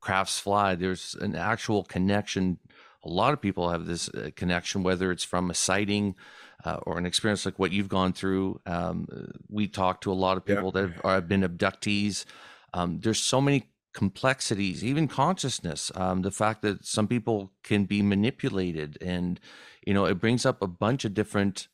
crafts 0.08 0.40
fly 0.40 0.74
there's 0.74 1.16
an 1.20 1.36
actual 1.36 1.84
connection. 1.84 2.60
A 3.04 3.10
lot 3.10 3.34
of 3.34 3.42
people 3.42 3.70
have 3.72 3.86
this 3.86 4.08
uh, 4.10 4.30
connection 4.38 4.82
whether 4.82 5.12
it's 5.12 5.26
from 5.26 5.50
a 5.50 5.54
sighting 5.54 6.16
uh, 6.64 6.80
or 6.84 6.98
an 6.98 7.06
experience 7.06 7.46
like 7.46 7.60
what 7.60 7.74
you've 7.74 7.90
gone 7.90 8.14
through. 8.14 8.62
Um, 8.66 9.08
we 9.50 9.68
talk 9.68 10.00
to 10.02 10.12
a 10.12 10.22
lot 10.26 10.38
of 10.38 10.46
people 10.46 10.72
yeah. 10.74 10.82
that 10.82 10.94
have, 10.94 11.02
have, 11.04 11.28
been 11.28 11.42
abductees. 11.42 12.24
Um, 12.74 13.00
there's 13.02 13.20
so 13.20 13.42
many 13.42 13.70
complexities 13.94 14.84
even 14.84 15.08
consciousness 15.08 15.92
um, 15.96 16.22
the 16.22 16.30
fact 16.30 16.62
that 16.62 16.86
some 16.86 17.08
people 17.08 17.52
can 17.64 17.86
be 17.86 18.04
manipulated 18.04 18.96
and 19.02 19.40
you 19.88 19.94
know 19.94 20.06
it 20.06 20.20
brings 20.20 20.46
up 20.46 20.62
a 20.62 20.68
bunch 20.68 21.04
of 21.04 21.16
different 21.16 21.68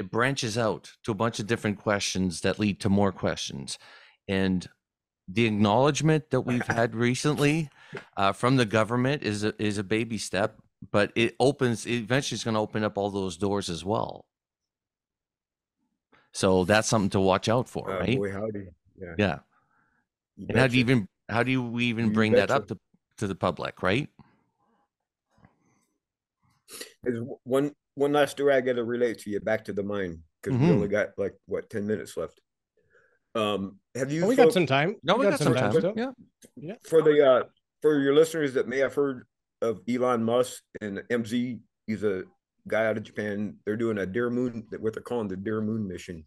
it 0.00 0.10
branches 0.10 0.56
out 0.56 0.92
to 1.04 1.12
a 1.12 1.14
bunch 1.14 1.38
of 1.38 1.46
different 1.46 1.78
questions 1.78 2.40
that 2.40 2.58
lead 2.58 2.80
to 2.80 2.88
more 2.88 3.12
questions. 3.12 3.78
And 4.26 4.66
the 5.28 5.46
acknowledgement 5.46 6.30
that 6.30 6.42
we've 6.42 6.66
had 6.66 6.94
recently 6.94 7.70
uh, 8.16 8.32
from 8.32 8.56
the 8.56 8.66
government 8.66 9.22
is 9.22 9.44
a, 9.44 9.54
is 9.62 9.78
a 9.78 9.84
baby 9.84 10.18
step, 10.18 10.58
but 10.90 11.12
it 11.14 11.36
opens. 11.40 11.86
It 11.86 11.94
eventually, 11.94 12.36
is 12.36 12.44
going 12.44 12.54
to 12.54 12.60
open 12.60 12.84
up 12.84 12.98
all 12.98 13.10
those 13.10 13.36
doors 13.36 13.68
as 13.68 13.84
well. 13.84 14.24
So 16.32 16.64
that's 16.64 16.88
something 16.88 17.10
to 17.10 17.20
watch 17.20 17.48
out 17.48 17.68
for, 17.68 17.90
uh, 17.90 18.00
right? 18.00 18.18
Boy, 18.18 18.32
howdy. 18.32 18.68
Yeah. 19.00 19.14
yeah. 19.18 19.38
and 20.48 20.58
how 20.58 20.66
do 20.66 20.76
you 20.76 20.80
even 20.80 21.08
how 21.28 21.42
do 21.42 21.62
we 21.62 21.86
even 21.86 22.12
bring 22.12 22.32
that 22.32 22.50
up 22.50 22.68
to, 22.68 22.78
to 23.18 23.26
the 23.26 23.34
public, 23.34 23.82
right? 23.82 24.08
There's 27.02 27.22
one 27.44 27.72
one 27.94 28.12
last 28.12 28.32
story 28.32 28.54
I 28.54 28.60
got 28.60 28.74
to 28.74 28.84
relate 28.84 29.18
to 29.20 29.30
you 29.30 29.40
back 29.40 29.64
to 29.64 29.72
the 29.72 29.82
mine 29.82 30.22
because 30.42 30.56
mm-hmm. 30.56 30.68
we 30.68 30.74
only 30.74 30.88
got 30.88 31.08
like 31.16 31.34
what 31.46 31.70
ten 31.70 31.86
minutes 31.86 32.16
left. 32.16 32.40
Um, 33.34 33.78
have 33.94 34.10
you? 34.10 34.24
Oh, 34.24 34.28
we 34.28 34.36
folks, 34.36 34.46
got 34.46 34.54
some 34.54 34.66
time. 34.66 34.96
No, 35.02 35.14
we, 35.14 35.20
we 35.20 35.30
got, 35.30 35.38
got, 35.38 35.44
some 35.44 35.54
time. 35.54 35.80
time 35.80 35.92
yeah, 35.96 36.10
yeah. 36.56 36.74
For 36.84 37.02
the 37.02 37.26
uh, 37.26 37.42
for 37.82 37.98
your 38.00 38.14
listeners 38.14 38.54
that 38.54 38.68
may 38.68 38.78
have 38.78 38.94
heard 38.94 39.26
of 39.62 39.80
Elon 39.88 40.24
Musk 40.24 40.62
and 40.80 41.02
MZ, 41.10 41.60
he's 41.86 42.04
a 42.04 42.24
guy 42.66 42.86
out 42.86 42.96
of 42.96 43.02
Japan. 43.02 43.56
They're 43.64 43.76
doing 43.76 43.98
a 43.98 44.06
Dear 44.06 44.30
Moon, 44.30 44.66
what 44.78 44.94
they're 44.94 45.02
calling 45.02 45.28
the 45.28 45.36
Dear 45.36 45.60
Moon 45.60 45.86
mission. 45.86 46.24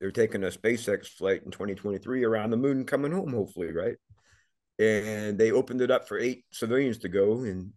They're 0.00 0.10
taking 0.10 0.42
a 0.42 0.48
SpaceX 0.48 1.06
flight 1.06 1.42
in 1.44 1.52
2023 1.52 2.24
around 2.24 2.50
the 2.50 2.56
moon, 2.56 2.84
coming 2.84 3.12
home, 3.12 3.32
hopefully, 3.32 3.72
right? 3.72 3.94
And 4.78 5.38
they 5.38 5.52
opened 5.52 5.80
it 5.80 5.92
up 5.92 6.08
for 6.08 6.18
eight 6.18 6.44
civilians 6.52 6.98
to 6.98 7.08
go 7.08 7.42
and 7.42 7.72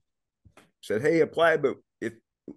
said, 0.82 1.02
"Hey, 1.02 1.20
apply, 1.20 1.58
but 1.58 1.76
if 2.02 2.14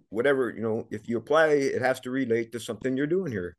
whatever 0.09 0.49
you 0.49 0.61
know, 0.61 0.87
if 0.89 1.07
you 1.07 1.17
apply, 1.17 1.49
it 1.49 1.81
has 1.81 1.99
to 2.01 2.11
relate 2.11 2.51
to 2.53 2.59
something 2.59 2.97
you're 2.97 3.05
doing 3.05 3.31
here 3.31 3.55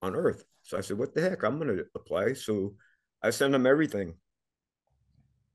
on 0.00 0.14
Earth." 0.14 0.44
So 0.66 0.76
I 0.76 0.80
said, 0.80 0.98
"What 0.98 1.14
the 1.14 1.20
heck? 1.20 1.44
I'm 1.44 1.58
going 1.58 1.76
to 1.76 1.84
apply." 1.94 2.32
So 2.32 2.74
I 3.22 3.30
sent 3.30 3.52
them 3.52 3.66
everything, 3.66 4.14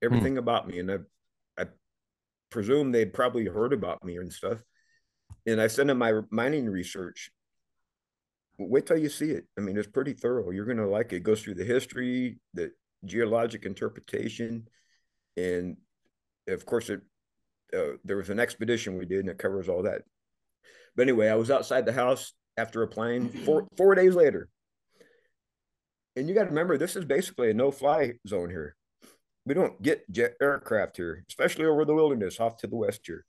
everything 0.02 0.34
hmm. 0.34 0.40
about 0.40 0.68
me, 0.68 0.80
and 0.80 0.90
I, 0.90 0.98
I 1.58 1.66
presume 2.50 2.92
they'd 2.92 3.14
probably 3.14 3.46
heard 3.46 3.74
about 3.74 4.04
me 4.06 4.16
and 4.18 4.32
stuff. 4.32 4.64
And 5.46 5.60
I 5.60 5.68
sent 5.68 5.88
them 5.88 5.98
my 5.98 6.22
mining 6.30 6.70
research. 6.70 7.30
Wait 8.58 8.86
till 8.86 8.98
you 8.98 9.10
see 9.10 9.32
it. 9.32 9.46
I 9.58 9.62
mean, 9.62 9.78
it's 9.78 9.88
pretty 9.88 10.14
thorough. 10.14 10.52
You're 10.52 10.66
going 10.66 10.78
to 10.78 10.88
like 10.88 11.12
it. 11.12 11.18
it. 11.18 11.24
Goes 11.24 11.42
through 11.42 11.56
the 11.56 11.66
history, 11.66 12.40
the 12.54 12.72
geologic 13.04 13.66
interpretation, 13.66 14.68
and 15.36 15.76
of 16.48 16.66
course, 16.66 16.90
it. 16.90 17.02
Uh, 17.76 17.98
there 18.04 18.18
was 18.18 18.30
an 18.30 18.40
expedition 18.40 18.98
we 18.98 19.06
did, 19.06 19.20
and 19.20 19.30
it 19.30 19.38
covers 19.38 19.68
all 19.68 19.84
that. 19.84 20.04
But 20.96 21.04
anyway, 21.04 21.28
I 21.28 21.36
was 21.36 21.52
outside 21.52 21.86
the 21.86 21.94
house 21.94 22.34
after 22.56 22.82
applying 22.82 23.28
four 23.28 23.68
four 23.76 23.94
days 23.96 24.16
later 24.16 24.50
and 26.16 26.28
you 26.28 26.36
got 26.36 26.44
to 26.44 26.50
remember 26.50 26.78
this 26.78 26.96
is 26.96 27.06
basically 27.06 27.52
a 27.52 27.54
no-fly 27.54 28.14
zone 28.28 28.50
here. 28.50 28.76
We 29.46 29.54
don't 29.54 29.82
get 29.82 30.10
jet 30.12 30.36
aircraft 30.42 30.98
here, 30.98 31.24
especially 31.30 31.66
over 31.66 31.86
the 31.86 31.96
wilderness 31.96 32.40
off 32.40 32.58
to 32.58 32.68
the 32.68 32.76
west 32.76 33.02
here. 33.06 33.26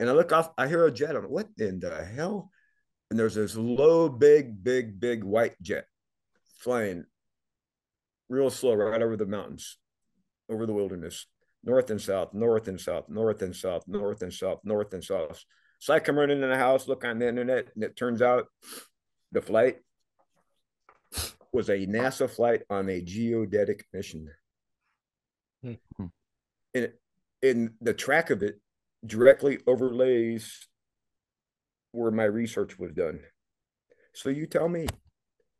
And 0.00 0.08
I 0.08 0.12
look 0.12 0.32
off, 0.32 0.50
I 0.56 0.68
hear 0.68 0.86
a 0.86 0.90
jet. 0.90 1.16
on 1.16 1.24
what 1.24 1.48
in 1.58 1.80
the 1.80 2.04
hell? 2.04 2.50
And 3.10 3.18
there's 3.18 3.34
this 3.34 3.54
low, 3.54 4.08
big, 4.08 4.64
big, 4.64 4.98
big 4.98 5.22
white 5.22 5.60
jet 5.60 5.86
flying 6.58 7.04
real 8.28 8.50
slow 8.50 8.74
right 8.74 9.02
over 9.02 9.16
the 9.16 9.26
mountains, 9.26 9.76
over 10.48 10.66
the 10.66 10.72
wilderness, 10.72 11.26
north 11.62 11.90
and 11.90 12.00
south, 12.00 12.32
north 12.32 12.68
and 12.68 12.80
south, 12.80 13.08
north 13.08 13.42
and 13.42 13.54
south, 13.54 13.84
north 13.86 14.22
and 14.22 14.32
south, 14.32 14.60
north 14.64 14.94
and 14.94 15.04
south. 15.04 15.44
So 15.78 15.92
I 15.92 16.00
come 16.00 16.18
running 16.18 16.42
in 16.42 16.48
the 16.48 16.56
house, 16.56 16.88
look 16.88 17.04
on 17.04 17.18
the 17.18 17.28
internet, 17.28 17.68
and 17.74 17.84
it 17.84 17.96
turns 17.96 18.22
out 18.22 18.46
the 19.32 19.42
flight 19.42 19.76
was 21.54 21.68
a 21.68 21.86
NASA 21.86 22.28
flight 22.28 22.62
on 22.68 22.88
a 22.90 23.00
geodetic 23.00 23.86
mission. 23.92 24.28
Mm-hmm. 25.64 26.06
And, 26.74 26.92
and 27.42 27.70
the 27.80 27.94
track 27.94 28.30
of 28.30 28.42
it 28.42 28.60
directly 29.06 29.60
overlays 29.66 30.66
where 31.92 32.10
my 32.10 32.24
research 32.24 32.76
was 32.78 32.92
done. 32.92 33.20
So 34.14 34.30
you 34.30 34.46
tell 34.46 34.68
me, 34.68 34.86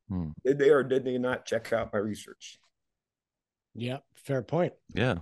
hmm. 0.08 0.30
did 0.44 0.58
they 0.58 0.70
or 0.70 0.82
did 0.82 1.04
they 1.04 1.16
not 1.16 1.46
check 1.46 1.72
out 1.72 1.92
my 1.92 2.00
research? 2.00 2.58
Yeah, 3.74 3.98
fair 4.16 4.42
point. 4.42 4.72
Yeah. 4.94 5.18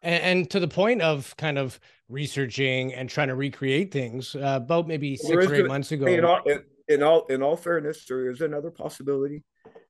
And, 0.00 0.22
and 0.22 0.50
to 0.50 0.60
the 0.60 0.68
point 0.68 1.02
of 1.02 1.36
kind 1.36 1.58
of 1.58 1.78
researching 2.08 2.94
and 2.94 3.10
trying 3.10 3.28
to 3.28 3.34
recreate 3.34 3.92
things, 3.92 4.34
uh, 4.34 4.60
about 4.62 4.88
maybe 4.88 5.16
six 5.16 5.46
or 5.46 5.54
eight 5.54 5.66
months 5.66 5.92
ago. 5.92 6.06
In 6.06 6.24
all, 6.24 6.40
in 6.88 7.02
all, 7.02 7.26
in 7.26 7.42
all 7.42 7.56
fairness, 7.56 8.06
there 8.06 8.30
is 8.30 8.40
another 8.40 8.70
possibility 8.70 9.44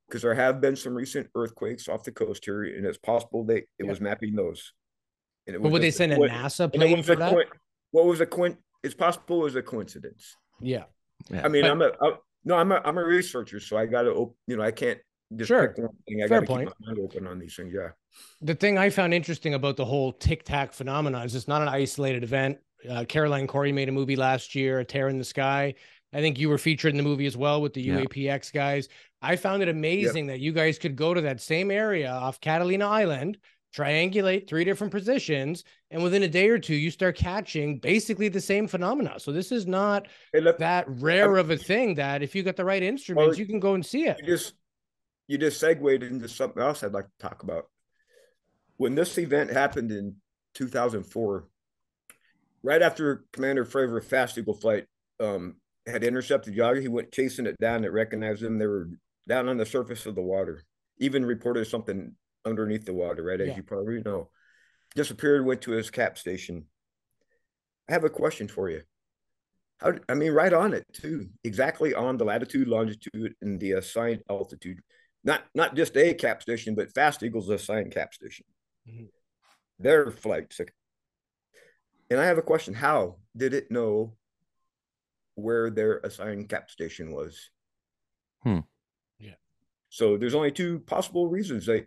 because 0.09 0.23
there 0.23 0.35
have 0.35 0.61
been 0.61 0.77
some 0.77 0.95
recent 0.95 1.29
earthquakes 1.35 1.89
off 1.89 2.05
the 2.05 2.13
coast 2.13 2.45
here, 2.45 2.65
and 2.65 2.87
it's 2.87 2.99
possible 2.99 3.45
they 3.45 3.59
it 3.59 3.67
yeah. 3.81 3.89
was 3.89 4.01
mapping 4.01 4.35
those. 4.35 4.73
And 5.47 5.55
it 5.55 5.61
was 5.61 5.69
but 5.69 5.73
would 5.73 5.83
they 5.83 5.91
send 5.91 6.13
a, 6.13 6.21
a 6.21 6.29
NASA 6.29 6.73
plane 6.73 7.03
for 7.03 7.17
that? 7.17 7.35
what 7.91 8.05
was 8.05 8.21
a 8.21 8.27
coin? 8.27 8.57
It's 8.83 8.95
possible 8.95 9.41
it 9.41 9.45
was 9.45 9.57
a 9.57 9.63
coincidence. 9.63 10.37
Yeah. 10.61 10.85
yeah. 11.31 11.45
I 11.45 11.49
mean, 11.49 11.63
but, 11.63 11.71
I'm 11.71 11.83
a 11.83 11.93
I, 12.01 12.13
no, 12.45 12.57
I'm 12.57 12.73
a 12.73 12.81
I'm 12.85 12.99
a 12.99 13.05
researcher, 13.05 13.61
so 13.61 13.77
I 13.77 13.87
got 13.87 14.03
to 14.03 14.35
you 14.47 14.57
know 14.57 14.63
I 14.63 14.71
can't 14.71 14.99
just 15.37 15.49
sure. 15.49 15.69
pick 15.69 15.79
one 15.79 15.97
thing. 16.07 16.23
I 16.23 16.27
got 16.27 16.41
to 16.41 16.47
keep 16.47 16.57
my 16.57 16.73
mind 16.81 16.99
open 17.03 17.27
on 17.27 17.39
these 17.39 17.55
things. 17.55 17.73
Yeah. 17.75 17.91
The 18.41 18.55
thing 18.55 18.79
I 18.79 18.91
found 18.91 19.13
interesting 19.13 19.55
about 19.55 19.77
the 19.77 19.85
whole 19.85 20.13
tic 20.13 20.45
tac 20.45 20.73
phenomenon 20.73 21.27
is 21.27 21.35
it's 21.35 21.49
not 21.49 21.63
an 21.63 21.69
isolated 21.69 22.25
event. 22.25 22.59
Uh, 22.89 23.05
Caroline 23.05 23.47
Cory 23.47 23.73
made 23.73 23.89
a 23.89 23.93
movie 23.93 24.17
last 24.17 24.55
year, 24.55 24.79
A 24.79 24.85
Tear 24.85 25.09
in 25.09 25.19
the 25.19 25.25
Sky. 25.25 25.75
I 26.13 26.21
think 26.21 26.39
you 26.39 26.49
were 26.49 26.59
featured 26.59 26.93
in 26.93 26.97
the 26.97 27.03
movie 27.03 27.27
as 27.27 27.37
well 27.37 27.61
with 27.61 27.75
the 27.75 27.83
yeah. 27.83 28.01
UAPX 28.01 28.53
guys. 28.53 28.89
I 29.21 29.37
found 29.37 29.63
it 29.63 29.69
amazing 29.69 30.27
yep. 30.27 30.35
that 30.35 30.41
you 30.41 30.53
guys 30.53 30.79
could 30.79 30.97
go 30.97 31.13
to 31.13 31.21
that 31.23 31.41
same 31.41 31.71
area 31.71 32.11
off 32.11 32.41
Catalina 32.41 32.87
Island, 32.87 33.39
triangulate 33.75 34.49
three 34.49 34.65
different 34.65 34.93
positions, 34.93 35.65
and 35.91 36.03
within 36.03 36.23
a 36.23 36.29
day 36.29 36.49
or 36.49 36.59
two, 36.59 36.75
you 36.75 36.91
start 36.91 37.17
catching 37.17 37.79
basically 37.79 38.29
the 38.29 38.41
same 38.41 38.69
phenomena. 38.69 39.19
So 39.19 39.33
this 39.33 39.51
is 39.51 39.67
not 39.67 40.07
hey, 40.33 40.41
look, 40.41 40.59
that 40.59 40.87
rare 40.89 41.37
I, 41.37 41.41
of 41.41 41.51
a 41.51 41.57
thing 41.57 41.97
that 41.97 42.23
if 42.23 42.35
you 42.35 42.43
got 42.43 42.57
the 42.57 42.65
right 42.65 42.83
instruments, 42.83 43.31
well, 43.31 43.39
you 43.39 43.47
can 43.47 43.61
go 43.61 43.75
and 43.75 43.85
see 43.85 44.07
it. 44.07 44.19
You 44.21 44.27
just 44.27 44.55
you 45.27 45.37
just 45.37 45.61
segued 45.61 46.03
into 46.03 46.29
something 46.29 46.63
else 46.63 46.83
I'd 46.83 46.93
like 46.93 47.07
to 47.07 47.29
talk 47.29 47.43
about. 47.43 47.69
When 48.77 48.95
this 48.95 49.19
event 49.19 49.51
happened 49.51 49.91
in 49.91 50.17
2004, 50.55 51.49
right 52.63 52.83
after 52.83 53.25
Commander 53.33 53.65
Fravor 53.65 54.03
Fast 54.03 54.39
Eagle 54.39 54.55
flight 54.55 54.87
um, 55.21 55.57
had 55.87 56.05
intercepted 56.05 56.55
Yager, 56.55 56.81
he 56.81 56.89
went 56.89 57.13
chasing 57.13 57.47
it 57.47 57.59
down. 57.61 57.85
It 57.85 57.93
recognized 57.93 58.43
them. 58.43 58.59
They 58.59 58.67
were 58.67 58.89
down 59.29 59.49
on 59.49 59.57
the 59.57 59.67
surface 59.67 60.07
of 60.07 60.15
the 60.15 60.23
water. 60.23 60.65
Even 60.99 61.25
reported 61.25 61.67
something 61.67 62.15
underneath 62.45 62.85
the 62.85 62.95
water, 62.95 63.23
right? 63.23 63.41
As 63.41 63.49
yeah. 63.49 63.57
you 63.57 63.63
probably 63.63 64.03
know. 64.03 64.31
Disappeared, 64.97 65.45
went 65.45 65.63
to 65.63 65.73
his 65.73 65.91
cap 65.91 66.19
station. 66.19 66.65
I 67.89 67.93
have 67.93 68.05
a 68.05 68.11
question 68.11 68.49
for 68.49 68.69
you. 68.71 68.83
How, 69.79 69.95
I 70.09 70.15
mean, 70.15 70.33
right 70.33 70.53
on 70.53 70.73
it 70.75 70.85
too, 70.93 71.29
exactly 71.45 71.95
on 71.95 72.17
the 72.17 72.25
latitude, 72.25 72.67
longitude, 72.67 73.35
and 73.41 73.61
the 73.61 73.73
assigned 73.73 74.23
altitude. 74.29 74.81
Not 75.23 75.43
not 75.55 75.77
just 75.77 75.97
a 75.97 76.15
cap 76.15 76.43
station, 76.43 76.75
but 76.75 76.93
Fast 76.93 77.23
Eagle's 77.23 77.49
assigned 77.49 77.93
cap 77.93 78.13
station. 78.13 78.47
Mm-hmm. 78.89 79.05
Their 79.79 80.11
flights. 80.11 80.61
And 82.11 82.19
I 82.19 82.25
have 82.25 82.39
a 82.39 82.43
question: 82.43 82.75
How 82.75 83.17
did 83.37 83.55
it 83.55 83.71
know 83.71 84.17
where 85.35 85.71
their 85.71 85.99
assigned 85.99 86.49
cap 86.49 86.71
station 86.71 87.13
was? 87.13 87.51
Hmm. 88.43 88.61
So 89.91 90.17
there's 90.17 90.35
only 90.35 90.53
two 90.53 90.81
possible 90.81 91.29
reasons. 91.29 91.67
They 91.67 91.87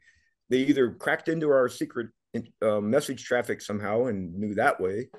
they 0.50 0.60
either 0.60 0.92
cracked 0.92 1.30
into 1.30 1.50
our 1.50 1.70
secret 1.70 2.08
uh, 2.62 2.82
message 2.82 3.24
traffic 3.24 3.62
somehow 3.62 4.06
and 4.06 4.36
knew 4.36 4.54
that 4.56 4.80
way, 4.80 5.10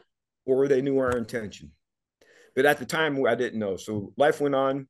or 0.44 0.68
they 0.68 0.82
knew 0.82 0.98
our 0.98 1.16
intention. 1.16 1.72
But 2.54 2.66
at 2.66 2.78
the 2.78 2.84
time, 2.84 3.24
I 3.26 3.34
didn't 3.34 3.58
know. 3.58 3.76
So 3.76 4.12
life 4.16 4.40
went 4.40 4.54
on, 4.54 4.88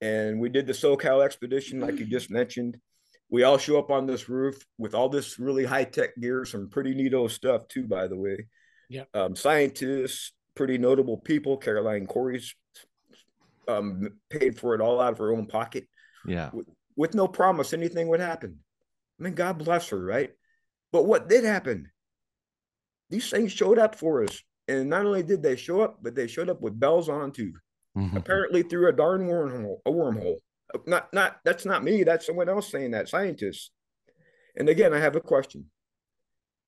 and 0.00 0.40
we 0.40 0.48
did 0.48 0.66
the 0.66 0.72
SoCal 0.72 1.24
expedition, 1.24 1.80
like 1.80 1.98
you 1.98 2.06
just 2.06 2.30
mentioned. 2.30 2.76
We 3.30 3.44
all 3.44 3.56
show 3.56 3.78
up 3.78 3.90
on 3.90 4.06
this 4.06 4.28
roof 4.28 4.56
with 4.78 4.94
all 4.94 5.08
this 5.08 5.38
really 5.38 5.64
high 5.64 5.84
tech 5.84 6.16
gear, 6.20 6.44
some 6.44 6.68
pretty 6.68 6.94
neato 6.94 7.30
stuff 7.30 7.68
too, 7.68 7.86
by 7.86 8.08
the 8.08 8.16
way. 8.16 8.46
Yeah. 8.90 9.04
Um, 9.14 9.36
scientists, 9.36 10.32
pretty 10.54 10.76
notable 10.76 11.18
people. 11.18 11.56
Caroline 11.56 12.06
Cory's 12.06 12.54
um, 13.68 14.08
paid 14.28 14.58
for 14.58 14.74
it 14.74 14.80
all 14.80 15.00
out 15.00 15.12
of 15.12 15.18
her 15.18 15.32
own 15.32 15.46
pocket. 15.46 15.86
Yeah 16.26 16.50
with 16.96 17.14
no 17.14 17.28
promise 17.28 17.72
anything 17.72 18.08
would 18.08 18.20
happen. 18.20 18.58
I 19.18 19.22
mean, 19.22 19.34
God 19.34 19.58
bless 19.58 19.88
her, 19.90 20.02
right? 20.02 20.30
But 20.92 21.06
what 21.06 21.28
did 21.28 21.44
happen? 21.44 21.90
These 23.10 23.30
things 23.30 23.52
showed 23.52 23.78
up 23.78 23.94
for 23.94 24.24
us. 24.24 24.42
And 24.68 24.88
not 24.88 25.06
only 25.06 25.22
did 25.22 25.42
they 25.42 25.56
show 25.56 25.80
up, 25.80 25.98
but 26.02 26.14
they 26.14 26.26
showed 26.26 26.48
up 26.48 26.60
with 26.60 26.78
bells 26.78 27.08
on 27.08 27.32
too. 27.32 27.52
Mm-hmm. 27.96 28.16
Apparently 28.16 28.62
through 28.62 28.88
a 28.88 28.92
darn 28.92 29.26
wormhole, 29.26 29.78
a 29.84 29.90
wormhole. 29.90 30.36
Not 30.86 31.12
not 31.12 31.40
that's 31.44 31.66
not 31.66 31.84
me, 31.84 32.04
that's 32.04 32.24
someone 32.24 32.48
else 32.48 32.70
saying 32.70 32.92
that, 32.92 33.08
scientists. 33.08 33.70
And 34.56 34.68
again, 34.68 34.94
I 34.94 34.98
have 34.98 35.16
a 35.16 35.20
question. 35.20 35.66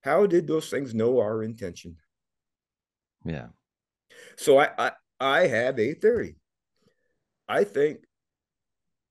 How 0.03 0.27
did 0.27 0.47
those 0.47 0.69
things 0.69 0.95
know 0.95 1.21
our 1.21 1.43
intention? 1.43 1.97
Yeah. 3.25 3.47
So 4.37 4.59
I 4.59 4.69
I, 4.77 4.93
I 5.19 5.47
have 5.47 5.79
a 5.79 5.95
theory. 5.95 6.37
I 7.49 7.65
think 7.65 8.01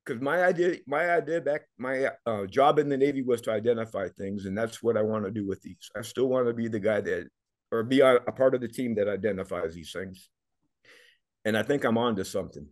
because 0.06 0.22
my 0.22 0.44
idea 0.44 0.78
my 0.88 1.10
idea 1.10 1.40
back 1.40 1.62
my 1.78 2.10
uh, 2.26 2.46
job 2.46 2.80
in 2.80 2.90
the 2.90 2.98
navy 2.98 3.22
was 3.22 3.42
to 3.42 3.52
identify 3.52 4.08
things 4.10 4.46
and 4.46 4.58
that's 4.58 4.84
what 4.84 4.98
i 4.98 5.02
want 5.02 5.24
to 5.26 5.32
do 5.32 5.48
with 5.48 5.62
these. 5.62 5.90
I 5.96 6.02
still 6.02 6.28
want 6.28 6.48
to 6.48 6.54
be 6.54 6.68
the 6.68 6.80
guy 6.80 7.02
that 7.02 7.28
or 7.72 7.84
be 7.84 8.02
a, 8.02 8.16
a, 8.16 8.32
part 8.32 8.54
of 8.54 8.62
the 8.62 8.68
team 8.68 8.94
that 8.96 9.08
identifies 9.08 9.74
these 9.74 9.92
things. 9.92 10.30
And 11.46 11.58
i 11.58 11.64
think 11.64 11.84
i'm 11.84 11.98
on 11.98 12.16
to 12.18 12.26
something. 12.26 12.68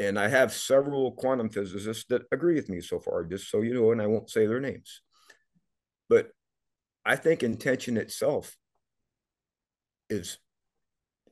And 0.00 0.18
i 0.18 0.28
have 0.28 0.52
several 0.52 1.12
quantum 1.12 1.50
physicists 1.50 2.04
that 2.08 2.22
agree 2.32 2.54
with 2.54 2.68
me 2.68 2.80
so 2.80 2.98
far 2.98 3.24
just 3.24 3.50
so 3.50 3.62
you 3.62 3.74
know 3.74 3.92
and 3.92 4.02
i 4.02 4.06
won't 4.06 4.30
say 4.30 4.46
their 4.46 4.60
names. 4.60 5.02
But 6.08 6.30
i 7.04 7.16
think 7.16 7.42
intention 7.42 7.96
itself 7.96 8.56
is 10.10 10.38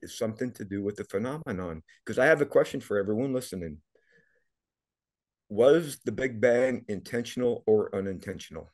is 0.00 0.18
something 0.18 0.50
to 0.50 0.64
do 0.64 0.82
with 0.82 0.96
the 0.96 1.04
phenomenon. 1.04 1.82
Because 2.04 2.18
i 2.18 2.26
have 2.26 2.40
a 2.40 2.46
question 2.46 2.80
for 2.80 2.98
everyone 2.98 3.32
listening 3.32 3.78
was 5.52 5.98
the 6.06 6.12
Big 6.12 6.40
Bang 6.40 6.84
intentional 6.88 7.62
or 7.66 7.94
unintentional? 7.94 8.70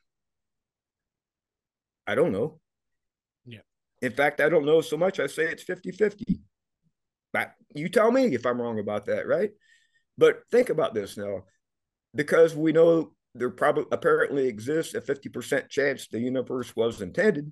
I 2.07 2.15
don't 2.15 2.31
know. 2.31 2.59
Yeah. 3.45 3.59
In 4.01 4.13
fact, 4.13 4.39
I 4.39 4.47
don't 4.47 4.65
know 4.65 4.79
so 4.79 4.95
much. 4.95 5.19
I 5.19 5.27
say 5.27 5.43
it's 5.43 5.63
50 5.63 5.91
50. 5.91 6.39
But 7.33 7.51
You 7.75 7.89
tell 7.89 8.11
me 8.11 8.33
if 8.33 8.45
I'm 8.45 8.61
wrong 8.61 8.79
about 8.79 9.05
that, 9.07 9.27
right? 9.27 9.51
But 10.17 10.41
think 10.51 10.69
about 10.69 10.93
this 10.93 11.17
now, 11.17 11.43
because 12.15 12.55
we 12.55 12.71
know 12.71 13.11
there 13.35 13.49
probably 13.49 13.85
apparently 13.91 14.47
exists 14.47 14.95
a 14.95 15.01
50% 15.01 15.69
chance 15.69 16.07
the 16.07 16.19
universe 16.19 16.75
was 16.75 17.01
intended. 17.01 17.51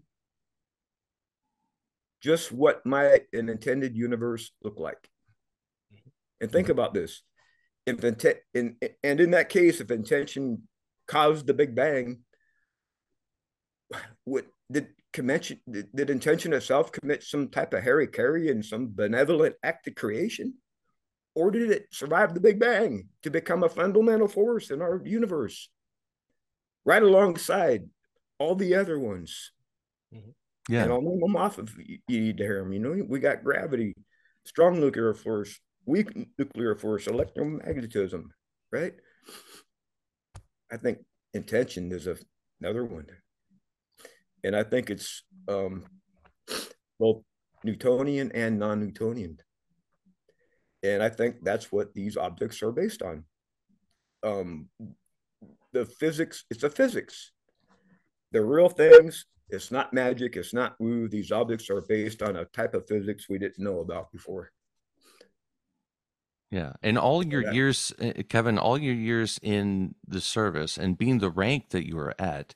Just 2.24 2.52
what 2.52 2.86
might 2.86 3.24
an 3.34 3.50
intended 3.50 3.96
universe 3.96 4.52
look 4.64 4.80
like? 4.80 5.10
And 6.40 6.50
think 6.50 6.66
mm-hmm. 6.68 6.72
about 6.72 6.94
this. 6.94 7.22
If 7.88 8.04
intent 8.04 8.38
in, 8.54 8.76
and 9.02 9.20
in 9.22 9.32
that 9.32 9.50
case, 9.50 9.80
if 9.80 9.90
intention 9.90 10.68
caused 11.08 11.48
the 11.48 11.54
Big 11.54 11.74
Bang, 11.74 12.20
what 14.26 14.46
did 14.70 14.90
convention 15.14 15.62
did, 15.72 15.88
did 15.96 16.10
intention 16.10 16.52
itself 16.52 16.92
commit 16.92 17.24
some 17.24 17.48
type 17.48 17.74
of 17.74 17.82
hara-kiri 17.82 18.52
and 18.52 18.64
some 18.64 18.92
benevolent 18.94 19.56
act 19.64 19.88
of 19.88 19.96
creation? 19.96 20.54
Or 21.34 21.50
did 21.50 21.72
it 21.72 21.88
survive 21.92 22.34
the 22.34 22.42
Big 22.42 22.60
Bang 22.60 23.08
to 23.24 23.30
become 23.30 23.64
a 23.64 23.70
fundamental 23.70 24.28
force 24.28 24.70
in 24.70 24.82
our 24.82 25.02
universe? 25.06 25.70
Right 26.84 27.02
alongside 27.02 27.88
all 28.38 28.56
the 28.56 28.76
other 28.76 29.00
ones. 29.00 29.52
Mm-hmm. 30.14 30.32
Yeah. 30.68 30.84
And 30.84 30.92
I'll 30.92 31.02
name 31.02 31.22
them 31.22 31.38
off 31.38 31.58
if 31.58 31.74
you 31.78 32.00
need 32.10 32.38
to 32.38 32.44
hear 32.44 32.62
them. 32.62 32.74
You 32.74 32.80
know, 32.80 33.06
we 33.08 33.20
got 33.20 33.46
gravity, 33.46 33.94
strong 34.46 34.82
nuclear 34.82 35.14
force, 35.14 35.58
weak 35.88 36.10
nuclear 36.38 36.76
force, 36.76 37.06
electromagnetism, 37.08 38.26
right? 38.72 38.94
I 40.72 40.78
think 40.78 41.00
intention 41.34 41.92
is 41.92 42.06
a, 42.06 42.18
another 42.62 42.86
one. 42.86 43.08
And 44.44 44.56
I 44.56 44.64
think 44.64 44.90
it's 44.90 45.24
um, 45.48 45.86
both 47.00 47.24
Newtonian 47.64 48.32
and 48.34 48.60
non 48.60 48.82
Newtonian. 48.82 49.38
And 50.84 51.02
I 51.02 51.10
think 51.10 51.38
that's 51.42 51.72
what 51.72 51.94
these 51.94 52.18
objects 52.18 52.62
are 52.62 52.72
based 52.72 53.02
on. 53.02 53.24
Um, 54.24 54.70
the 55.74 55.86
physics, 55.86 56.46
it's 56.50 56.64
a 56.64 56.70
physics. 56.70 57.32
The 58.32 58.44
real 58.44 58.70
things, 58.70 59.26
it's 59.50 59.72
not 59.72 59.94
magic, 59.94 60.36
it's 60.36 60.54
not 60.54 60.76
woo. 60.80 61.08
These 61.08 61.32
objects 61.32 61.70
are 61.70 61.82
based 61.82 62.22
on 62.22 62.36
a 62.36 62.46
type 62.46 62.74
of 62.74 62.88
physics 62.88 63.30
we 63.30 63.40
didn't 63.40 63.60
know 63.60 63.80
about 63.80 64.12
before. 64.12 64.52
Yeah. 66.50 66.74
And 66.82 66.98
all 66.98 67.26
your 67.26 67.42
yeah. 67.44 67.52
years, 67.52 67.94
eh, 68.00 68.24
Kevin, 68.30 68.58
all 68.58 68.78
your 68.78 68.94
years 68.94 69.40
in 69.42 69.96
the 70.08 70.22
service 70.22 70.78
and 70.78 70.98
being 70.98 71.20
the 71.20 71.30
rank 71.30 71.70
that 71.70 71.86
you 71.86 71.98
are 72.00 72.16
at, 72.20 72.54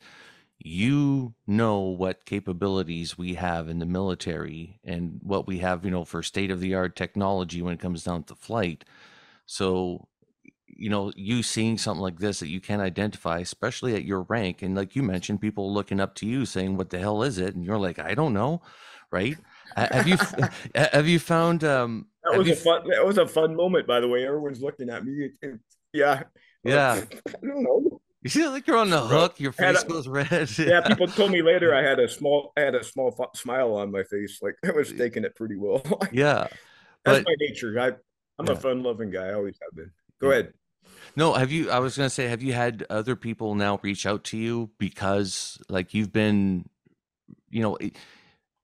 you 0.60 1.34
know 1.48 1.80
what 1.80 2.26
capabilities 2.26 3.18
we 3.18 3.34
have 3.34 3.68
in 3.68 3.80
the 3.80 3.86
military 3.86 4.80
and 4.84 5.20
what 5.24 5.48
we 5.48 5.60
have, 5.60 5.84
you 5.84 5.92
know, 5.92 6.06
for 6.06 6.24
state 6.24 6.52
of 6.52 6.60
the 6.60 6.76
art 6.76 6.96
technology 6.96 7.62
when 7.62 7.74
it 7.74 7.80
comes 7.80 8.04
down 8.04 8.24
to 8.24 8.36
flight. 8.36 8.86
So, 9.46 10.08
you 10.68 10.90
know, 10.90 11.12
you 11.16 11.44
seeing 11.44 11.78
something 11.78 12.02
like 12.02 12.20
this 12.20 12.40
that 12.40 12.50
you 12.50 12.62
can't 12.62 12.82
identify, 12.82 13.40
especially 13.40 13.96
at 13.96 14.06
your 14.06 14.24
rank, 14.24 14.62
and 14.62 14.76
like 14.76 14.96
you 14.96 15.04
mentioned, 15.04 15.42
people 15.42 15.74
looking 15.74 16.00
up 16.00 16.16
to 16.16 16.28
you 16.28 16.46
saying, 16.46 16.78
"What 16.78 16.90
the 16.92 17.00
hell 17.00 17.24
is 17.24 17.38
it?" 17.38 17.56
And 17.56 17.66
you're 17.66 17.78
like, 17.78 18.00
"I 18.00 18.16
don't 18.16 18.34
know," 18.34 18.62
right? 19.12 19.38
have 19.78 20.08
you 20.08 20.18
have 20.76 21.08
you 21.08 21.20
found? 21.20 21.64
Um, 21.64 22.08
that 22.24 22.38
was 22.38 22.50
a 22.50 22.56
fun. 22.56 22.88
That 22.90 23.06
was 23.06 23.18
a 23.18 23.28
fun 23.28 23.56
moment, 23.56 23.88
by 23.88 24.00
the 24.00 24.08
way. 24.08 24.26
Everyone's 24.26 24.62
looking 24.62 24.90
at 24.90 25.06
me. 25.06 25.30
Yeah. 25.94 26.24
Yeah. 26.64 27.04
I 27.28 27.32
don't 27.42 27.64
know. 27.64 28.02
You 28.24 28.30
feel 28.30 28.52
like 28.52 28.68
you're 28.68 28.78
on 28.78 28.92
the 28.92 29.02
hook. 29.02 29.40
Your 29.40 29.52
face 29.52 29.82
a, 29.82 29.88
goes 29.88 30.08
red. 30.08 30.50
yeah, 30.60 30.82
people 30.82 31.08
told 31.08 31.32
me 31.32 31.42
later 31.42 31.74
I 31.74 31.82
had 31.82 32.00
a 32.00 32.08
small, 32.08 32.54
I 32.56 32.62
had 32.62 32.76
a 32.76 32.84
small 32.84 33.16
smile 33.36 33.74
on 33.74 33.92
my 33.92 34.04
face. 34.04 34.40
Like 34.44 34.56
I 34.64 34.72
was 34.72 34.94
taking 34.94 35.24
it 35.24 35.36
pretty 35.36 35.56
well. 35.56 35.82
yeah, 36.12 36.48
that's 37.04 37.20
but, 37.20 37.26
my 37.26 37.36
nature. 37.40 37.80
I, 37.80 37.88
I'm 38.38 38.46
yeah. 38.46 38.54
a 38.54 38.56
fun-loving 38.56 39.10
guy. 39.10 39.28
I 39.28 39.34
always 39.34 39.58
have 39.64 39.76
been. 39.76 39.92
Go 40.20 40.28
yeah. 40.28 40.34
ahead. 40.34 40.54
No, 41.16 41.34
have 41.34 41.52
you? 41.52 41.72
I 41.72 41.80
was 41.80 41.98
gonna 41.98 42.12
say, 42.12 42.28
have 42.28 42.44
you 42.44 42.54
had 42.54 42.86
other 42.92 43.16
people 43.16 43.56
now 43.56 43.80
reach 43.82 44.06
out 44.06 44.24
to 44.26 44.38
you 44.38 44.70
because, 44.78 45.58
like, 45.68 45.96
you've 45.96 46.14
been, 46.14 46.70
you 47.50 47.62
know, 47.64 47.78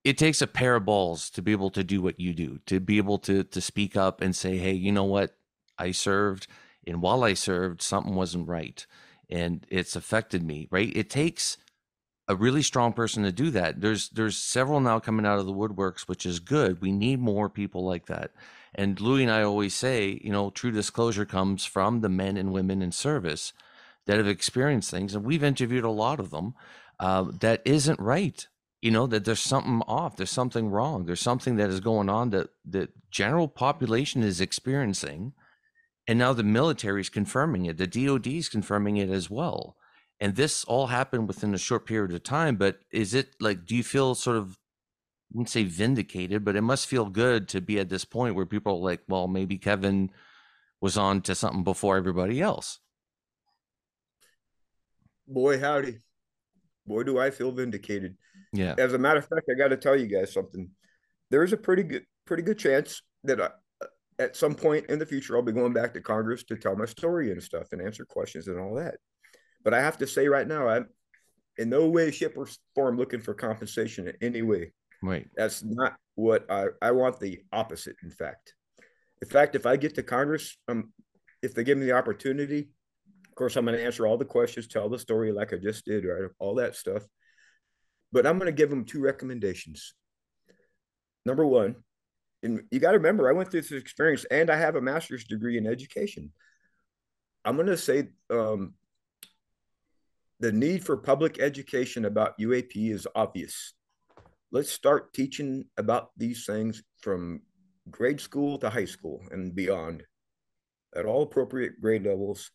it, 0.08 0.18
takes 0.18 0.42
a 0.42 0.48
pair 0.48 0.76
of 0.76 0.86
balls 0.86 1.30
to 1.32 1.42
be 1.42 1.52
able 1.52 1.70
to 1.72 1.84
do 1.84 2.02
what 2.02 2.20
you 2.20 2.34
do, 2.34 2.60
to 2.66 2.80
be 2.80 2.98
able 2.98 3.20
to 3.20 3.44
to 3.44 3.62
speak 3.62 3.96
up 3.96 4.22
and 4.22 4.36
say, 4.36 4.58
hey, 4.58 4.74
you 4.74 4.92
know 4.92 5.04
what, 5.04 5.36
I 5.78 5.92
served, 5.92 6.48
and 6.86 7.02
while 7.02 7.24
I 7.24 7.34
served, 7.34 7.82
something 7.82 8.16
wasn't 8.16 8.48
right 8.48 8.86
and 9.30 9.66
it's 9.70 9.96
affected 9.96 10.44
me 10.44 10.68
right? 10.72 10.92
It 10.96 11.10
takes 11.10 11.58
a 12.28 12.36
really 12.36 12.62
strong 12.62 12.94
person 12.94 13.24
to 13.24 13.32
do 13.32 13.50
that. 13.52 13.82
There's 13.82 14.10
there's 14.10 14.38
several 14.38 14.80
now 14.80 15.00
coming 15.00 15.26
out 15.26 15.40
of 15.40 15.46
the 15.46 15.54
woodworks 15.54 16.02
which 16.02 16.26
is 16.26 16.40
good. 16.40 16.82
We 16.82 16.92
need 16.92 17.20
more 17.20 17.50
people 17.50 17.86
like 17.86 18.08
that. 18.08 18.32
And 18.76 19.00
Louie 19.00 19.24
and 19.24 19.32
i 19.32 19.44
always 19.44 19.74
say 19.74 20.20
you 20.24 20.32
know 20.32 20.50
true 20.50 20.72
disclosure 20.72 21.26
comes 21.26 21.66
from 21.66 22.02
the 22.02 22.10
men 22.10 22.38
and 22.38 22.54
women 22.54 22.82
in 22.82 22.92
service 22.92 23.54
that 24.06 24.18
have 24.18 24.28
experienced 24.28 24.92
things 24.92 25.16
and 25.16 25.26
we've 25.26 25.44
interviewed 25.44 25.84
a 25.84 25.90
lot 25.90 26.20
of 26.20 26.30
them 26.30 26.54
uh, 27.00 27.26
that 27.40 27.62
isn't 27.66 28.00
right 28.00 28.48
you 28.88 28.92
know 28.92 29.08
that 29.08 29.26
there's 29.26 29.42
something 29.54 29.82
off 29.88 30.16
there's 30.16 30.38
something 30.42 30.70
wrong 30.70 31.06
there's 31.06 31.28
something 31.30 31.58
that 31.58 31.70
is 31.70 31.80
going 31.80 32.10
on 32.10 32.30
that 32.30 32.48
the 32.64 32.88
general 33.12 33.48
population 33.48 34.24
is 34.24 34.40
experiencing 34.42 35.34
and 36.08 36.18
now 36.18 36.32
the 36.32 36.44
military 36.44 37.02
is 37.02 37.10
confirming 37.10 37.66
it. 37.66 37.78
The 37.78 37.86
DoD 37.88 38.28
is 38.28 38.48
confirming 38.48 38.98
it 38.98 39.10
as 39.10 39.30
well. 39.30 39.76
And 40.20 40.36
this 40.36 40.64
all 40.64 40.88
happened 40.88 41.28
within 41.28 41.54
a 41.54 41.60
short 41.60 41.86
period 41.86 42.14
of 42.14 42.24
time. 42.24 42.56
But 42.56 42.80
is 42.92 43.14
it 43.14 43.36
like, 43.42 43.66
do 43.66 43.76
you 43.76 43.84
feel 43.84 44.16
sort 44.16 44.38
of, 44.38 44.52
I 44.52 45.34
wouldn't 45.34 45.50
say 45.50 45.66
vindicated, 45.66 46.46
but 46.46 46.56
it 46.56 46.62
must 46.62 46.88
feel 46.88 47.06
good 47.06 47.50
to 47.50 47.62
be 47.62 47.78
at 47.80 47.90
this 47.90 48.06
point 48.06 48.36
where 48.36 48.46
people 48.46 48.78
are 48.78 48.90
like, 48.90 49.02
well, 49.10 49.28
maybe 49.28 49.58
Kevin 49.58 50.10
was 50.80 50.98
on 50.98 51.22
to 51.24 51.36
something 51.36 51.64
before 51.64 51.98
everybody 51.98 52.42
else. 52.42 52.80
Boy, 55.28 55.60
howdy. 55.60 55.98
Boy, 56.86 57.04
do 57.04 57.20
I 57.20 57.32
feel 57.32 57.52
vindicated. 57.52 58.16
Yeah. 58.58 58.76
As 58.78 58.94
a 58.94 58.98
matter 58.98 59.20
of 59.20 59.28
fact, 59.28 59.50
I 59.52 59.58
got 59.58 59.68
to 59.70 59.78
tell 59.78 59.96
you 59.96 60.08
guys 60.08 60.34
something. 60.34 60.70
There's 61.30 61.54
a 61.54 61.58
pretty 61.58 61.84
good, 61.84 62.06
pretty 62.26 62.44
good 62.44 62.58
chance 62.58 63.02
that 63.24 63.40
I, 63.40 63.50
at 64.20 64.36
some 64.36 64.56
point 64.56 64.88
in 64.88 64.98
the 64.98 65.06
future, 65.06 65.36
I'll 65.36 65.44
be 65.44 65.52
going 65.52 65.74
back 65.74 65.94
to 65.94 66.02
Congress 66.02 66.44
to 66.46 66.56
tell 66.56 66.76
my 66.76 66.86
story 66.86 67.32
and 67.32 67.42
stuff 67.42 67.68
and 67.72 67.82
answer 67.82 68.04
questions 68.04 68.48
and 68.48 68.60
all 68.60 68.74
that. 68.76 68.96
But 69.64 69.74
I 69.74 69.82
have 69.82 69.98
to 70.00 70.08
say 70.08 70.28
right 70.28 70.48
now, 70.48 70.68
I'm 70.68 70.88
in 71.58 71.70
no 71.70 71.88
way, 71.88 72.10
shape, 72.10 72.38
or 72.38 72.48
form 72.74 72.98
looking 72.98 73.22
for 73.22 73.34
compensation 73.36 74.08
in 74.08 74.16
any 74.22 74.42
way. 74.42 74.74
Right. 75.04 75.28
That's 75.36 75.64
not 75.64 75.96
what 76.16 76.50
I, 76.50 76.68
I 76.82 76.92
want 76.92 77.20
the 77.20 77.40
opposite, 77.52 77.96
in 78.04 78.10
fact. 78.10 78.54
In 79.22 79.28
fact, 79.28 79.56
if 79.56 79.66
I 79.66 79.78
get 79.78 79.94
to 79.96 80.04
Congress, 80.04 80.58
um, 80.68 80.92
if 81.44 81.54
they 81.54 81.64
give 81.64 81.78
me 81.78 81.86
the 81.86 81.92
opportunity, 81.92 82.70
of 83.28 83.36
course, 83.36 83.56
I'm 83.56 83.66
going 83.66 83.78
to 83.78 83.86
answer 83.86 84.08
all 84.08 84.18
the 84.18 84.26
questions, 84.26 84.68
tell 84.68 84.90
the 84.90 84.98
story 84.98 85.32
like 85.32 85.54
I 85.54 85.58
just 85.58 85.86
did, 85.86 86.06
right? 86.06 86.30
All 86.40 86.56
that 86.56 86.76
stuff. 86.76 87.04
But 88.12 88.26
I'm 88.26 88.38
going 88.38 88.48
to 88.48 88.58
give 88.58 88.70
them 88.70 88.86
two 88.86 89.02
recommendations. 89.02 89.94
Number 91.26 91.46
one, 91.46 91.76
and 92.44 92.62
you 92.72 92.80
got 92.80 92.92
to 92.92 92.98
remember, 92.98 93.30
I 93.30 93.34
went 93.34 93.52
through 93.52 93.62
this 93.62 93.72
experience 93.72 94.26
and 94.32 94.50
I 94.50 94.58
have 94.58 94.76
a 94.76 94.82
master's 94.82 95.26
degree 95.26 95.58
in 95.58 95.68
education. 95.68 96.32
I'm 97.44 97.56
going 97.56 97.68
to 97.68 97.78
say 97.78 98.10
um, 98.30 98.74
the 100.40 100.52
need 100.52 100.86
for 100.86 100.98
public 100.98 101.40
education 101.40 102.06
about 102.06 102.38
UAP 102.40 102.92
is 102.92 103.08
obvious. 103.16 103.74
Let's 104.52 104.72
start 104.72 105.14
teaching 105.14 105.66
about 105.78 106.12
these 106.16 106.46
things 106.46 106.84
from 107.02 107.42
grade 107.90 108.22
school 108.22 108.58
to 108.60 108.70
high 108.70 108.86
school 108.86 109.22
and 109.32 109.56
beyond 109.56 110.04
at 110.96 111.06
all 111.06 111.24
appropriate 111.24 111.82
grade 111.82 112.06
levels. 112.06 112.52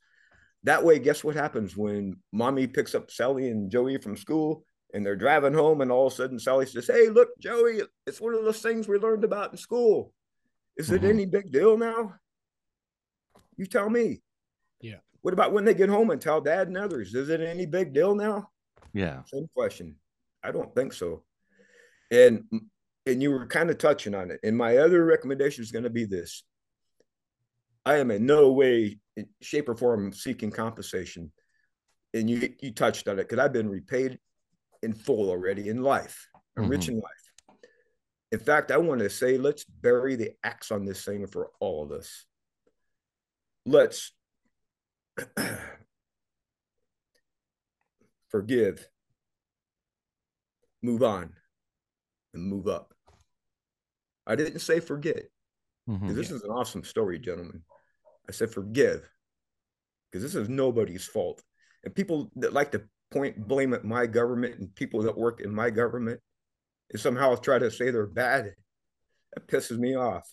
That 0.64 0.84
way, 0.84 0.98
guess 0.98 1.24
what 1.24 1.34
happens 1.34 1.76
when 1.76 2.16
mommy 2.32 2.66
picks 2.66 2.94
up 2.94 3.10
Sally 3.10 3.48
and 3.48 3.70
Joey 3.70 3.98
from 3.98 4.16
school 4.16 4.64
and 4.92 5.04
they're 5.04 5.16
driving 5.16 5.54
home, 5.54 5.80
and 5.80 5.90
all 5.90 6.06
of 6.06 6.12
a 6.12 6.16
sudden 6.16 6.38
Sally 6.38 6.66
says, 6.66 6.86
"Hey, 6.86 7.08
look, 7.08 7.30
Joey, 7.40 7.82
it's 8.06 8.20
one 8.20 8.34
of 8.34 8.44
those 8.44 8.60
things 8.60 8.88
we 8.88 8.98
learned 8.98 9.24
about 9.24 9.52
in 9.52 9.56
school. 9.56 10.12
Is 10.76 10.90
mm-hmm. 10.90 11.04
it 11.04 11.08
any 11.08 11.26
big 11.26 11.50
deal 11.50 11.76
now? 11.76 12.14
You 13.56 13.66
tell 13.66 13.88
me." 13.88 14.22
Yeah. 14.80 14.98
What 15.22 15.34
about 15.34 15.52
when 15.52 15.64
they 15.64 15.74
get 15.74 15.88
home 15.88 16.10
and 16.10 16.20
tell 16.20 16.40
dad 16.40 16.68
and 16.68 16.76
others? 16.76 17.14
Is 17.14 17.28
it 17.28 17.40
any 17.40 17.66
big 17.66 17.92
deal 17.92 18.14
now? 18.14 18.50
Yeah. 18.92 19.22
Same 19.24 19.48
question. 19.54 19.96
I 20.42 20.50
don't 20.50 20.74
think 20.74 20.92
so. 20.92 21.22
And 22.10 22.44
and 23.06 23.22
you 23.22 23.30
were 23.30 23.46
kind 23.46 23.70
of 23.70 23.78
touching 23.78 24.14
on 24.14 24.30
it. 24.30 24.40
And 24.42 24.56
my 24.56 24.76
other 24.78 25.04
recommendation 25.04 25.62
is 25.62 25.72
going 25.72 25.84
to 25.84 25.90
be 25.90 26.04
this. 26.04 26.44
I 27.84 27.96
am 27.96 28.10
in 28.12 28.26
no 28.26 28.52
way, 28.52 29.00
shape, 29.40 29.68
or 29.68 29.74
form 29.74 30.12
seeking 30.12 30.50
compensation. 30.50 31.32
And 32.14 32.28
you 32.28 32.52
you 32.60 32.72
touched 32.72 33.08
on 33.08 33.18
it 33.18 33.28
because 33.28 33.38
I've 33.38 33.52
been 33.52 33.70
repaid 33.70 34.18
in 34.82 34.92
full 34.92 35.30
already 35.30 35.68
in 35.68 35.82
life. 35.82 36.28
Mm-hmm. 36.58 36.68
rich 36.68 36.88
in 36.88 36.96
life. 36.96 37.58
In 38.30 38.38
fact, 38.38 38.70
I 38.70 38.76
want 38.76 39.00
to 39.00 39.10
say 39.10 39.38
let's 39.38 39.64
bury 39.64 40.16
the 40.16 40.32
axe 40.44 40.70
on 40.70 40.84
this 40.84 41.04
thing 41.04 41.26
for 41.26 41.50
all 41.60 41.82
of 41.82 41.92
us. 41.92 42.24
Let's 43.64 44.12
forgive, 48.28 48.86
move 50.82 51.02
on, 51.02 51.32
and 52.34 52.44
move 52.44 52.68
up. 52.68 52.92
I 54.26 54.36
didn't 54.36 54.60
say 54.60 54.80
forget. 54.80 55.24
Mm-hmm. 55.88 56.14
This 56.14 56.30
is 56.30 56.42
an 56.42 56.50
awesome 56.50 56.84
story, 56.84 57.18
gentlemen. 57.18 57.62
I 58.28 58.32
said, 58.32 58.50
forgive, 58.50 59.08
because 60.10 60.22
this 60.22 60.34
is 60.34 60.48
nobody's 60.48 61.04
fault. 61.04 61.42
And 61.84 61.94
people 61.94 62.30
that 62.36 62.52
like 62.52 62.72
to 62.72 62.82
point 63.12 63.46
blame 63.46 63.74
at 63.74 63.84
my 63.84 64.06
government 64.06 64.58
and 64.58 64.74
people 64.74 65.02
that 65.02 65.16
work 65.16 65.40
in 65.40 65.54
my 65.54 65.70
government 65.70 66.20
and 66.90 67.00
somehow 67.00 67.34
try 67.34 67.58
to 67.58 67.70
say 67.70 67.90
they're 67.90 68.06
bad, 68.06 68.54
that 69.34 69.48
pisses 69.48 69.78
me 69.78 69.94
off. 69.94 70.28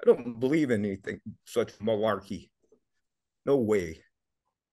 I 0.00 0.06
don't 0.06 0.40
believe 0.40 0.70
in 0.70 0.84
anything 0.84 1.20
such 1.44 1.78
malarkey. 1.78 2.50
No 3.46 3.56
way. 3.56 4.02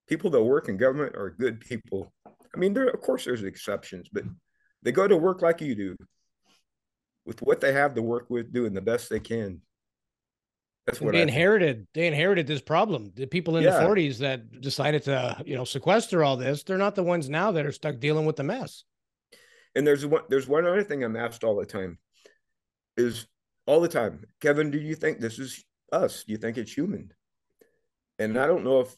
People 0.07 0.29
that 0.31 0.43
work 0.43 0.69
in 0.69 0.77
government 0.77 1.15
are 1.15 1.29
good 1.29 1.59
people. 1.59 2.13
I 2.25 2.57
mean, 2.57 2.73
there 2.73 2.87
of 2.87 3.01
course 3.01 3.25
there's 3.25 3.43
exceptions, 3.43 4.09
but 4.11 4.23
they 4.81 4.91
go 4.91 5.07
to 5.07 5.17
work 5.17 5.41
like 5.41 5.61
you 5.61 5.75
do, 5.75 5.95
with 7.25 7.41
what 7.41 7.61
they 7.61 7.73
have 7.73 7.93
to 7.95 8.01
work 8.01 8.27
with, 8.29 8.51
doing 8.51 8.73
the 8.73 8.81
best 8.81 9.09
they 9.09 9.19
can. 9.19 9.61
That's 10.89 11.01
what 11.01 11.13
they 11.13 11.19
I 11.19 11.23
inherited. 11.23 11.77
Think. 11.77 11.87
They 11.93 12.07
inherited 12.07 12.47
this 12.47 12.61
problem. 12.61 13.11
The 13.15 13.27
people 13.27 13.57
in 13.57 13.63
yeah. 13.63 13.79
the 13.79 13.85
40s 13.85 14.17
that 14.19 14.61
decided 14.61 15.03
to, 15.03 15.41
you 15.45 15.55
know, 15.55 15.63
sequester 15.63 16.23
all 16.23 16.35
this, 16.35 16.63
they're 16.63 16.77
not 16.77 16.95
the 16.95 17.03
ones 17.03 17.29
now 17.29 17.51
that 17.51 17.65
are 17.65 17.71
stuck 17.71 17.99
dealing 17.99 18.25
with 18.25 18.35
the 18.35 18.43
mess. 18.43 18.83
And 19.75 19.85
there's 19.85 20.05
one 20.05 20.23
there's 20.29 20.47
one 20.47 20.65
other 20.65 20.83
thing 20.83 21.03
I'm 21.03 21.15
asked 21.15 21.43
all 21.43 21.55
the 21.55 21.65
time 21.65 21.99
is 22.97 23.27
all 23.65 23.79
the 23.79 23.87
time, 23.87 24.25
Kevin, 24.41 24.71
do 24.71 24.79
you 24.79 24.95
think 24.95 25.19
this 25.19 25.37
is 25.37 25.63
us? 25.91 26.23
Do 26.23 26.31
you 26.31 26.37
think 26.37 26.57
it's 26.57 26.73
human? 26.73 27.11
And 28.17 28.37
I 28.37 28.47
don't 28.47 28.63
know 28.63 28.81
if 28.81 28.95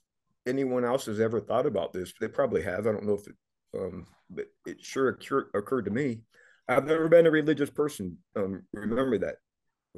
anyone 0.48 0.86
else 0.86 1.06
has 1.06 1.20
ever 1.20 1.42
thought 1.42 1.66
about 1.66 1.94
this. 1.94 2.14
They 2.20 2.28
probably 2.28 2.64
have. 2.64 2.88
I 2.88 2.92
don't 2.92 3.06
know 3.06 3.16
if 3.16 3.28
it, 3.28 3.36
um, 3.78 4.06
but 4.30 4.46
it 4.66 4.82
sure 4.82 5.10
occurred, 5.10 5.48
occurred 5.54 5.86
to 5.86 5.92
me. 5.92 6.22
I've 6.68 6.86
never 6.86 7.10
been 7.10 7.28
a 7.28 7.32
religious 7.32 7.70
person. 7.70 8.18
Um, 8.36 8.64
remember 8.74 9.18
that. 9.20 9.36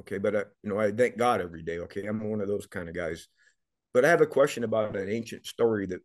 Okay. 0.00 0.18
But 0.18 0.36
I, 0.36 0.42
you 0.62 0.70
know, 0.70 0.78
I 0.78 0.90
thank 0.90 1.16
God 1.16 1.40
every 1.40 1.62
day. 1.62 1.78
Okay. 1.80 2.06
I'm 2.06 2.30
one 2.30 2.40
of 2.40 2.48
those 2.48 2.66
kind 2.66 2.88
of 2.88 2.94
guys. 2.94 3.28
But 3.92 4.04
I 4.04 4.08
have 4.08 4.20
a 4.20 4.26
question 4.26 4.64
about 4.64 4.96
an 4.96 5.08
ancient 5.08 5.46
story 5.46 5.86
that 5.86 6.00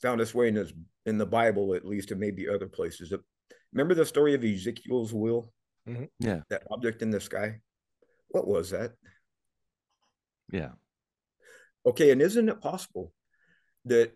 found 0.00 0.20
its 0.20 0.34
way 0.34 0.48
in 0.48 0.54
this, 0.54 0.72
in 1.04 1.18
the 1.18 1.26
Bible, 1.26 1.74
at 1.74 1.84
least, 1.84 2.10
and 2.10 2.18
maybe 2.18 2.48
other 2.48 2.66
places. 2.66 3.12
Remember 3.72 3.94
the 3.94 4.06
story 4.06 4.34
of 4.34 4.42
Ezekiel's 4.42 5.12
wheel? 5.12 5.52
Mm-hmm. 5.86 6.04
Yeah. 6.20 6.40
That 6.48 6.62
object 6.70 7.02
in 7.02 7.10
the 7.10 7.20
sky. 7.20 7.60
What 8.28 8.46
was 8.46 8.70
that? 8.70 8.92
Yeah. 10.50 10.70
Okay. 11.84 12.12
And 12.12 12.22
isn't 12.22 12.48
it 12.48 12.62
possible 12.62 13.12
that 13.84 14.12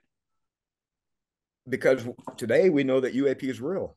because 1.69 2.09
today 2.39 2.71
we 2.71 2.83
know 2.83 3.01
that 3.01 3.15
UAP 3.15 3.43
is 3.43 3.61
real? 3.61 3.97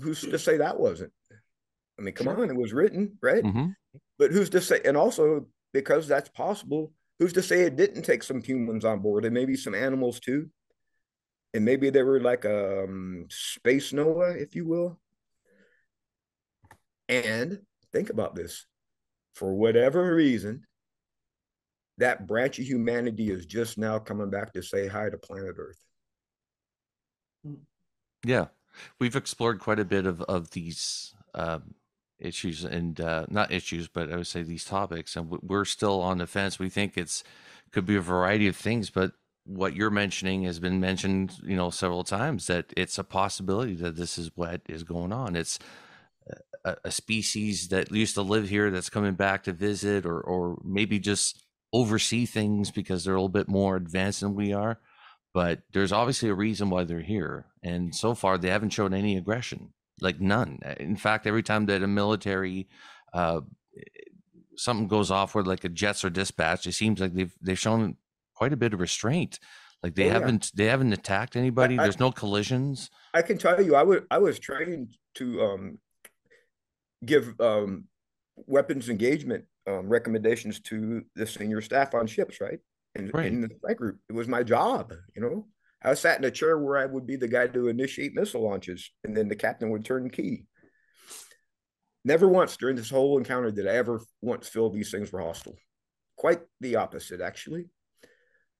Who's 0.00 0.20
to 0.20 0.38
say 0.38 0.58
that 0.58 0.78
wasn't? 0.78 1.12
I 1.98 2.02
mean, 2.02 2.14
come 2.14 2.26
sure. 2.26 2.42
on, 2.42 2.50
it 2.50 2.56
was 2.56 2.72
written, 2.72 3.16
right? 3.22 3.42
Mm-hmm. 3.42 3.68
But 4.18 4.32
who's 4.32 4.50
to 4.50 4.60
say? 4.60 4.80
And 4.84 4.96
also, 4.96 5.46
because 5.72 6.06
that's 6.06 6.28
possible, 6.28 6.92
who's 7.18 7.32
to 7.34 7.42
say 7.42 7.62
it 7.62 7.76
didn't 7.76 8.02
take 8.02 8.22
some 8.22 8.42
humans 8.42 8.84
on 8.84 9.00
board 9.00 9.24
and 9.24 9.34
maybe 9.34 9.56
some 9.56 9.74
animals 9.74 10.20
too? 10.20 10.48
And 11.52 11.64
maybe 11.64 11.90
they 11.90 12.02
were 12.02 12.20
like 12.20 12.44
a 12.44 12.84
um, 12.84 13.26
space 13.30 13.92
Noah, 13.92 14.32
if 14.32 14.54
you 14.56 14.66
will. 14.66 14.98
And 17.08 17.60
think 17.92 18.10
about 18.10 18.34
this 18.34 18.66
for 19.34 19.54
whatever 19.54 20.14
reason, 20.14 20.64
that 21.98 22.26
branch 22.26 22.58
of 22.58 22.64
humanity 22.64 23.30
is 23.30 23.46
just 23.46 23.78
now 23.78 23.98
coming 23.98 24.30
back 24.30 24.52
to 24.52 24.62
say 24.62 24.88
hi 24.88 25.10
to 25.10 25.18
planet 25.18 25.56
Earth. 25.58 25.78
Yeah, 28.24 28.46
we've 28.98 29.16
explored 29.16 29.60
quite 29.60 29.78
a 29.78 29.84
bit 29.84 30.06
of 30.06 30.22
of 30.22 30.50
these 30.50 31.14
um, 31.34 31.74
issues 32.24 32.64
and 32.64 33.00
uh, 33.00 33.26
not 33.28 33.52
issues, 33.52 33.88
but 33.88 34.12
I 34.12 34.16
would 34.16 34.26
say 34.26 34.42
these 34.42 34.64
topics, 34.64 35.16
and 35.16 35.30
we're 35.42 35.64
still 35.64 36.00
on 36.00 36.18
the 36.18 36.26
fence. 36.26 36.58
We 36.58 36.68
think 36.68 36.96
it's 36.96 37.22
could 37.72 37.86
be 37.86 37.96
a 37.96 38.00
variety 38.00 38.46
of 38.46 38.56
things, 38.56 38.90
but 38.90 39.12
what 39.44 39.74
you're 39.74 39.90
mentioning 39.90 40.44
has 40.44 40.58
been 40.58 40.80
mentioned, 40.80 41.36
you 41.42 41.56
know, 41.56 41.70
several 41.70 42.04
times 42.04 42.46
that 42.46 42.72
it's 42.76 42.98
a 42.98 43.04
possibility 43.04 43.74
that 43.74 43.96
this 43.96 44.16
is 44.16 44.30
what 44.36 44.62
is 44.68 44.84
going 44.84 45.12
on. 45.12 45.36
It's 45.36 45.58
a, 46.64 46.76
a, 46.84 46.90
species 46.90 47.68
that 47.68 47.92
used 47.92 48.14
to 48.14 48.22
live 48.22 48.48
here 48.48 48.70
that's 48.70 48.88
coming 48.88 49.14
back 49.14 49.44
to 49.44 49.52
visit 49.52 50.06
or 50.06 50.20
or 50.20 50.58
maybe 50.64 50.98
just 50.98 51.44
oversee 51.72 52.24
things 52.24 52.70
because 52.70 53.04
they're 53.04 53.14
a 53.14 53.18
little 53.18 53.28
bit 53.28 53.48
more 53.48 53.76
advanced 53.76 54.20
than 54.20 54.34
we 54.34 54.52
are 54.52 54.78
but 55.32 55.62
there's 55.72 55.92
obviously 55.92 56.28
a 56.28 56.34
reason 56.34 56.70
why 56.70 56.84
they're 56.84 57.00
here 57.00 57.46
and 57.62 57.94
so 57.94 58.14
far 58.14 58.38
they 58.38 58.48
haven't 58.48 58.70
shown 58.70 58.94
any 58.94 59.16
aggression 59.16 59.72
like 60.00 60.20
none 60.20 60.58
in 60.80 60.96
fact 60.96 61.26
every 61.26 61.42
time 61.42 61.66
that 61.66 61.82
a 61.82 61.86
military 61.86 62.68
uh, 63.12 63.40
something 64.56 64.88
goes 64.88 65.10
off 65.10 65.34
where 65.34 65.44
like 65.44 65.64
a 65.64 65.68
jets 65.68 66.04
are 66.04 66.10
dispatched 66.10 66.66
it 66.66 66.72
seems 66.72 67.00
like 67.00 67.14
they've 67.14 67.34
they've 67.40 67.58
shown 67.58 67.96
quite 68.34 68.52
a 68.52 68.56
bit 68.56 68.74
of 68.74 68.80
restraint 68.80 69.38
like 69.82 69.94
they 69.94 70.08
oh, 70.08 70.12
haven't 70.12 70.50
they 70.54 70.66
haven't 70.66 70.92
attacked 70.92 71.36
anybody 71.36 71.78
I, 71.78 71.84
there's 71.84 72.00
no 72.00 72.10
collisions 72.10 72.90
i 73.12 73.22
can 73.22 73.38
tell 73.38 73.60
you 73.62 73.76
i 73.76 73.82
was 73.82 74.00
i 74.10 74.18
was 74.18 74.38
trained 74.38 74.96
to 75.14 75.42
um 75.42 75.78
give 77.04 77.38
um, 77.40 77.84
weapons 78.36 78.88
engagement 78.88 79.44
um, 79.66 79.88
recommendations 79.88 80.60
to 80.60 81.04
the 81.14 81.26
senior 81.26 81.60
staff 81.60 81.94
on 81.94 82.06
ships, 82.06 82.40
right? 82.40 82.58
In, 82.94 83.10
right. 83.12 83.26
in 83.26 83.40
the 83.40 83.50
flight 83.60 83.76
group, 83.76 83.98
it 84.08 84.12
was 84.12 84.28
my 84.28 84.42
job. 84.42 84.92
You 85.16 85.22
know, 85.22 85.46
I 85.84 85.94
sat 85.94 86.18
in 86.18 86.24
a 86.24 86.30
chair 86.30 86.58
where 86.58 86.78
I 86.78 86.86
would 86.86 87.06
be 87.06 87.16
the 87.16 87.28
guy 87.28 87.46
to 87.48 87.68
initiate 87.68 88.14
missile 88.14 88.42
launches, 88.42 88.90
and 89.04 89.14
then 89.16 89.28
the 89.28 89.36
captain 89.36 89.70
would 89.70 89.84
turn 89.84 90.08
key. 90.08 90.44
Never 92.04 92.26
once 92.26 92.56
during 92.56 92.76
this 92.76 92.90
whole 92.90 93.18
encounter 93.18 93.50
did 93.50 93.68
I 93.68 93.74
ever 93.76 94.00
once 94.22 94.48
feel 94.48 94.70
these 94.70 94.90
things 94.90 95.12
were 95.12 95.20
hostile. 95.20 95.56
Quite 96.16 96.40
the 96.60 96.76
opposite, 96.76 97.20
actually. 97.20 97.66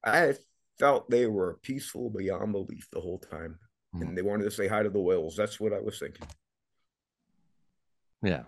I 0.04 0.34
felt 0.78 1.08
they 1.08 1.26
were 1.26 1.58
peaceful 1.62 2.10
beyond 2.10 2.52
belief 2.52 2.88
the 2.92 3.00
whole 3.00 3.18
time, 3.18 3.58
mm. 3.94 4.02
and 4.02 4.16
they 4.16 4.22
wanted 4.22 4.44
to 4.44 4.50
say 4.50 4.68
hi 4.68 4.82
to 4.82 4.90
the 4.90 5.00
whales. 5.00 5.34
That's 5.36 5.58
what 5.58 5.72
I 5.72 5.80
was 5.80 5.98
thinking. 5.98 6.26
Yeah. 8.22 8.42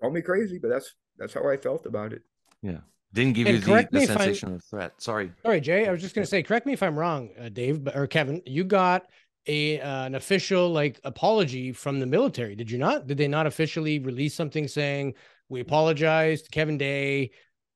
Call 0.00 0.10
me 0.10 0.22
crazy, 0.22 0.58
but 0.58 0.68
that's 0.68 0.94
that's 1.18 1.34
how 1.34 1.48
I 1.48 1.56
felt 1.56 1.86
about 1.86 2.12
it. 2.12 2.22
Yeah. 2.62 2.80
Didn't 3.12 3.34
give 3.34 3.46
and 3.48 3.56
you 3.56 3.62
the, 3.62 3.88
the 3.90 4.06
sensation 4.06 4.54
of 4.54 4.64
threat. 4.64 4.92
Sorry. 4.98 5.32
Sorry, 5.42 5.60
Jay. 5.60 5.88
I 5.88 5.90
was 5.90 6.00
just 6.00 6.14
going 6.14 6.24
to 6.24 6.30
say, 6.30 6.42
correct 6.42 6.66
me 6.66 6.72
if 6.72 6.82
I'm 6.82 6.96
wrong, 6.96 7.30
uh, 7.40 7.48
Dave 7.48 7.88
or 7.94 8.06
Kevin. 8.06 8.40
You 8.46 8.62
got 8.62 9.06
a 9.46 9.80
uh, 9.80 10.04
an 10.04 10.14
official 10.14 10.70
like 10.70 11.00
apology 11.02 11.72
from 11.72 11.98
the 11.98 12.06
military, 12.06 12.54
did 12.54 12.70
you 12.70 12.78
not? 12.78 13.06
Did 13.06 13.18
they 13.18 13.28
not 13.28 13.46
officially 13.46 13.98
release 13.98 14.34
something 14.34 14.68
saying 14.68 15.14
we 15.48 15.60
apologize 15.60 16.42
to 16.42 16.50
Kevin 16.50 16.78
Day 16.78 17.32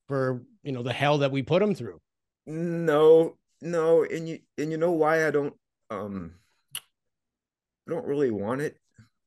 for 0.07 0.43
you 0.63 0.73
know 0.73 0.83
the 0.83 0.93
hell 0.93 1.19
that 1.19 1.33
we 1.33 1.43
put 1.43 1.63
him 1.63 1.75
through? 1.75 2.01
No, 2.47 3.37
no, 3.61 4.05
and 4.05 4.29
you 4.29 4.39
and 4.57 4.71
you 4.71 4.77
know 4.77 4.93
why 4.93 5.27
I 5.27 5.31
don't 5.31 5.55
um 5.91 6.35
I 6.77 7.91
don't 7.91 8.07
really 8.07 8.31
want 8.31 8.61
it, 8.61 8.77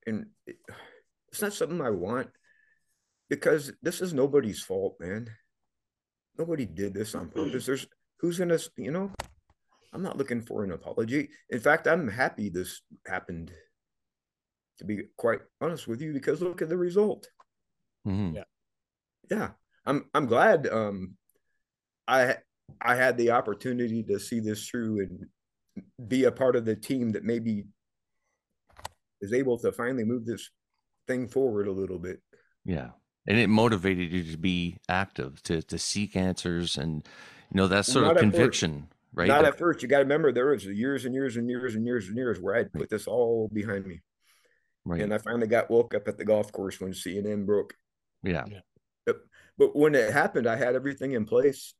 and 0.05 0.27
it, 0.45 0.57
it's 1.31 1.41
not 1.41 1.53
something 1.53 1.81
I 1.81 1.89
want 1.89 2.29
because 3.29 3.73
this 3.81 4.01
is 4.01 4.13
nobody's 4.13 4.63
fault, 4.63 4.95
man. 4.99 5.27
Nobody 6.37 6.65
did 6.65 6.93
this 6.93 7.15
on 7.15 7.29
purpose. 7.29 7.65
There's 7.65 7.87
who's 8.19 8.37
gonna, 8.37 8.59
you 8.77 8.91
know, 8.91 9.11
I'm 9.93 10.03
not 10.03 10.17
looking 10.17 10.41
for 10.41 10.63
an 10.63 10.71
apology. 10.71 11.29
In 11.49 11.59
fact, 11.59 11.87
I'm 11.87 12.07
happy 12.07 12.49
this 12.49 12.81
happened. 13.05 13.51
To 14.79 14.85
be 14.85 15.05
quite 15.17 15.39
honest 15.59 15.87
with 15.87 16.01
you, 16.01 16.13
because 16.13 16.39
look 16.39 16.61
at 16.61 16.69
the 16.69 16.77
result. 16.77 17.27
Mm-hmm. 18.07 18.35
Yeah, 18.35 18.43
yeah. 19.31 19.49
I'm 19.87 20.05
I'm 20.13 20.27
glad. 20.27 20.67
Um, 20.67 21.15
I 22.07 22.35
I 22.79 22.95
had 22.95 23.17
the 23.17 23.31
opportunity 23.31 24.03
to 24.03 24.19
see 24.19 24.39
this 24.39 24.67
through 24.67 25.01
and 25.01 25.25
be 26.07 26.25
a 26.25 26.31
part 26.31 26.55
of 26.55 26.65
the 26.65 26.75
team 26.75 27.11
that 27.13 27.23
maybe 27.23 27.65
is 29.21 29.33
able 29.33 29.57
to 29.59 29.71
finally 29.71 30.03
move 30.03 30.25
this 30.25 30.51
thing 31.07 31.27
forward 31.27 31.67
a 31.67 31.71
little 31.71 31.99
bit. 31.99 32.21
Yeah. 32.65 32.89
And 33.27 33.37
it 33.37 33.47
motivated 33.49 34.11
you 34.11 34.23
to 34.31 34.37
be 34.37 34.77
active, 34.87 35.43
to 35.43 35.61
to 35.61 35.77
seek 35.77 36.15
answers 36.15 36.77
and 36.77 37.05
you 37.51 37.57
know 37.57 37.67
that 37.67 37.85
sort 37.85 38.05
Not 38.05 38.15
of 38.15 38.19
conviction, 38.19 38.87
right? 39.13 39.27
Not 39.27 39.45
at 39.45 39.57
first. 39.57 39.81
You 39.81 39.87
got 39.87 39.97
to 39.97 40.03
remember 40.03 40.31
there 40.31 40.47
was 40.47 40.65
years 40.65 41.05
and 41.05 41.13
years 41.13 41.37
and 41.37 41.49
years 41.49 41.75
and 41.75 41.85
years 41.85 42.07
and 42.07 42.15
years 42.15 42.39
where 42.39 42.55
I'd 42.55 42.71
put 42.71 42.89
this 42.89 43.07
all 43.07 43.49
behind 43.51 43.85
me. 43.85 44.01
Right. 44.85 45.01
And 45.01 45.13
I 45.13 45.17
finally 45.17 45.47
got 45.47 45.69
woke 45.69 45.93
up 45.93 46.07
at 46.07 46.17
the 46.17 46.23
golf 46.23 46.51
course 46.51 46.79
when 46.79 46.93
CNN 46.93 47.45
broke. 47.45 47.73
Yeah. 48.23 48.45
But, 49.05 49.17
but 49.57 49.75
when 49.75 49.95
it 49.95 50.13
happened, 50.13 50.47
I 50.47 50.55
had 50.55 50.75
everything 50.75 51.11
in 51.11 51.25
place 51.25 51.73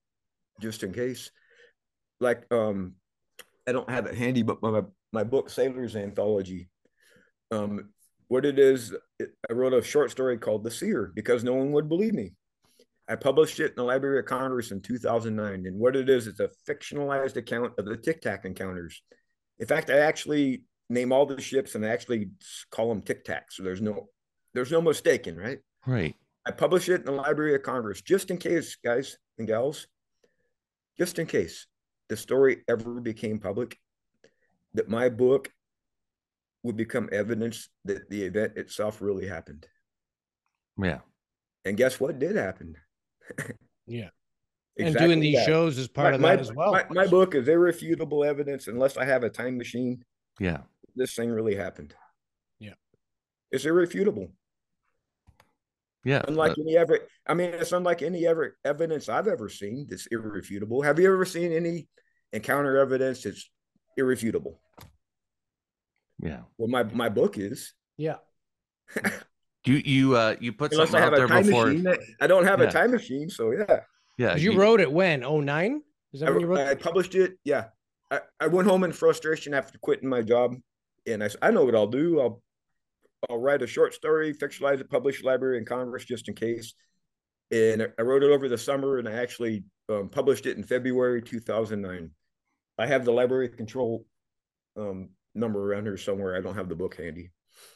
just 0.60 0.84
in 0.84 0.94
case. 0.94 1.32
Like 2.20 2.52
um 2.52 2.96
I 3.68 3.72
don't 3.72 3.90
have 3.90 4.06
it 4.08 4.16
handy, 4.16 4.44
but 4.44 4.62
my 4.62 4.82
my 5.14 5.24
book 5.24 5.50
Sailors 5.50 5.96
Anthology 5.96 6.70
um 7.52 7.90
what 8.28 8.46
it 8.46 8.60
is, 8.60 8.94
I 9.20 9.54
wrote 9.54 9.74
a 9.74 9.82
short 9.82 10.12
story 10.12 10.38
called 10.38 10.64
The 10.64 10.72
Seer 10.72 11.12
because 11.16 11.44
no 11.44 11.54
one 11.54 11.72
would 11.72 11.90
believe 11.90 12.14
me. 12.14 12.34
I 13.08 13.16
published 13.16 13.60
it 13.60 13.72
in 13.72 13.76
the 13.78 13.84
Library 13.84 14.20
of 14.20 14.26
Congress 14.26 14.72
in 14.72 14.82
2009. 14.82 15.66
And 15.66 15.80
what 15.80 15.96
it 15.96 16.10
is, 16.10 16.28
it's 16.28 16.42
a 16.42 16.50
fictionalized 16.68 17.38
account 17.38 17.74
of 17.78 17.86
the 17.86 17.98
Tic 17.98 18.22
Tac 18.22 18.46
encounters. 18.46 19.02
In 19.60 19.66
fact, 19.66 19.90
I 19.90 20.00
actually 20.00 20.64
name 20.90 21.12
all 21.12 21.26
the 21.26 21.42
ships 21.42 21.76
and 21.76 21.86
I 21.86 21.90
actually 21.90 22.30
call 22.70 22.90
them 22.90 23.02
Tic 23.02 23.26
Tacs. 23.26 23.54
So 23.54 23.64
there's 23.64 23.82
no, 23.82 24.10
there's 24.54 24.72
no 24.72 24.82
mistaking, 24.82 25.38
right? 25.38 25.60
Right. 25.86 26.16
I 26.46 26.52
published 26.52 26.90
it 26.90 27.02
in 27.02 27.06
the 27.06 27.12
Library 27.12 27.56
of 27.56 27.64
Congress 27.64 28.02
just 28.02 28.30
in 28.30 28.38
case, 28.38 28.78
guys 28.84 29.18
and 29.38 29.48
gals, 29.48 29.88
just 30.98 31.18
in 31.20 31.28
case 31.28 31.66
the 32.10 32.18
story 32.18 32.64
ever 32.68 33.00
became 33.02 33.40
public, 33.40 33.78
that 34.74 34.90
my 34.90 35.10
book 35.10 35.52
would 36.64 36.78
become 36.78 37.10
evidence 37.12 37.70
that 37.86 38.10
the 38.10 38.24
event 38.24 38.58
itself 38.58 39.02
really 39.02 39.28
happened. 39.28 39.68
Yeah. 40.78 41.00
And 41.66 41.78
guess 41.78 42.00
what 42.00 42.20
did 42.20 42.36
happen? 42.36 42.76
yeah. 43.88 44.10
Exactly 44.80 44.86
and 44.86 44.96
doing 44.98 45.20
these 45.20 45.38
that. 45.38 45.46
shows 45.46 45.78
is 45.78 45.88
part 45.88 46.12
my, 46.12 46.16
of 46.16 46.22
that 46.22 46.36
my, 46.36 46.42
as 46.42 46.54
well. 46.54 46.72
My, 46.72 46.86
my, 46.92 47.08
book 47.08 47.34
is 47.34 47.48
irrefutable 47.48 48.24
evidence 48.24 48.68
unless 48.68 48.96
I 48.96 49.06
have 49.06 49.24
a 49.24 49.30
time 49.30 49.58
machine. 49.58 50.04
Yeah. 50.40 50.60
This 50.96 51.16
thing 51.16 51.32
really 51.32 51.56
happened. 51.56 51.96
Yeah. 52.60 52.76
It's 53.52 53.66
irrefutable. 53.66 54.32
Yeah. 56.04 56.22
Unlike 56.28 56.56
but... 56.58 56.62
any 56.62 56.78
ever, 56.78 57.00
I 57.26 57.34
mean, 57.34 57.50
it's 57.50 57.72
unlike 57.72 58.04
any 58.04 58.28
ever 58.28 58.56
evidence 58.64 59.10
I've 59.10 59.28
ever 59.28 59.50
seen 59.50 59.88
that's 59.90 60.08
irrefutable. 60.08 60.84
Have 60.84 61.00
you 61.00 61.12
ever 61.12 61.26
seen 61.26 61.52
any 61.52 61.88
encounter 62.32 62.78
evidence 62.78 63.24
that's 63.24 63.50
irrefutable? 63.98 64.60
Yeah. 66.20 66.42
Well, 66.58 66.68
my 66.68 66.84
my 66.84 67.10
book 67.10 67.38
is. 67.38 67.74
Yeah. 67.98 68.18
you 69.66 69.76
you 69.76 70.16
uh 70.16 70.36
you 70.40 70.54
put 70.54 70.72
Unless 70.72 70.92
something 70.92 71.14
out 71.14 71.16
there 71.16 71.28
before. 71.28 71.68
Machine, 71.68 71.88
I 72.22 72.28
don't 72.28 72.46
have 72.46 72.60
yeah. 72.60 72.68
a 72.68 72.72
time 72.72 72.92
machine, 72.92 73.30
so 73.30 73.52
yeah. 73.52 73.82
Yeah. 74.18 74.36
You, 74.36 74.52
you 74.52 74.60
wrote 74.60 74.82
it 74.82 74.92
when? 74.92 75.24
Oh 75.24 75.40
nine? 75.40 75.82
Is 76.14 76.22
that 76.22 76.30
I, 76.30 76.32
when 76.32 76.42
you 76.42 76.48
wrote? 76.48 76.68
I 76.68 76.76
published 76.76 77.16
it. 77.16 77.38
Yeah. 77.44 77.66
I, 78.10 78.22
I 78.40 78.48
went 78.48 78.68
home 78.68 78.84
in 78.84 78.94
frustration 78.94 79.54
after 79.54 79.78
quitting 79.80 80.10
my 80.10 80.22
job, 80.22 80.56
and 81.06 81.24
I 81.24 81.28
said, 81.28 81.40
I 81.42 81.52
know 81.52 81.66
what 81.66 81.76
I'll 81.76 81.88
do. 81.88 82.22
I'll 82.22 82.42
I'll 83.30 83.40
write 83.40 83.62
a 83.62 83.68
short 83.68 83.94
story, 83.94 84.34
fictionalize 84.34 84.80
it, 84.80 84.90
publish 84.90 85.24
Library 85.24 85.58
in 85.58 85.66
Congress 85.66 86.06
just 86.06 86.28
in 86.28 86.36
case. 86.36 86.74
And 87.52 87.88
I 87.98 88.02
wrote 88.02 88.24
it 88.24 88.32
over 88.32 88.48
the 88.48 88.58
summer, 88.58 89.00
and 89.00 89.08
I 89.08 89.14
actually 89.14 89.64
um, 89.90 90.10
published 90.10 90.46
it 90.46 90.58
in 90.58 90.64
February 90.64 91.22
2009. 91.22 92.12
I 92.78 92.86
have 92.86 93.06
the 93.06 93.12
library 93.12 93.50
control 93.50 94.06
um, 94.78 95.10
number 95.38 95.72
around 95.72 95.84
here 95.86 95.98
somewhere. 95.98 96.36
I 96.36 96.42
don't 96.42 96.56
have 96.56 96.70
the 96.70 96.76
book 96.76 96.96
handy. 96.96 97.32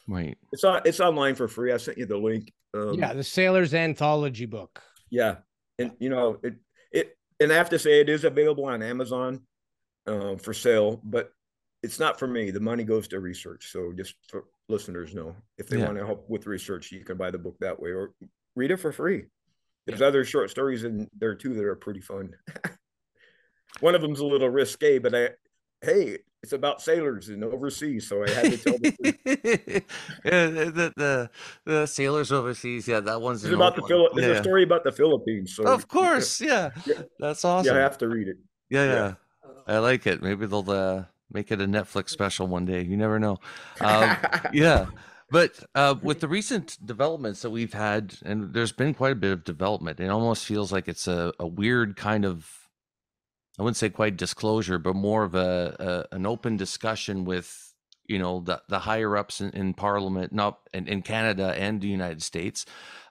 Right. 0.08 0.36
It's 0.52 0.64
on. 0.64 0.82
It's 0.84 1.00
online 1.00 1.34
for 1.34 1.48
free. 1.48 1.72
I 1.72 1.76
sent 1.76 1.98
you 1.98 2.06
the 2.06 2.16
link. 2.16 2.52
Um, 2.74 2.94
yeah, 2.94 3.12
the 3.12 3.24
Sailor's 3.24 3.74
Anthology 3.74 4.46
book. 4.46 4.82
Yeah, 5.10 5.36
and 5.78 5.92
you 5.98 6.08
know 6.08 6.38
it. 6.42 6.54
It 6.92 7.16
and 7.40 7.52
I 7.52 7.56
have 7.56 7.70
to 7.70 7.78
say 7.78 8.00
it 8.00 8.08
is 8.08 8.24
available 8.24 8.66
on 8.66 8.82
Amazon 8.82 9.40
uh, 10.06 10.36
for 10.36 10.54
sale, 10.54 11.00
but 11.04 11.32
it's 11.82 11.98
not 11.98 12.18
for 12.18 12.26
me. 12.26 12.50
The 12.50 12.60
money 12.60 12.84
goes 12.84 13.08
to 13.08 13.20
research. 13.20 13.70
So 13.72 13.92
just 13.92 14.14
for 14.28 14.44
listeners 14.68 15.14
know, 15.14 15.34
if 15.58 15.68
they 15.68 15.78
yeah. 15.78 15.86
want 15.86 15.98
to 15.98 16.06
help 16.06 16.28
with 16.28 16.46
research, 16.46 16.92
you 16.92 17.04
can 17.04 17.16
buy 17.16 17.30
the 17.30 17.38
book 17.38 17.56
that 17.60 17.80
way 17.80 17.90
or 17.90 18.12
read 18.54 18.70
it 18.70 18.76
for 18.76 18.92
free. 18.92 19.24
There's 19.86 20.00
yeah. 20.00 20.06
other 20.06 20.24
short 20.24 20.50
stories 20.50 20.84
in 20.84 21.08
there 21.18 21.34
too 21.34 21.54
that 21.54 21.64
are 21.64 21.74
pretty 21.74 22.00
fun. 22.00 22.34
One 23.80 23.94
of 23.94 24.02
them's 24.02 24.20
a 24.20 24.26
little 24.26 24.48
risque, 24.48 24.98
but 24.98 25.14
I, 25.14 25.30
hey, 25.80 26.18
it's 26.42 26.52
about 26.52 26.82
sailors 26.82 27.28
and 27.28 27.44
overseas, 27.44 28.08
so 28.08 28.24
I 28.24 28.30
had 28.30 28.52
to 28.52 28.58
tell 28.58 28.78
the 28.78 29.82
yeah, 30.24 30.46
the, 30.46 30.92
the, 30.96 31.30
the 31.64 31.86
sailors 31.86 32.32
overseas. 32.32 32.88
Yeah, 32.88 33.00
that 33.00 33.20
one's 33.20 33.44
it's 33.44 33.54
about 33.54 33.76
the 33.76 33.82
Phil- 33.82 34.08
It's 34.14 34.26
yeah. 34.26 34.32
a 34.32 34.42
story 34.42 34.64
about 34.64 34.82
the 34.82 34.90
Philippines. 34.90 35.54
So 35.54 35.64
of 35.64 35.86
course, 35.86 36.40
yeah, 36.40 36.70
yeah. 36.84 37.02
that's 37.20 37.44
awesome. 37.44 37.74
Yeah, 37.74 37.80
I 37.80 37.82
have 37.82 37.98
to 37.98 38.08
read 38.08 38.26
it. 38.26 38.36
Yeah, 38.70 38.84
yeah, 38.84 39.14
I 39.68 39.78
like 39.78 40.06
it. 40.06 40.20
Maybe 40.20 40.46
they'll 40.46 40.68
uh, 40.68 41.04
make 41.30 41.52
it 41.52 41.60
a 41.60 41.66
Netflix 41.66 42.08
special 42.08 42.48
one 42.48 42.64
day. 42.64 42.82
You 42.82 42.96
never 42.96 43.20
know. 43.20 43.38
Um, 43.80 44.16
yeah. 44.52 44.86
But 45.30 45.64
uh, 45.74 45.94
with 46.02 46.20
the 46.20 46.28
recent 46.28 46.76
developments 46.84 47.40
that 47.40 47.48
we've 47.48 47.72
had, 47.72 48.16
and 48.22 48.52
there's 48.52 48.72
been 48.72 48.92
quite 48.92 49.12
a 49.12 49.16
bit 49.16 49.32
of 49.32 49.44
development, 49.44 49.98
it 49.98 50.08
almost 50.08 50.44
feels 50.44 50.70
like 50.70 50.88
it's 50.88 51.08
a, 51.08 51.32
a 51.38 51.46
weird 51.46 51.96
kind 51.96 52.26
of 52.26 52.61
I 53.58 53.62
wouldn't 53.62 53.76
say 53.76 53.90
quite 53.90 54.16
disclosure, 54.16 54.78
but 54.78 54.94
more 54.94 55.24
of 55.24 55.34
a, 55.34 56.06
a 56.10 56.14
an 56.14 56.26
open 56.26 56.56
discussion 56.56 57.24
with 57.24 57.74
you 58.06 58.18
know 58.18 58.40
the 58.40 58.62
the 58.68 58.80
higher 58.80 59.16
ups 59.16 59.40
in, 59.40 59.50
in 59.50 59.74
Parliament, 59.74 60.32
not 60.32 60.60
in, 60.72 60.88
in, 60.88 61.02
Canada 61.02 61.54
and 61.56 61.80
the 61.80 61.88
United 61.88 62.22
States. 62.22 62.64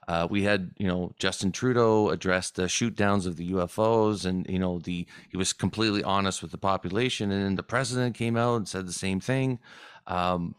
Uh, 0.08 0.26
we 0.28 0.42
had 0.42 0.72
you 0.78 0.86
know 0.86 1.14
Justin 1.18 1.52
Trudeau 1.52 2.10
address 2.10 2.50
the 2.50 2.68
shoot 2.68 2.96
downs 2.96 3.26
of 3.26 3.36
the 3.36 3.52
UFOs, 3.52 4.24
and 4.26 4.46
you 4.48 4.58
know 4.58 4.78
the 4.80 5.06
he 5.30 5.36
was 5.36 5.52
completely 5.52 6.02
honest 6.02 6.42
with 6.42 6.50
the 6.50 6.58
population, 6.58 7.30
and 7.30 7.44
then 7.44 7.54
the 7.54 7.62
president 7.62 8.16
came 8.16 8.36
out 8.36 8.56
and 8.56 8.68
said 8.68 8.86
the 8.86 8.92
same 8.92 9.20
thing. 9.20 9.60
Um, 10.06 10.56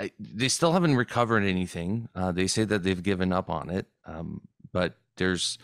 I, 0.00 0.10
they 0.18 0.48
still 0.48 0.72
haven't 0.72 0.96
recovered 0.96 1.44
anything. 1.44 2.08
Uh, 2.14 2.32
they 2.32 2.46
say 2.46 2.64
that 2.64 2.82
they've 2.82 3.02
given 3.02 3.32
up 3.32 3.48
on 3.48 3.70
it, 3.70 3.86
um, 4.06 4.42
but 4.72 4.96
there's 5.16 5.58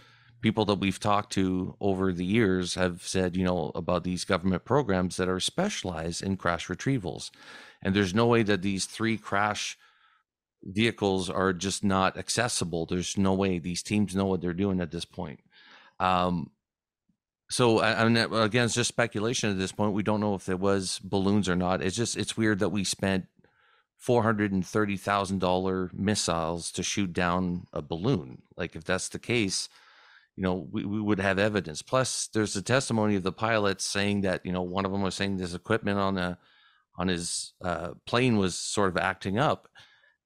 people 0.44 0.66
that 0.66 0.78
we've 0.78 1.00
talked 1.00 1.32
to 1.32 1.74
over 1.80 2.12
the 2.12 2.24
years 2.24 2.74
have 2.74 3.00
said, 3.00 3.34
you 3.34 3.42
know, 3.42 3.72
about 3.74 4.04
these 4.04 4.26
government 4.26 4.62
programs 4.62 5.16
that 5.16 5.26
are 5.26 5.40
specialized 5.40 6.22
in 6.22 6.36
crash 6.36 6.68
retrievals. 6.68 7.30
And 7.80 7.96
there's 7.96 8.12
no 8.12 8.26
way 8.26 8.42
that 8.42 8.60
these 8.60 8.84
three 8.84 9.16
crash 9.16 9.78
vehicles 10.62 11.30
are 11.30 11.54
just 11.54 11.82
not 11.82 12.18
accessible. 12.18 12.84
There's 12.84 13.16
no 13.16 13.32
way 13.32 13.58
these 13.58 13.82
teams 13.82 14.14
know 14.14 14.26
what 14.26 14.42
they're 14.42 14.52
doing 14.52 14.82
at 14.82 14.90
this 14.90 15.06
point. 15.06 15.40
Um, 15.98 16.50
so 17.48 17.80
I, 17.80 18.06
mean, 18.06 18.18
again, 18.18 18.66
it's 18.66 18.74
just 18.74 18.88
speculation 18.88 19.48
at 19.48 19.56
this 19.56 19.72
point. 19.72 19.94
We 19.94 20.02
don't 20.02 20.20
know 20.20 20.34
if 20.34 20.44
there 20.44 20.58
was 20.58 20.98
balloons 20.98 21.48
or 21.48 21.56
not. 21.56 21.80
It's 21.80 21.96
just 21.96 22.18
it's 22.18 22.36
weird 22.36 22.58
that 22.58 22.68
we 22.68 22.84
spent 22.84 23.28
four 23.96 24.22
hundred 24.24 24.52
and 24.52 24.66
thirty 24.66 24.98
thousand 24.98 25.38
dollar 25.38 25.90
missiles 25.94 26.70
to 26.72 26.82
shoot 26.82 27.14
down 27.14 27.66
a 27.72 27.80
balloon. 27.80 28.42
Like 28.58 28.76
if 28.76 28.84
that's 28.84 29.08
the 29.08 29.18
case, 29.18 29.70
you 30.36 30.42
know, 30.42 30.66
we, 30.70 30.84
we 30.84 31.00
would 31.00 31.20
have 31.20 31.38
evidence. 31.38 31.82
Plus, 31.82 32.28
there's 32.32 32.54
the 32.54 32.62
testimony 32.62 33.16
of 33.16 33.22
the 33.22 33.32
pilots 33.32 33.84
saying 33.84 34.22
that, 34.22 34.44
you 34.44 34.52
know, 34.52 34.62
one 34.62 34.84
of 34.84 34.92
them 34.92 35.02
was 35.02 35.14
saying 35.14 35.36
this 35.36 35.54
equipment 35.54 35.98
on 35.98 36.14
the 36.14 36.38
on 36.96 37.08
his 37.08 37.54
uh, 37.62 37.90
plane 38.06 38.36
was 38.36 38.56
sort 38.56 38.88
of 38.88 38.96
acting 38.96 39.38
up. 39.38 39.68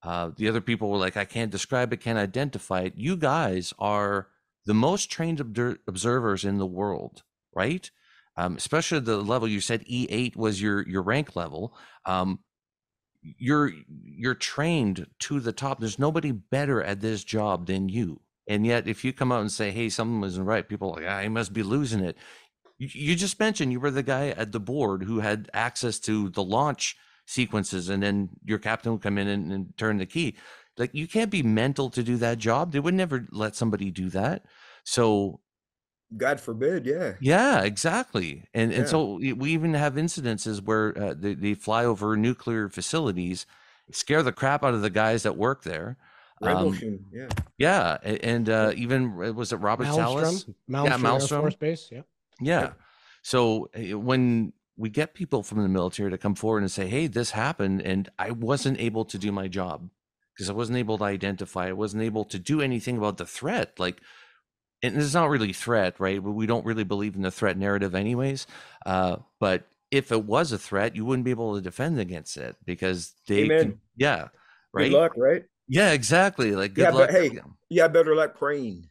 Uh, 0.03 0.31
the 0.37 0.49
other 0.49 0.61
people 0.61 0.91
were 0.91 0.99
like, 0.99 1.17
I 1.17 1.25
can't 1.25 1.51
describe 1.51 1.93
it, 1.93 2.01
can't 2.01 2.19
identify 2.19 2.83
it. 2.83 2.93
You 2.97 3.17
guys 3.17 3.73
are 3.79 4.29
the 4.67 4.75
most 4.75 5.11
trained 5.11 5.41
ob- 5.41 5.79
observers 5.87 6.45
in 6.45 6.59
the 6.59 6.67
world, 6.67 7.23
right? 7.55 7.91
Um, 8.37 8.57
especially 8.57 9.01
the 9.01 9.17
level 9.17 9.49
you 9.49 9.61
said 9.61 9.85
E8 9.87 10.37
was 10.37 10.63
your 10.63 10.87
your 10.87 11.03
rank 11.03 11.35
level. 11.35 11.77
Um, 12.07 12.41
you're 13.23 13.73
you're 13.89 14.35
trained 14.35 15.07
to 15.21 15.41
the 15.41 15.53
top. 15.53 15.81
There's 15.81 15.99
nobody 15.99 16.31
better 16.33 16.83
at 16.83 17.01
this 17.01 17.25
job 17.25 17.67
than 17.67 17.89
you. 17.89 18.21
And 18.49 18.67
yet, 18.67 18.89
if 18.89 19.05
you 19.05 19.13
come 19.13 19.31
out 19.31 19.43
and 19.43 19.53
say, 19.53 19.71
"Hey, 19.71 19.89
something 19.91 20.21
wasn't 20.21 20.47
right," 20.47 20.69
people 20.69 20.91
are 20.91 21.03
like, 21.03 21.11
"I 21.11 21.27
ah, 21.27 21.29
must 21.29 21.53
be 21.53 21.63
losing 21.63 22.01
it." 22.01 22.17
You, 22.79 22.89
you 22.93 23.15
just 23.15 23.39
mentioned 23.39 23.73
you 23.73 23.81
were 23.81 23.91
the 23.91 24.03
guy 24.03 24.29
at 24.29 24.53
the 24.53 24.61
board 24.61 25.03
who 25.03 25.21
had 25.21 25.51
access 25.53 25.99
to 26.01 26.31
the 26.31 26.43
launch 26.43 26.97
sequences, 27.27 27.89
and 27.89 28.03
then 28.03 28.31
your 28.45 28.59
captain 28.59 28.93
would 28.93 29.03
come 29.03 29.19
in 29.19 29.29
and, 29.29 29.53
and 29.53 29.77
turn 29.77 29.99
the 29.99 30.07
key. 30.07 30.35
Like 30.79 30.95
you 30.95 31.07
can't 31.07 31.31
be 31.31 31.43
mental 31.43 31.91
to 31.91 32.03
do 32.03 32.17
that 32.17 32.39
job. 32.39 32.73
They 32.73 32.81
would 32.81 32.95
never 32.95 33.27
let 33.31 33.55
somebody 33.55 33.91
do 33.91 34.09
that. 34.11 34.45
So 34.85 35.41
God 36.17 36.41
forbid, 36.41 36.87
yeah. 36.87 37.15
Yeah, 37.21 37.63
exactly. 37.63 38.45
And 38.55 38.73
yeah. 38.73 38.79
and 38.79 38.89
so 38.89 39.15
we 39.17 39.51
even 39.51 39.75
have 39.75 39.95
incidences 39.95 40.63
where 40.63 40.97
uh, 40.99 41.15
they, 41.17 41.35
they 41.35 41.55
fly 41.55 41.85
over 41.85 42.17
nuclear 42.17 42.69
facilities, 42.69 43.45
scare 43.93 44.23
the 44.23 44.33
crap 44.33 44.65
out 44.65 44.75
of 44.75 44.81
the 44.81 44.91
guys 44.91 45.23
that 45.25 45.37
work 45.37 45.65
there. 45.65 45.99
Um, 46.43 47.01
yeah. 47.13 47.29
Yeah, 47.57 47.99
and 48.03 48.49
uh, 48.49 48.73
even 48.77 49.17
was 49.35 49.53
it 49.53 49.57
Robert 49.57 49.87
Salas? 49.87 50.45
Malmstrom, 50.69 50.85
yeah, 50.85 50.97
Malmstrom. 50.97 51.33
Air 51.33 51.41
Force 51.41 51.57
Base. 51.57 51.89
Yeah. 51.91 52.03
Yeah. 52.41 52.73
So 53.23 53.69
eh, 53.75 53.95
when 53.95 54.53
we 54.77 54.91
get 54.91 55.15
people 55.15 55.43
from 55.43 55.63
the 55.63 55.69
military 55.69 56.11
to 56.11 56.19
come 56.19 56.35
forward 56.35 56.63
and 56.63 56.71
say, 56.71 56.87
"Hey, 56.87 57.09
this 57.09 57.33
happened, 57.33 57.83
and 57.83 58.09
I 58.19 58.31
wasn't 58.31 58.81
able 58.81 59.05
to 59.07 59.19
do 59.19 59.33
my 59.33 59.49
job 59.49 59.91
because 60.35 60.49
I 60.49 60.53
wasn't 60.53 60.79
able 60.79 60.99
to 60.99 61.05
identify, 61.05 61.69
I 61.69 61.73
wasn't 61.73 62.05
able 62.05 62.25
to 62.27 62.39
do 62.39 62.61
anything 62.61 62.97
about 62.97 63.17
the 63.17 63.27
threat." 63.27 63.79
Like, 63.79 64.01
and 64.83 64.97
it's 64.97 65.15
not 65.15 65.31
really 65.31 65.53
threat, 65.53 65.99
right? 65.99 66.23
We 66.23 66.47
don't 66.47 66.65
really 66.65 66.85
believe 66.85 67.17
in 67.17 67.23
the 67.23 67.33
threat 67.33 67.59
narrative, 67.59 67.97
anyways. 67.97 68.47
Uh, 68.87 69.17
but 69.41 69.67
if 69.91 70.13
it 70.13 70.25
was 70.25 70.53
a 70.53 70.59
threat, 70.59 70.95
you 70.95 71.05
wouldn't 71.05 71.25
be 71.25 71.33
able 71.33 71.57
to 71.57 71.61
defend 71.61 71.99
against 71.99 72.37
it 72.37 72.57
because 72.65 73.15
they, 73.27 73.49
can, 73.49 73.81
yeah, 73.97 74.29
right. 74.73 74.91
Good 74.91 74.97
luck, 74.97 75.13
right? 75.17 75.45
Yeah, 75.69 75.93
exactly. 75.93 76.57
Like 76.57 76.75
good 76.75 76.83
yeah, 76.83 76.91
luck. 76.91 77.11
But 77.11 77.21
hey, 77.21 77.39
you 77.69 77.83
have 77.83 77.93
better 77.93 78.15
luck 78.15 78.37
praying. 78.37 78.89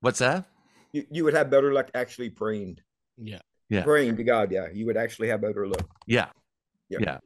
What's 0.00 0.18
that? 0.18 0.46
You, 0.92 1.06
you 1.10 1.24
would 1.24 1.34
have 1.34 1.50
better 1.50 1.72
luck 1.72 1.90
actually 1.94 2.30
praying. 2.30 2.78
Yeah. 3.16 3.40
Yeah. 3.68 3.84
Praying 3.84 4.16
to 4.16 4.24
God. 4.24 4.50
Yeah. 4.50 4.68
You 4.72 4.86
would 4.86 4.96
actually 4.96 5.28
have 5.28 5.40
better 5.40 5.66
luck. 5.66 5.88
Yeah. 6.06 6.28
Yeah. 6.88 6.98
yeah. 7.00 7.18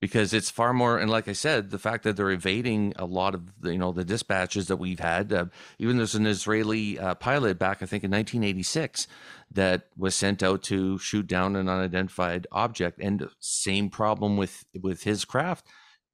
Because 0.00 0.34
it's 0.34 0.50
far 0.50 0.72
more, 0.72 0.98
and 0.98 1.10
like 1.10 1.26
I 1.26 1.32
said, 1.32 1.70
the 1.70 1.78
fact 1.78 2.04
that 2.04 2.16
they're 2.16 2.30
evading 2.30 2.92
a 2.96 3.06
lot 3.06 3.34
of 3.34 3.60
the, 3.60 3.72
you 3.72 3.78
know 3.78 3.92
the 3.92 4.04
dispatches 4.04 4.68
that 4.68 4.76
we've 4.76 5.00
had. 5.00 5.32
Uh, 5.32 5.46
even 5.78 5.96
there's 5.96 6.14
an 6.14 6.26
Israeli 6.26 6.98
uh, 6.98 7.14
pilot 7.14 7.58
back, 7.58 7.78
I 7.82 7.86
think, 7.86 8.04
in 8.04 8.10
1986, 8.10 9.08
that 9.50 9.88
was 9.96 10.14
sent 10.14 10.42
out 10.42 10.62
to 10.64 10.98
shoot 10.98 11.26
down 11.26 11.56
an 11.56 11.70
unidentified 11.70 12.46
object, 12.52 13.00
and 13.00 13.26
same 13.40 13.88
problem 13.88 14.36
with 14.36 14.66
with 14.78 15.04
his 15.04 15.24
craft 15.24 15.66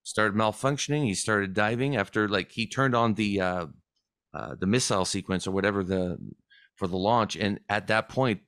started 0.02 0.36
malfunctioning. 0.36 1.04
He 1.04 1.14
started 1.14 1.54
diving 1.54 1.96
after 1.96 2.28
like 2.28 2.52
he 2.52 2.66
turned 2.66 2.94
on 2.94 3.14
the 3.14 3.40
uh, 3.40 3.66
uh, 4.34 4.54
the 4.58 4.66
missile 4.66 5.04
sequence 5.04 5.46
or 5.46 5.52
whatever 5.52 5.84
the 5.84 6.18
for 6.76 6.86
the 6.86 6.96
launch. 6.96 7.36
And 7.36 7.60
at 7.68 7.86
that 7.88 8.08
point, 8.08 8.40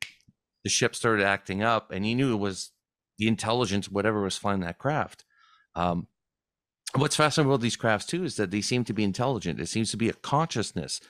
the 0.63 0.71
ship 0.71 0.95
started 0.95 1.25
acting 1.25 1.63
up, 1.63 1.91
and 1.91 2.05
he 2.05 2.15
knew 2.15 2.33
it 2.33 2.39
was 2.39 2.73
the 3.19 3.29
intelligence, 3.29 3.89
whatever 3.89 4.23
was 4.23 4.37
flying 4.37 4.61
that 4.61 4.79
craft. 4.79 5.25
Um, 5.75 6.09
what's 6.97 7.17
fascinating 7.17 7.51
about 7.51 7.61
these 7.61 7.77
crafts 7.77 8.07
too 8.07 8.25
is 8.25 8.37
that 8.37 8.51
they 8.51 8.61
seem 8.61 8.85
to 8.85 8.93
be 8.93 9.05
intelligent. 9.05 9.61
It 9.61 9.69
seems 9.69 9.91
to 9.91 9.97
be 9.97 10.09
a 10.09 10.15
consciousness 10.15 11.01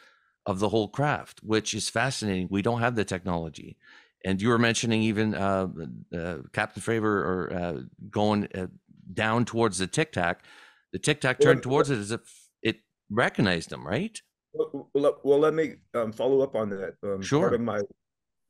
of 0.47 0.59
the 0.59 0.69
whole 0.69 0.89
craft, 0.89 1.41
which 1.43 1.73
is 1.75 1.89
fascinating. 1.89 2.49
We 2.51 2.63
don't 2.63 2.81
have 2.81 2.97
the 2.97 3.05
technology. 3.05 3.79
And 4.25 4.41
you 4.41 4.49
were 4.49 4.59
mentioning 4.59 5.03
even 5.03 5.35
uh, 5.35 5.69
uh, 6.15 6.37
Captain 6.53 6.83
Fravor 6.83 7.05
or 7.05 7.53
uh, 7.53 7.81
going 8.11 8.49
uh, 8.55 8.67
down 9.13 9.45
towards 9.45 9.79
the 9.79 9.87
tic 9.87 10.13
tac. 10.13 10.45
The 10.93 10.99
tic 10.99 11.21
tac 11.21 11.41
turned 11.41 11.63
towards 11.63 11.91
it 11.91 11.99
as 11.99 12.11
if 12.13 12.21
it 12.63 12.77
recognized 13.11 13.71
them, 13.71 13.87
right? 13.87 14.19
Well, 14.53 14.89
well, 14.95 15.21
well 15.25 15.39
let 15.39 15.55
me 15.55 15.75
um, 15.95 16.13
follow 16.13 16.41
up 16.43 16.55
on 16.55 16.71
that. 16.71 16.95
Um, 17.03 17.23
sure. 17.23 17.41
Part 17.41 17.55
of 17.55 17.61
my 17.61 17.81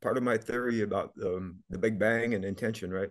part 0.03 0.17
of 0.19 0.23
my 0.23 0.37
theory 0.37 0.83
about 0.83 1.13
um, 1.25 1.61
the 1.71 1.79
Big 1.79 1.99
Bang 1.99 2.35
and 2.35 2.45
intention, 2.45 2.93
right? 2.93 3.09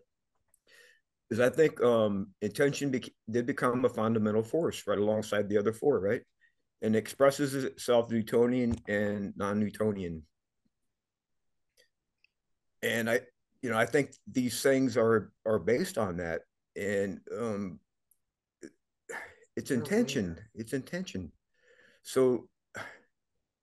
Is 1.32 1.40
I 1.40 1.50
think 1.50 1.82
um, 1.82 2.28
intention 2.42 2.92
be- 2.92 3.16
did 3.30 3.48
become 3.48 3.84
a 3.84 3.90
fundamental 3.90 4.44
force 4.44 4.84
right 4.86 5.00
alongside 5.00 5.50
the 5.50 5.58
other 5.58 5.74
four, 5.74 6.00
right? 6.00 6.22
And 6.84 6.96
expresses 6.96 7.56
itself 7.56 8.12
Newtonian 8.12 8.76
and 8.88 9.34
non-Newtonian. 9.36 10.22
And 12.84 13.10
I, 13.10 13.22
you 13.64 13.72
know, 13.72 13.78
I 13.78 13.88
think 13.88 14.12
these 14.32 14.62
things 14.62 14.96
are 14.98 15.32
are 15.46 15.60
based 15.60 15.98
on 15.98 16.18
that, 16.18 16.42
and 16.76 17.20
um, 17.38 17.80
it's 19.56 19.72
intention. 19.72 20.40
It's 20.56 20.74
intention. 20.74 21.32
So 22.02 22.50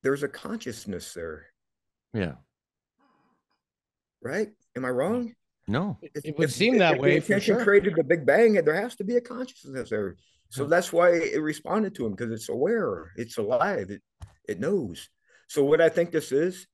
there's 0.02 0.22
a 0.22 0.28
consciousness 0.28 1.12
there. 1.14 1.46
Yeah. 2.14 2.34
Right? 4.22 4.50
Am 4.76 4.84
I 4.84 4.90
wrong? 4.90 5.34
No. 5.66 5.98
If, 6.02 6.24
it 6.24 6.38
would 6.38 6.48
if, 6.48 6.54
seem 6.54 6.74
if, 6.74 6.78
that 6.80 6.98
way. 6.98 7.18
The 7.18 7.40
sure. 7.40 7.62
created 7.62 7.94
the 7.96 8.04
Big 8.04 8.26
Bang, 8.26 8.56
and 8.56 8.66
there 8.66 8.80
has 8.80 8.96
to 8.96 9.04
be 9.04 9.16
a 9.16 9.20
consciousness 9.20 9.90
there. 9.90 10.16
So 10.48 10.64
that's 10.66 10.92
why 10.92 11.10
it 11.10 11.40
responded 11.40 11.94
to 11.94 12.06
him 12.06 12.12
because 12.12 12.32
it's 12.32 12.48
aware, 12.48 13.12
it's 13.16 13.38
alive, 13.38 13.90
it 13.90 14.02
it 14.48 14.58
knows. 14.58 15.08
So 15.46 15.64
what 15.64 15.80
I 15.80 15.88
think 15.88 16.10
this 16.10 16.32
is, 16.32 16.66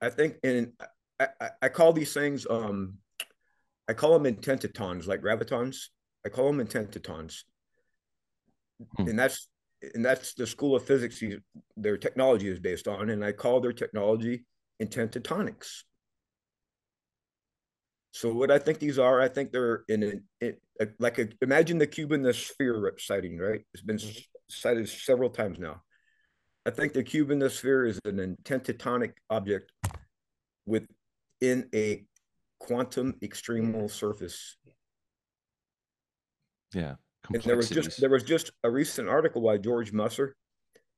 I 0.00 0.10
think, 0.10 0.38
and 0.42 0.72
I, 1.20 1.28
I, 1.40 1.50
I 1.62 1.68
call 1.68 1.92
these 1.92 2.12
things, 2.12 2.46
um, 2.50 2.98
I 3.90 3.92
call 3.92 4.16
them 4.16 4.32
intentatons, 4.32 5.08
like 5.08 5.20
gravitons. 5.20 5.88
I 6.24 6.28
call 6.28 6.52
them 6.52 6.64
intentatons, 6.64 7.42
hmm. 8.96 9.08
and 9.08 9.18
that's 9.18 9.48
and 9.94 10.04
that's 10.04 10.34
the 10.34 10.46
school 10.46 10.76
of 10.76 10.84
physics 10.84 11.20
their 11.76 11.96
technology 11.96 12.48
is 12.48 12.60
based 12.60 12.86
on 12.86 13.10
and 13.10 13.24
i 13.24 13.32
call 13.32 13.60
their 13.60 13.72
technology 13.72 14.44
intentitonics 14.82 15.84
so 18.12 18.32
what 18.32 18.50
i 18.50 18.58
think 18.58 18.78
these 18.78 18.98
are 18.98 19.20
i 19.20 19.28
think 19.28 19.50
they're 19.50 19.84
in 19.88 20.22
a, 20.42 20.52
a 20.82 20.88
like 20.98 21.18
a, 21.18 21.28
imagine 21.40 21.78
the 21.78 21.86
cube 21.86 22.12
in 22.12 22.22
the 22.22 22.34
sphere 22.34 22.92
sighting 22.98 23.38
right 23.38 23.62
it's 23.72 23.82
been 23.82 23.96
mm-hmm. 23.96 24.20
cited 24.48 24.86
several 24.86 25.30
times 25.30 25.58
now 25.58 25.80
i 26.66 26.70
think 26.70 26.92
the 26.92 27.02
cube 27.02 27.30
in 27.30 27.38
the 27.38 27.48
sphere 27.48 27.86
is 27.86 27.98
an 28.04 28.36
intentatonic 28.44 29.12
object 29.30 29.72
within 30.66 31.66
a 31.74 32.04
quantum 32.60 33.14
extremal 33.22 33.90
surface. 33.90 34.56
Yeah. 36.72 36.94
And 37.32 37.42
there 37.42 37.56
was 37.56 37.68
just 37.68 38.00
there 38.00 38.10
was 38.10 38.22
just 38.22 38.52
a 38.64 38.70
recent 38.70 39.08
article 39.08 39.42
by 39.42 39.58
George 39.58 39.92
Musser, 39.92 40.36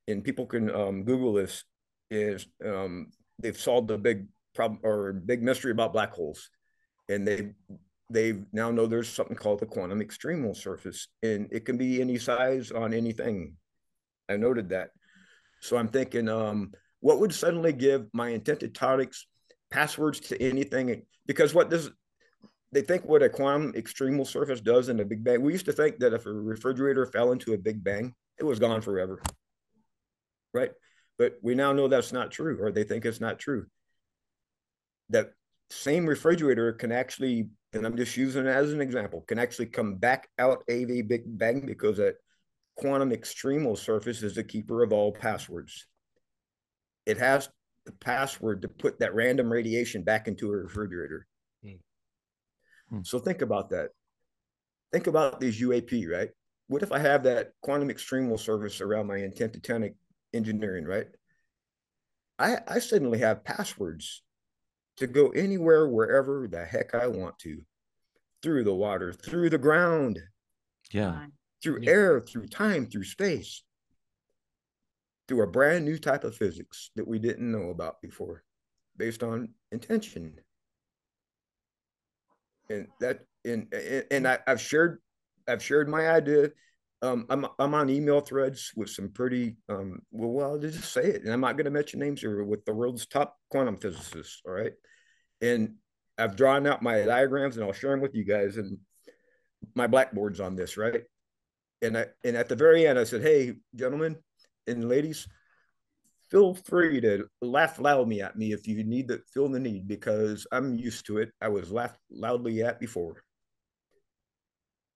and 0.07 0.23
people 0.23 0.47
can 0.47 0.71
um, 0.71 1.05
Google 1.05 1.33
this. 1.33 1.65
Is 2.11 2.47
um, 2.65 3.09
they've 3.39 3.59
solved 3.59 3.89
the 3.89 3.99
big 3.99 4.27
problem 4.55 4.81
or 4.83 5.13
big 5.13 5.43
mystery 5.43 5.73
about 5.73 5.93
black 5.93 6.13
holes, 6.13 6.51
and 7.09 7.27
they 7.27 7.53
they 8.11 8.43
now 8.53 8.71
know 8.71 8.87
there's 8.87 9.09
something 9.09 9.37
called 9.37 9.61
the 9.61 9.67
quantum 9.67 10.01
extremal 10.01 10.57
surface, 10.57 11.09
and 11.23 11.49
it 11.51 11.65
can 11.65 11.77
be 11.77 12.01
any 12.01 12.19
size 12.19 12.71
on 12.71 12.93
anything. 12.93 13.57
I 14.29 14.37
noted 14.37 14.69
that, 14.71 14.91
so 15.61 15.77
I'm 15.77 15.89
thinking, 15.89 16.29
um, 16.29 16.73
what 17.01 17.19
would 17.19 17.35
suddenly 17.35 17.73
give 17.73 18.07
my 18.13 18.31
intentitonics 18.31 19.25
passwords 19.73 20.21
to 20.21 20.41
anything? 20.43 21.03
Because 21.27 21.55
what 21.55 21.71
this 21.71 21.89
they 22.73 22.81
think 22.83 23.05
what 23.05 23.23
a 23.23 23.29
quantum 23.29 23.73
extremal 23.75 24.27
surface 24.27 24.61
does 24.61 24.89
in 24.89 25.01
a 25.01 25.05
big 25.05 25.23
bang. 25.23 25.43
We 25.43 25.53
used 25.53 25.67
to 25.67 25.73
think 25.73 25.99
that 25.99 26.15
if 26.15 26.25
a 26.27 26.33
refrigerator 26.33 27.05
fell 27.07 27.33
into 27.33 27.53
a 27.53 27.59
big 27.59 27.85
bang, 27.85 28.15
it 28.39 28.45
was 28.45 28.59
gone 28.59 28.81
forever. 28.81 29.23
Right. 30.55 30.71
But 31.19 31.39
we 31.43 31.55
now 31.55 31.73
know 31.73 31.89
that's 31.89 32.13
not 32.13 32.31
true, 32.31 32.59
or 32.61 32.73
they 32.73 32.85
think 32.85 33.05
it's 33.05 33.21
not 33.21 33.39
true. 33.39 33.67
That 35.11 35.33
same 35.71 36.07
refrigerator 36.07 36.73
can 36.73 36.93
actually, 36.93 37.49
and 37.75 37.85
I'm 37.87 37.97
just 37.97 38.17
using 38.17 38.47
it 38.47 38.51
as 38.51 38.73
an 38.73 38.81
example, 38.81 39.23
can 39.29 39.39
actually 39.39 39.67
come 39.67 39.97
back 39.97 40.29
out 40.39 40.65
of 40.69 40.85
a 40.91 41.03
big 41.03 41.23
bang 41.27 41.67
because 41.67 41.99
that 41.99 42.17
quantum 42.77 43.11
extremal 43.11 43.77
surface 43.77 44.23
is 44.23 44.35
the 44.35 44.45
keeper 44.45 44.83
of 44.83 44.93
all 44.93 45.13
passwords. 45.13 45.87
It 47.05 47.19
has 47.19 47.51
the 47.85 47.93
password 47.93 48.63
to 48.63 48.69
put 48.69 48.99
that 49.01 49.15
random 49.15 49.51
radiation 49.51 50.03
back 50.03 50.29
into 50.29 50.51
a 50.51 50.57
refrigerator. 50.57 51.27
Hmm. 52.93 53.01
So 53.03 53.19
think 53.19 53.43
about 53.43 53.71
that. 53.71 53.89
Think 54.93 55.07
about 55.07 55.41
these 55.41 55.61
UAP, 55.61 56.09
right? 56.11 56.29
What 56.69 56.83
if 56.83 56.93
I 56.93 56.99
have 56.99 57.23
that 57.25 57.53
quantum 57.63 57.89
extremal 57.89 58.39
surface 58.39 58.81
around 58.81 59.07
my 59.07 59.17
intent 59.17 59.55
to 59.55 59.61
intentitonic 59.61 59.95
engineering, 60.35 60.85
right? 60.85 61.07
I, 62.39 62.59
I 62.69 62.79
suddenly 62.79 63.19
have 63.21 63.45
passwords 63.45 64.23
to 64.99 65.07
go 65.07 65.29
anywhere, 65.31 65.89
wherever 65.89 66.47
the 66.47 66.65
heck 66.65 66.95
I 66.95 67.07
want 67.07 67.39
to, 67.41 67.63
through 68.43 68.65
the 68.65 68.75
water, 68.75 69.13
through 69.13 69.51
the 69.51 69.59
ground, 69.59 70.19
yeah, 70.93 71.27
through 71.63 71.81
yeah. 71.83 71.91
air, 71.91 72.21
through 72.21 72.47
time, 72.47 72.87
through 72.87 73.05
space, 73.05 73.63
through 75.29 75.43
a 75.43 75.47
brand 75.47 75.85
new 75.85 75.99
type 75.99 76.25
of 76.25 76.37
physics 76.37 76.91
that 76.97 77.07
we 77.07 77.19
didn't 77.19 77.51
know 77.51 77.71
about 77.71 78.01
before, 78.03 78.43
based 78.97 79.23
on 79.23 79.51
intention 79.71 80.35
and 82.73 82.89
that 83.01 83.21
and 83.45 83.73
and 84.11 84.27
I, 84.27 84.39
have 84.47 84.61
shared 84.61 85.01
I've 85.49 85.63
shared 85.63 85.89
my 85.89 86.09
idea. 86.09 86.51
Um, 87.03 87.27
I'm 87.29 87.47
I'm 87.59 87.75
on 87.75 87.91
email 87.91 88.21
threads 88.21 88.73
with 88.77 88.89
some 88.89 89.11
pretty 89.11 89.57
um, 89.69 90.01
well, 90.11 90.31
well, 90.31 90.51
I'll 90.53 90.59
just 90.59 90.93
say 90.93 91.05
it, 91.05 91.23
and 91.23 91.33
I'm 91.33 91.41
not 91.41 91.57
going 91.57 91.65
to 91.65 91.71
mention 91.71 92.01
names 92.01 92.21
here 92.21 92.45
with 92.45 92.65
the 92.65 92.75
world's 92.75 93.07
top 93.07 93.37
quantum 93.51 93.77
physicists. 93.77 94.41
All 94.47 94.53
right, 94.53 94.73
and 95.41 95.75
I've 96.17 96.37
drawn 96.37 96.67
out 96.67 96.83
my 96.83 97.03
diagrams, 97.03 97.57
and 97.57 97.65
I'll 97.65 97.73
share 97.73 97.91
them 97.91 98.01
with 98.01 98.15
you 98.15 98.25
guys 98.25 98.57
and 98.57 98.79
my 99.75 99.87
blackboards 99.87 100.41
on 100.41 100.55
this. 100.55 100.77
Right, 100.77 101.03
and 101.81 101.99
I 101.99 102.07
and 102.25 102.37
at 102.37 102.49
the 102.49 102.57
very 102.57 102.87
end, 102.87 102.99
I 102.99 103.05
said, 103.05 103.23
"Hey, 103.23 103.55
gentlemen 103.75 104.17
and 104.67 104.89
ladies, 104.89 105.27
feel 106.31 106.55
free 106.55 107.01
to 107.01 107.27
laugh 107.41 107.79
loudly 107.79 108.23
at 108.23 108.37
me 108.37 108.53
if 108.53 108.67
you 108.67 108.83
need 108.85 109.09
to 109.09 109.21
feel 109.33 109.49
the 109.49 109.61
need 109.61 109.87
because 109.87 110.47
I'm 110.51 110.75
used 110.75 111.07
to 111.07 111.19
it. 111.19 111.31
I 111.41 111.49
was 111.49 111.71
laughed 111.71 112.01
loudly 112.11 112.63
at 112.63 112.81
before. 112.81 113.23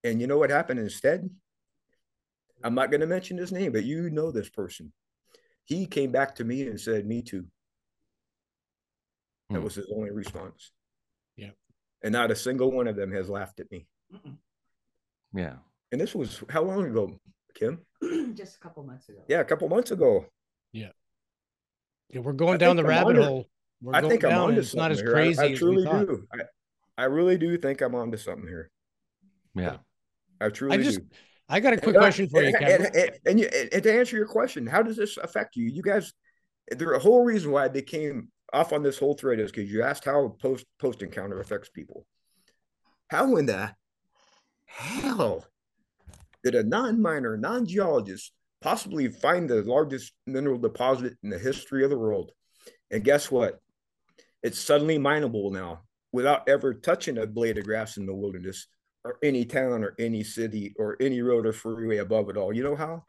And 0.03 0.21
you 0.21 0.27
know 0.27 0.39
what 0.39 0.51
happened 0.51 0.81
instead? 0.81 1.29
I'm 2.65 2.75
not 2.75 2.91
going 2.91 3.01
to 3.01 3.07
mention 3.07 3.37
his 3.37 3.53
name, 3.53 3.73
but 3.73 3.85
you 3.85 4.09
know 4.09 4.31
this 4.31 4.49
person. 4.49 4.93
He 5.65 5.87
came 5.87 6.13
back 6.13 6.37
to 6.37 6.45
me 6.45 6.67
and 6.69 6.81
said, 6.81 7.07
Me 7.07 7.23
too. 7.23 7.45
That 9.51 9.59
hmm. 9.59 9.65
was 9.65 9.75
his 9.75 9.93
only 9.95 10.11
response. 10.11 10.73
Yeah. 11.37 11.51
And 12.03 12.13
not 12.13 12.31
a 12.31 12.37
single 12.37 12.71
one 12.71 12.87
of 12.87 12.97
them 12.97 13.13
has 13.13 13.29
laughed 13.29 13.61
at 13.61 13.71
me. 13.71 13.87
Yeah. 15.35 15.57
And 15.93 16.01
this 16.01 16.15
was 16.15 16.43
how 16.49 16.63
long 16.63 16.87
ago, 16.87 17.19
Kim? 17.57 17.81
Just 18.35 18.57
a 18.57 18.61
couple 18.61 18.85
months 18.85 19.09
ago. 19.09 19.19
Yeah, 19.29 19.41
a 19.41 19.45
couple 19.45 19.69
months 19.69 19.91
ago. 19.91 20.27
Yeah. 20.73 20.91
Yeah, 22.11 22.21
we're 22.21 22.33
going 22.33 22.55
I 22.55 22.59
down 22.59 22.77
the 22.77 22.83
I'm 22.83 22.89
rabbit 22.89 23.17
hole. 23.17 23.47
We're 23.83 23.95
I 23.95 24.01
think 24.03 24.25
I'm 24.25 24.31
down. 24.31 24.49
onto 24.49 24.61
it's 24.61 24.75
not 24.75 24.91
as 24.91 25.03
crazy. 25.03 25.41
I, 25.41 25.45
I 25.47 25.55
truly 25.55 25.85
do. 25.85 26.27
I, 26.33 27.03
I 27.03 27.05
really 27.07 27.37
do 27.37 27.57
think 27.59 27.81
I'm 27.81 27.95
onto 27.95 28.17
something 28.17 28.47
here. 28.47 28.71
Yeah. 29.55 29.79
I 30.41 30.51
truly 30.51 30.79
I 30.79 30.83
just, 30.83 31.01
do. 31.01 31.07
I 31.49 31.61
got 31.61 31.73
a 31.73 31.77
quick 31.79 31.95
and 31.95 32.03
question 32.03 32.29
for 32.29 32.43
and, 32.43 32.53
you, 32.53 32.59
Kevin. 32.59 32.87
And, 32.95 33.11
and, 33.27 33.41
you, 33.41 33.49
and 33.73 33.83
to 33.83 33.93
answer 33.93 34.17
your 34.17 34.27
question, 34.27 34.67
how 34.67 34.83
does 34.83 34.97
this 34.97 35.17
affect 35.17 35.57
you? 35.57 35.67
You 35.67 35.83
guys, 35.83 36.13
the 36.71 36.99
whole 36.99 37.25
reason 37.25 37.51
why 37.51 37.65
I 37.65 37.69
became 37.69 38.29
off 38.53 38.73
on 38.73 38.83
this 38.83 38.99
whole 38.99 39.15
thread 39.15 39.41
is 39.41 39.51
because 39.51 39.71
you 39.71 39.83
asked 39.83 40.05
how 40.05 40.37
post 40.41 40.65
post 40.79 41.03
encounter 41.03 41.41
affects 41.41 41.69
people. 41.69 42.07
How 43.09 43.37
in 43.37 43.47
the 43.47 43.75
hell 44.67 45.45
did 46.51 46.67
a 46.67 46.69
non-miner, 46.69 47.37
non-geologist 47.37 48.33
possibly 48.61 49.09
find 49.09 49.49
the 49.49 49.63
largest 49.63 50.13
mineral 50.27 50.59
deposit 50.59 51.15
in 51.23 51.31
the 51.31 51.39
history 51.39 51.85
of 51.85 51.91
the 51.91 51.99
world. 51.99 52.31
And 52.91 53.05
guess 53.05 53.31
what? 53.31 53.61
It's 54.43 54.59
suddenly 54.59 54.99
mineable 54.99 55.51
now 55.51 55.83
without 56.13 56.49
ever 56.49 56.75
touching 56.75 57.19
a 57.19 57.27
blade 57.27 57.59
of 57.59 57.65
grass 57.65 57.97
in 57.97 58.07
the 58.07 58.15
wilderness 58.15 58.67
or 59.05 59.19
any 59.23 59.45
town 59.45 59.85
or 59.85 59.95
any 59.99 60.23
city 60.23 60.75
or 60.79 60.97
any 61.01 61.21
road 61.21 61.47
or 61.47 61.53
freeway 61.53 61.99
above 61.99 62.31
it 62.31 62.37
all. 62.37 62.53
You 62.53 62.63
know 62.63 62.77
how? 62.77 63.05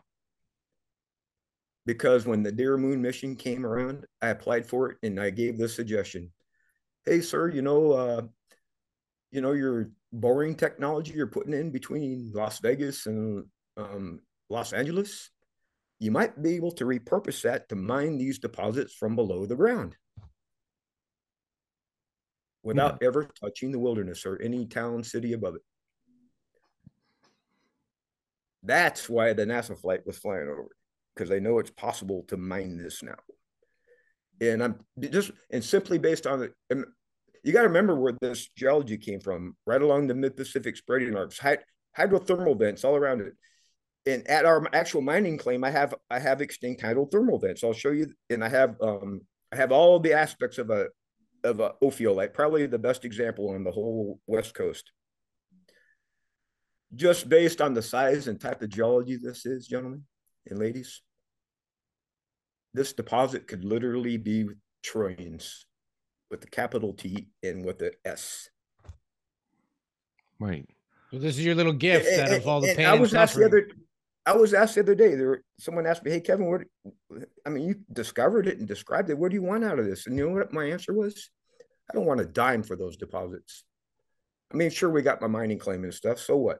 because 1.87 2.27
when 2.27 2.43
the 2.43 2.51
dearMoon 2.51 2.99
mission 2.99 3.35
came 3.35 3.65
around, 3.65 4.05
I 4.21 4.27
applied 4.27 4.67
for 4.67 4.91
it 4.91 4.97
and 5.01 5.19
I 5.19 5.29
gave 5.29 5.57
this 5.57 5.73
suggestion. 5.73 6.31
Hey, 7.05 7.21
sir, 7.21 7.49
you 7.49 7.61
know, 7.61 7.93
uh, 7.93 8.21
you 9.31 9.41
know, 9.41 9.51
your 9.51 9.91
boring 10.11 10.55
technology 10.55 11.13
you're 11.13 11.27
putting 11.27 11.53
in 11.53 11.71
between 11.71 12.31
Las 12.33 12.59
Vegas 12.59 13.05
and 13.05 13.45
um, 13.75 14.19
Los 14.49 14.73
Angeles, 14.73 15.29
you 15.99 16.11
might 16.11 16.41
be 16.41 16.55
able 16.55 16.71
to 16.71 16.85
repurpose 16.85 17.41
that 17.41 17.67
to 17.69 17.75
mine 17.75 18.17
these 18.17 18.39
deposits 18.39 18.93
from 18.93 19.15
below 19.15 19.45
the 19.45 19.55
ground 19.55 19.95
without 22.63 22.97
yeah. 23.01 23.07
ever 23.07 23.29
touching 23.39 23.71
the 23.71 23.79
wilderness 23.79 24.25
or 24.25 24.41
any 24.41 24.65
town, 24.65 25.03
city 25.03 25.33
above 25.33 25.55
it. 25.55 25.61
That's 28.63 29.09
why 29.09 29.33
the 29.33 29.45
NASA 29.45 29.79
flight 29.79 30.01
was 30.05 30.17
flying 30.17 30.49
over 30.49 30.67
because 31.15 31.29
they 31.29 31.39
know 31.39 31.59
it's 31.59 31.71
possible 31.71 32.25
to 32.27 32.37
mine 32.37 32.77
this 32.77 33.01
now. 33.01 33.15
And 34.41 34.61
I'm 34.61 34.79
just 34.99 35.31
and 35.49 35.63
simply 35.63 35.97
based 35.97 36.27
on 36.27 36.43
it, 36.43 36.53
you 37.43 37.53
got 37.53 37.61
to 37.61 37.67
remember 37.67 37.95
where 37.95 38.13
this 38.21 38.49
geology 38.55 38.97
came 38.97 39.19
from, 39.19 39.55
right 39.65 39.81
along 39.81 40.07
the 40.07 40.15
mid-Pacific 40.15 40.77
spreading 40.77 41.15
arcs, 41.15 41.39
hydrothermal 41.97 42.57
vents 42.57 42.83
all 42.83 42.95
around 42.95 43.21
it. 43.21 43.33
And 44.05 44.27
at 44.29 44.45
our 44.45 44.63
actual 44.73 45.01
mining 45.01 45.37
claim, 45.37 45.63
I 45.63 45.71
have 45.71 45.93
I 46.09 46.19
have 46.19 46.41
extinct 46.41 46.81
hydrothermal 46.81 47.41
vents. 47.41 47.63
I'll 47.63 47.73
show 47.73 47.91
you, 47.91 48.13
and 48.29 48.43
I 48.43 48.49
have 48.49 48.75
um 48.81 49.21
I 49.51 49.57
have 49.57 49.71
all 49.71 49.99
the 49.99 50.13
aspects 50.13 50.57
of 50.57 50.69
a 50.69 50.87
of 51.43 51.59
a 51.59 51.73
ophiolite, 51.83 52.33
probably 52.33 52.65
the 52.67 52.79
best 52.79 53.03
example 53.03 53.49
on 53.49 53.63
the 53.63 53.71
whole 53.71 54.19
west 54.25 54.53
coast. 54.53 54.91
Just 56.95 57.27
based 57.27 57.59
on 57.59 57.73
the 57.73 57.81
size 57.81 58.27
and 58.27 58.39
type 58.39 58.61
of 58.61 58.69
geology 58.69 59.17
this 59.21 59.45
is, 59.45 59.67
gentlemen 59.67 60.03
and 60.45 60.57
ladies, 60.57 61.01
this 62.73 62.93
deposit 62.93 63.45
could 63.47 63.65
literally 63.65 64.15
be 64.15 64.47
trillions 64.83 65.65
with 66.29 66.41
the 66.41 66.47
capital 66.47 66.93
T 66.93 67.27
and 67.43 67.65
with 67.65 67.79
the 67.79 67.93
S. 68.05 68.49
Right. 70.39 70.67
So 71.11 71.19
this 71.19 71.37
is 71.37 71.45
your 71.45 71.55
little 71.55 71.73
gift 71.73 72.07
and, 72.07 72.21
out 72.21 72.37
of 72.37 72.47
all 72.47 72.61
the 72.61 72.73
pain. 72.75 72.85
I 72.85 72.93
was 72.93 73.13
asked 73.13 73.35
the 73.35 73.45
other 73.45 73.67
I 74.25 74.35
was 74.35 74.53
asked 74.53 74.75
the 74.75 74.81
other 74.81 74.93
day, 74.93 75.15
there 75.15 75.41
someone 75.57 75.87
asked 75.87 76.03
me, 76.03 76.11
Hey 76.11 76.19
Kevin, 76.19 76.47
what 76.47 76.63
I 77.45 77.49
mean, 77.49 77.65
you 77.65 77.75
discovered 77.93 78.47
it 78.47 78.59
and 78.59 78.67
described 78.67 79.09
it. 79.09 79.17
What 79.17 79.29
do 79.31 79.35
you 79.35 79.41
want 79.41 79.63
out 79.63 79.79
of 79.79 79.85
this? 79.85 80.05
And 80.05 80.17
you 80.17 80.27
know 80.27 80.35
what 80.35 80.51
my 80.51 80.65
answer 80.65 80.93
was? 80.93 81.29
I 81.89 81.93
don't 81.93 82.05
want 82.05 82.19
a 82.19 82.25
dime 82.25 82.63
for 82.63 82.75
those 82.75 82.97
deposits. 82.97 83.63
I 84.53 84.57
mean, 84.57 84.69
sure, 84.69 84.89
we 84.89 85.01
got 85.01 85.21
my 85.21 85.27
mining 85.27 85.59
claim 85.59 85.85
and 85.85 85.93
stuff. 85.93 86.19
So 86.19 86.35
what? 86.35 86.59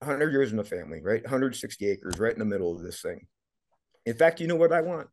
100 0.00 0.32
years 0.32 0.50
in 0.50 0.56
the 0.56 0.64
family, 0.64 1.00
right? 1.02 1.22
160 1.22 1.88
acres 1.88 2.18
right 2.18 2.32
in 2.32 2.38
the 2.38 2.44
middle 2.44 2.74
of 2.74 2.82
this 2.82 3.00
thing. 3.00 3.26
In 4.04 4.14
fact, 4.14 4.40
you 4.40 4.48
know 4.48 4.56
what 4.56 4.72
I 4.72 4.80
want? 4.80 5.08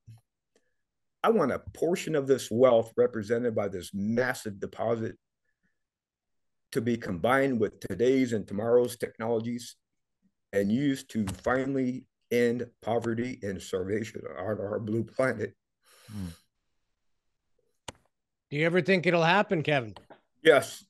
I 1.25 1.29
want 1.29 1.51
a 1.51 1.57
portion 1.73 2.15
of 2.15 2.27
this 2.27 2.51
wealth 2.51 2.93
represented 2.95 3.55
by 3.55 3.67
this 3.67 3.89
massive 3.95 4.59
deposit 4.59 5.17
to 6.71 6.81
be 6.81 6.97
combined 6.97 7.59
with 7.59 7.79
today's 7.79 8.31
and 8.31 8.47
tomorrow's 8.47 8.95
technologies 8.95 9.75
and 10.53 10.71
used 10.71 11.09
to 11.13 11.25
finally 11.41 12.05
end 12.29 12.67
poverty 12.83 13.39
and 13.41 13.59
starvation 13.59 14.21
on 14.37 14.45
our 14.59 14.79
blue 14.79 15.03
planet. 15.03 15.55
Hmm. 16.11 16.27
Do 18.51 18.57
you 18.57 18.67
ever 18.67 18.83
think 18.83 19.07
it'll 19.07 19.23
happen, 19.23 19.63
Kevin? 19.63 19.95
Yes. 20.43 20.85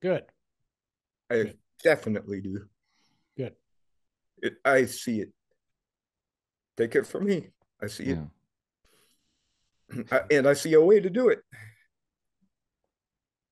Good. 0.00 0.24
I 1.30 1.34
Good. 1.34 1.58
definitely 1.84 2.40
do. 2.40 2.64
Good. 3.36 3.54
It, 4.38 4.54
I 4.64 4.86
see 4.86 5.20
it. 5.20 5.32
Take 6.78 6.94
it 6.94 7.06
from 7.06 7.26
me. 7.26 7.48
I 7.82 7.88
see 7.88 8.04
yeah. 8.04 8.12
it. 8.12 8.28
I, 10.12 10.20
and 10.30 10.46
I 10.46 10.54
see 10.54 10.74
a 10.74 10.80
way 10.80 11.00
to 11.00 11.10
do 11.10 11.28
it. 11.28 11.40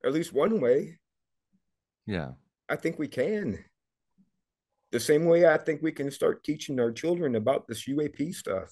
At 0.04 0.12
least 0.12 0.32
one 0.32 0.60
way. 0.60 0.98
Yeah. 2.06 2.32
I 2.68 2.76
think 2.76 2.98
we 2.98 3.08
can. 3.08 3.64
The 4.92 5.00
same 5.00 5.24
way 5.24 5.46
I 5.46 5.56
think 5.56 5.82
we 5.82 5.92
can 5.92 6.10
start 6.10 6.44
teaching 6.44 6.78
our 6.78 6.92
children 6.92 7.34
about 7.34 7.66
this 7.66 7.86
UAP 7.86 8.34
stuff. 8.34 8.70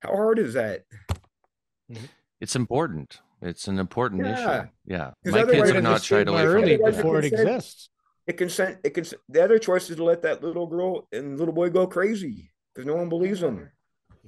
How 0.00 0.10
hard 0.10 0.38
is 0.38 0.54
that? 0.54 0.82
Mm-hmm. 1.90 2.04
It's 2.40 2.56
important. 2.56 3.20
It's 3.42 3.68
an 3.68 3.78
important 3.78 4.24
yeah. 4.24 4.32
issue. 4.32 4.68
Yeah. 4.86 5.10
My 5.24 5.44
kids 5.44 5.70
are 5.70 5.80
not 5.80 6.02
shied 6.02 6.28
away 6.28 6.46
from 6.46 6.64
it 6.64 6.84
before 6.84 7.18
it 7.18 7.26
exists. 7.26 7.90
It 8.26 8.36
can 8.36 8.50
send 8.50 8.78
it 8.82 8.90
can 8.90 9.04
the 9.28 9.44
other 9.44 9.58
choice 9.58 9.88
is 9.88 9.96
to 9.96 10.04
let 10.04 10.22
that 10.22 10.42
little 10.42 10.66
girl 10.66 11.06
and 11.12 11.38
little 11.38 11.54
boy 11.54 11.70
go 11.70 11.86
crazy 11.86 12.50
because 12.74 12.84
no 12.84 12.96
one 12.96 13.08
believes 13.08 13.40
them. 13.40 13.70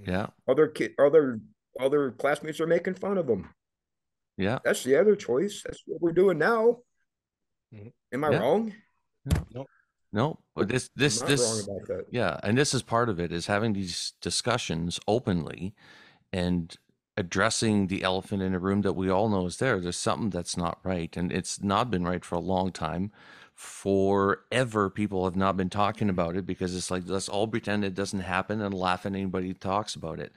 Yeah. 0.06 0.28
Other 0.48 0.68
kid 0.68 0.92
other 1.00 1.40
other 1.78 2.12
classmates 2.12 2.60
are 2.60 2.66
making 2.66 2.94
fun 2.94 3.18
of 3.18 3.26
them. 3.26 3.48
Yeah. 4.36 4.58
That's 4.64 4.84
the 4.84 4.96
other 4.96 5.16
choice. 5.16 5.62
That's 5.64 5.82
what 5.86 6.00
we're 6.00 6.12
doing 6.12 6.38
now. 6.38 6.78
Mm-hmm. 7.74 7.88
Am 8.12 8.24
I 8.24 8.30
yeah. 8.30 8.38
wrong? 8.38 8.72
No. 9.52 9.66
No, 10.12 10.38
but 10.54 10.68
this 10.68 10.88
this 10.96 11.20
this 11.20 11.68
yeah, 12.10 12.40
and 12.42 12.56
this 12.56 12.72
is 12.72 12.82
part 12.82 13.10
of 13.10 13.20
it 13.20 13.30
is 13.30 13.46
having 13.46 13.74
these 13.74 14.14
discussions 14.22 14.98
openly 15.06 15.74
and 16.32 16.74
addressing 17.18 17.88
the 17.88 18.02
elephant 18.02 18.40
in 18.42 18.54
a 18.54 18.58
room 18.58 18.82
that 18.82 18.94
we 18.94 19.10
all 19.10 19.28
know 19.28 19.44
is 19.44 19.58
there. 19.58 19.80
There's 19.80 19.98
something 19.98 20.30
that's 20.30 20.56
not 20.56 20.78
right, 20.82 21.14
and 21.16 21.30
it's 21.30 21.62
not 21.62 21.90
been 21.90 22.04
right 22.04 22.24
for 22.24 22.36
a 22.36 22.40
long 22.40 22.72
time. 22.72 23.12
Forever, 23.54 24.88
people 24.88 25.24
have 25.24 25.36
not 25.36 25.56
been 25.58 25.68
talking 25.68 26.08
about 26.08 26.36
it 26.36 26.46
because 26.46 26.74
it's 26.74 26.90
like 26.90 27.02
let's 27.06 27.28
all 27.28 27.46
pretend 27.46 27.84
it 27.84 27.94
doesn't 27.94 28.20
happen 28.20 28.62
and 28.62 28.72
laugh 28.72 29.04
at 29.04 29.12
anybody 29.12 29.48
who 29.48 29.54
talks 29.54 29.94
about 29.94 30.20
it. 30.20 30.32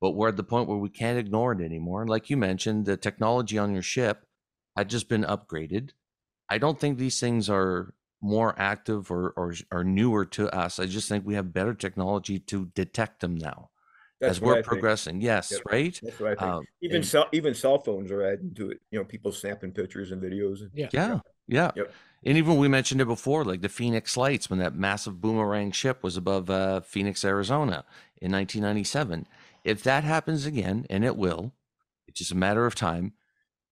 But 0.00 0.12
we're 0.12 0.28
at 0.28 0.36
the 0.36 0.44
point 0.44 0.68
where 0.68 0.78
we 0.78 0.90
can't 0.90 1.18
ignore 1.18 1.52
it 1.52 1.64
anymore. 1.64 2.00
And 2.02 2.10
like 2.10 2.28
you 2.28 2.36
mentioned, 2.36 2.84
the 2.84 2.96
technology 2.96 3.58
on 3.58 3.72
your 3.72 3.82
ship 3.82 4.26
had 4.76 4.90
just 4.90 5.08
been 5.08 5.24
upgraded. 5.24 5.90
I 6.48 6.58
don't 6.58 6.78
think 6.78 6.98
these 6.98 7.20
things 7.20 7.48
are 7.48 7.94
more 8.20 8.54
active 8.58 9.10
or, 9.10 9.30
or, 9.36 9.54
or 9.70 9.84
newer 9.84 10.24
to 10.24 10.54
us. 10.54 10.78
I 10.78 10.86
just 10.86 11.08
think 11.08 11.26
we 11.26 11.34
have 11.34 11.52
better 11.52 11.74
technology 11.74 12.38
to 12.38 12.66
detect 12.74 13.20
them 13.20 13.36
now. 13.36 13.70
That's 14.20 14.38
as 14.38 14.40
we're 14.40 14.62
progressing. 14.62 15.20
Yes, 15.20 15.50
yep. 15.52 15.60
right. 15.70 16.00
That's 16.02 16.20
what 16.20 16.32
I 16.32 16.34
think. 16.34 16.42
Um, 16.42 16.64
even 16.80 16.96
and, 16.96 17.06
cell 17.06 17.26
even 17.32 17.54
cell 17.54 17.78
phones 17.78 18.10
are 18.10 18.22
adding 18.22 18.54
to 18.54 18.70
it. 18.70 18.80
You 18.90 18.98
know, 18.98 19.04
people 19.04 19.32
snapping 19.32 19.72
pictures 19.72 20.12
and 20.12 20.22
videos. 20.22 20.60
And, 20.60 20.70
yeah, 20.72 20.88
yeah, 20.92 21.18
yeah. 21.46 21.70
Yep. 21.74 21.92
And 22.26 22.38
even 22.38 22.56
we 22.56 22.68
mentioned 22.68 23.00
it 23.00 23.06
before, 23.06 23.44
like 23.44 23.60
the 23.60 23.68
Phoenix 23.68 24.16
Lights, 24.16 24.48
when 24.48 24.58
that 24.60 24.74
massive 24.74 25.20
boomerang 25.20 25.72
ship 25.72 26.02
was 26.02 26.16
above 26.16 26.48
uh, 26.48 26.80
Phoenix, 26.80 27.24
Arizona, 27.24 27.84
in 28.20 28.32
1997. 28.32 29.26
If 29.64 29.82
that 29.84 30.04
happens 30.04 30.46
again, 30.46 30.86
and 30.90 31.04
it 31.04 31.16
will, 31.16 31.54
it's 32.06 32.18
just 32.18 32.32
a 32.32 32.36
matter 32.36 32.66
of 32.66 32.74
time. 32.74 33.14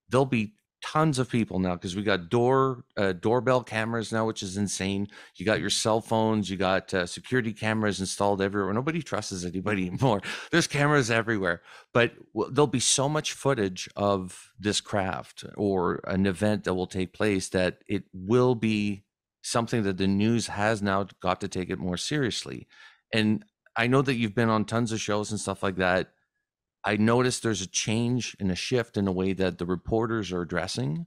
There'll 0.09 0.26
be 0.26 0.55
tons 0.82 1.18
of 1.18 1.30
people 1.30 1.59
now 1.61 1.74
because 1.74 1.95
we 1.95 2.03
got 2.03 2.28
door 2.28 2.84
uh, 2.97 3.12
doorbell 3.12 3.62
cameras 3.62 4.12
now, 4.12 4.26
which 4.26 4.43
is 4.43 4.57
insane. 4.57 5.09
You 5.36 5.47
got 5.47 5.61
your 5.61 5.70
cell 5.70 6.01
phones, 6.01 6.51
you 6.51 6.57
got 6.57 6.93
uh, 6.93 7.07
security 7.07 7.53
cameras 7.53 8.01
installed 8.01 8.43
everywhere. 8.43 8.72
Nobody 8.72 9.03
trusts 9.03 9.45
anybody 9.45 9.86
anymore. 9.88 10.20
There's 10.51 10.66
cameras 10.66 11.11
everywhere, 11.11 11.62
but 11.95 12.12
w- 12.34 12.53
there'll 12.53 12.66
be 12.66 12.80
so 12.80 13.09
much 13.09 13.32
footage 13.32 13.88
of 13.97 14.51
this 14.59 14.80
craft 14.80 15.45
or 15.57 16.01
an 16.07 16.26
event 16.26 16.64
that 16.64 16.74
will 16.74 16.86
take 16.86 17.12
place 17.12 17.49
that 17.51 17.78
it 17.86 18.05
will 18.12 18.55
be 18.55 19.05
something 19.43 19.82
that 19.84 19.99
the 19.99 20.07
news 20.07 20.49
has 20.49 20.82
now 20.82 21.07
got 21.20 21.40
to 21.40 21.49
take 21.49 21.70
it 21.70 21.78
more 21.78 21.97
seriously. 21.97 22.66
And 23.12 23.45
I 23.77 23.87
know 23.87 24.03
that 24.03 24.14
you've 24.14 24.35
been 24.35 24.49
on 24.49 24.64
tons 24.64 24.93
of 24.93 25.01
shows 25.01 25.31
and 25.31 25.41
stuff 25.41 25.62
like 25.62 25.77
that 25.77 26.12
I 26.85 26.97
noticed 26.97 27.43
there's 27.43 27.62
a 27.62 27.66
change 27.66 28.37
and 28.41 28.51
a 28.51 28.57
shift 28.57 28.97
in 28.97 29.05
the 29.05 29.12
way 29.12 29.33
that 29.35 29.59
the 29.59 29.66
reporters 29.66 30.33
are 30.33 30.43
addressing 30.43 31.07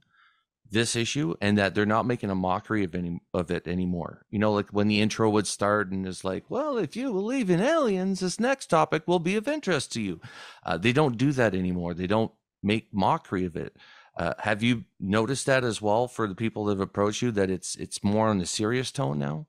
this 0.68 0.96
issue 0.96 1.34
and 1.40 1.56
that 1.58 1.74
they're 1.74 1.86
not 1.86 2.06
making 2.06 2.30
a 2.30 2.34
mockery 2.34 2.82
of 2.82 2.94
any 2.94 3.20
of 3.34 3.50
it 3.50 3.68
anymore. 3.68 4.24
You 4.30 4.38
know, 4.38 4.52
like 4.52 4.70
when 4.70 4.88
the 4.88 5.00
intro 5.00 5.30
would 5.30 5.46
start 5.46 5.92
and 5.92 6.06
it's 6.06 6.24
like, 6.24 6.44
well, 6.48 6.78
if 6.78 6.96
you 6.96 7.12
believe 7.12 7.50
in 7.50 7.60
aliens, 7.60 8.20
this 8.20 8.40
next 8.40 8.66
topic 8.66 9.06
will 9.06 9.20
be 9.20 9.36
of 9.36 9.46
interest 9.46 9.92
to 9.92 10.00
you. 10.00 10.20
Uh, 10.64 10.76
they 10.76 10.92
don't 10.92 11.18
do 11.18 11.30
that 11.32 11.54
anymore. 11.54 11.94
They 11.94 12.08
don't 12.08 12.32
make 12.62 12.92
mockery 12.92 13.44
of 13.44 13.54
it. 13.54 13.76
Uh, 14.18 14.32
have 14.38 14.62
you 14.62 14.84
noticed 14.98 15.44
that 15.46 15.62
as 15.62 15.82
well 15.82 16.08
for 16.08 16.26
the 16.26 16.34
people 16.34 16.64
that 16.64 16.72
have 16.72 16.80
approached 16.80 17.20
you 17.20 17.30
that 17.32 17.50
it's 17.50 17.76
it's 17.76 18.02
more 18.02 18.28
on 18.28 18.38
the 18.38 18.46
serious 18.46 18.90
tone 18.90 19.18
now? 19.18 19.46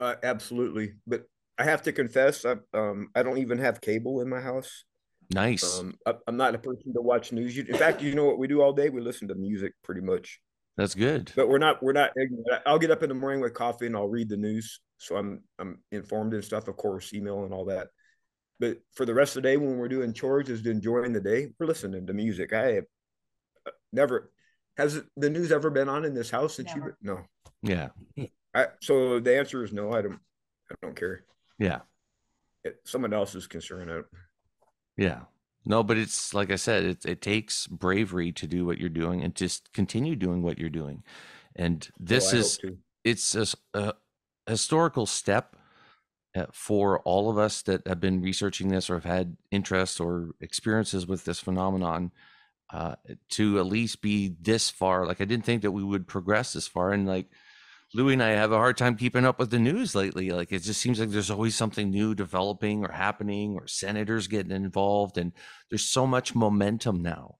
Uh, 0.00 0.16
absolutely, 0.24 0.94
but 1.06 1.28
I 1.58 1.64
have 1.64 1.82
to 1.82 1.92
confess, 1.92 2.44
I 2.44 2.56
um 2.74 3.08
I 3.14 3.22
don't 3.22 3.38
even 3.38 3.58
have 3.58 3.80
cable 3.80 4.20
in 4.20 4.28
my 4.28 4.40
house. 4.40 4.84
Nice. 5.32 5.80
Um, 5.80 5.94
I, 6.06 6.14
am 6.28 6.36
not 6.36 6.54
a 6.54 6.58
person 6.58 6.92
to 6.94 7.00
watch 7.00 7.32
news. 7.32 7.58
In 7.58 7.74
fact, 7.74 8.00
you 8.00 8.14
know 8.14 8.24
what 8.24 8.38
we 8.38 8.46
do 8.46 8.62
all 8.62 8.72
day? 8.72 8.90
We 8.90 9.00
listen 9.00 9.28
to 9.28 9.34
music 9.34 9.72
pretty 9.82 10.00
much. 10.00 10.40
That's 10.76 10.94
good. 10.94 11.32
But 11.34 11.48
we're 11.48 11.58
not 11.58 11.82
we're 11.82 11.92
not 11.92 12.10
ignorant. 12.20 12.62
I'll 12.66 12.78
get 12.78 12.90
up 12.90 13.02
in 13.02 13.08
the 13.08 13.14
morning 13.14 13.40
with 13.40 13.54
coffee 13.54 13.86
and 13.86 13.96
I'll 13.96 14.08
read 14.08 14.28
the 14.28 14.36
news, 14.36 14.80
so 14.98 15.16
I'm 15.16 15.42
I'm 15.58 15.78
informed 15.90 16.34
and 16.34 16.44
stuff. 16.44 16.68
Of 16.68 16.76
course, 16.76 17.14
email 17.14 17.44
and 17.44 17.52
all 17.52 17.64
that. 17.66 17.88
But 18.60 18.78
for 18.94 19.04
the 19.04 19.14
rest 19.14 19.36
of 19.36 19.42
the 19.42 19.48
day, 19.48 19.56
when 19.56 19.78
we're 19.78 19.88
doing 19.88 20.12
chores, 20.12 20.48
is 20.48 20.64
enjoying 20.66 21.12
the 21.12 21.20
day, 21.20 21.48
we're 21.58 21.66
listening 21.66 22.06
to 22.06 22.12
music. 22.12 22.52
I 22.52 22.72
have 22.72 22.84
uh, 23.66 23.70
never 23.92 24.30
has 24.76 25.00
the 25.16 25.30
news 25.30 25.50
ever 25.50 25.70
been 25.70 25.88
on 25.88 26.04
in 26.04 26.14
this 26.14 26.30
house 26.30 26.54
since 26.54 26.74
you 26.74 26.92
no. 27.00 27.22
Yeah. 27.62 27.88
I, 28.54 28.66
so 28.80 29.18
the 29.18 29.36
answer 29.36 29.64
is 29.64 29.72
no. 29.72 29.92
I 29.92 30.02
don't. 30.02 30.20
I 30.70 30.74
don't 30.82 30.96
care. 30.96 31.24
Yeah 31.58 31.80
someone 32.84 33.12
else's 33.12 33.46
concern. 33.46 34.04
Yeah. 34.96 35.20
No, 35.64 35.82
but 35.82 35.96
it's 35.96 36.32
like 36.32 36.50
I 36.50 36.56
said, 36.56 36.84
it, 36.84 37.04
it 37.04 37.20
takes 37.20 37.66
bravery 37.66 38.32
to 38.32 38.46
do 38.46 38.64
what 38.64 38.78
you're 38.78 38.88
doing 38.88 39.22
and 39.22 39.34
just 39.34 39.72
continue 39.72 40.14
doing 40.14 40.42
what 40.42 40.58
you're 40.58 40.70
doing. 40.70 41.02
And 41.56 41.88
this 41.98 42.32
oh, 42.32 42.36
is, 42.36 42.60
it's 43.04 43.34
a, 43.34 43.46
a, 43.74 43.94
historical 44.46 45.06
step 45.06 45.56
uh, 46.36 46.46
for 46.52 47.00
all 47.00 47.28
of 47.30 47.38
us 47.38 47.62
that 47.62 47.86
have 47.86 47.98
been 47.98 48.22
researching 48.22 48.68
this 48.68 48.88
or 48.88 48.94
have 48.94 49.04
had 49.04 49.36
interest 49.50 50.00
or 50.00 50.30
experiences 50.40 51.04
with 51.06 51.24
this 51.24 51.40
phenomenon 51.40 52.12
uh, 52.72 52.94
to 53.30 53.58
at 53.58 53.66
least 53.66 54.02
be 54.02 54.36
this 54.40 54.70
far. 54.70 55.04
Like 55.04 55.20
I 55.20 55.24
didn't 55.24 55.44
think 55.44 55.62
that 55.62 55.72
we 55.72 55.82
would 55.82 56.06
progress 56.06 56.52
this 56.52 56.68
far. 56.68 56.92
And 56.92 57.08
like, 57.08 57.26
Louis 57.94 58.14
and 58.14 58.22
I 58.22 58.30
have 58.30 58.52
a 58.52 58.56
hard 58.56 58.76
time 58.76 58.96
keeping 58.96 59.24
up 59.24 59.38
with 59.38 59.50
the 59.50 59.58
news 59.58 59.94
lately. 59.94 60.30
Like 60.30 60.52
it 60.52 60.60
just 60.60 60.80
seems 60.80 60.98
like 60.98 61.10
there's 61.10 61.30
always 61.30 61.54
something 61.54 61.90
new 61.90 62.14
developing 62.14 62.84
or 62.84 62.90
happening, 62.90 63.54
or 63.54 63.66
senators 63.66 64.26
getting 64.26 64.52
involved, 64.52 65.18
and 65.18 65.32
there's 65.70 65.88
so 65.88 66.06
much 66.06 66.34
momentum 66.34 67.02
now 67.02 67.36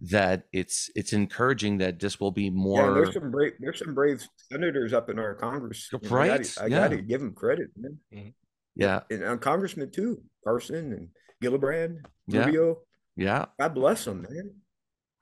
that 0.00 0.44
it's 0.52 0.90
it's 0.94 1.12
encouraging 1.12 1.78
that 1.78 2.00
this 2.00 2.18
will 2.18 2.30
be 2.30 2.48
more. 2.48 2.86
Yeah, 2.86 2.94
there's 2.94 3.14
some 3.14 3.30
brave 3.30 3.52
there's 3.60 3.78
some 3.78 3.94
brave 3.94 4.26
senators 4.50 4.92
up 4.92 5.10
in 5.10 5.18
our 5.18 5.34
Congress. 5.34 5.90
Right, 6.04 6.30
I 6.30 6.38
gotta, 6.38 6.62
I 6.62 6.66
yeah. 6.66 6.78
gotta 6.80 7.02
give 7.02 7.20
them 7.20 7.34
credit, 7.34 7.68
man. 7.76 7.98
Mm-hmm. 8.12 8.28
Yeah, 8.76 9.00
and, 9.10 9.22
and 9.22 9.40
congressmen 9.40 9.90
too, 9.90 10.22
Carson 10.44 10.92
and 10.92 11.08
Gillibrand, 11.42 11.98
Rubio. 12.28 12.78
Yeah, 13.16 13.46
God 13.58 13.74
bless 13.74 14.04
them, 14.06 14.22
man. 14.22 14.54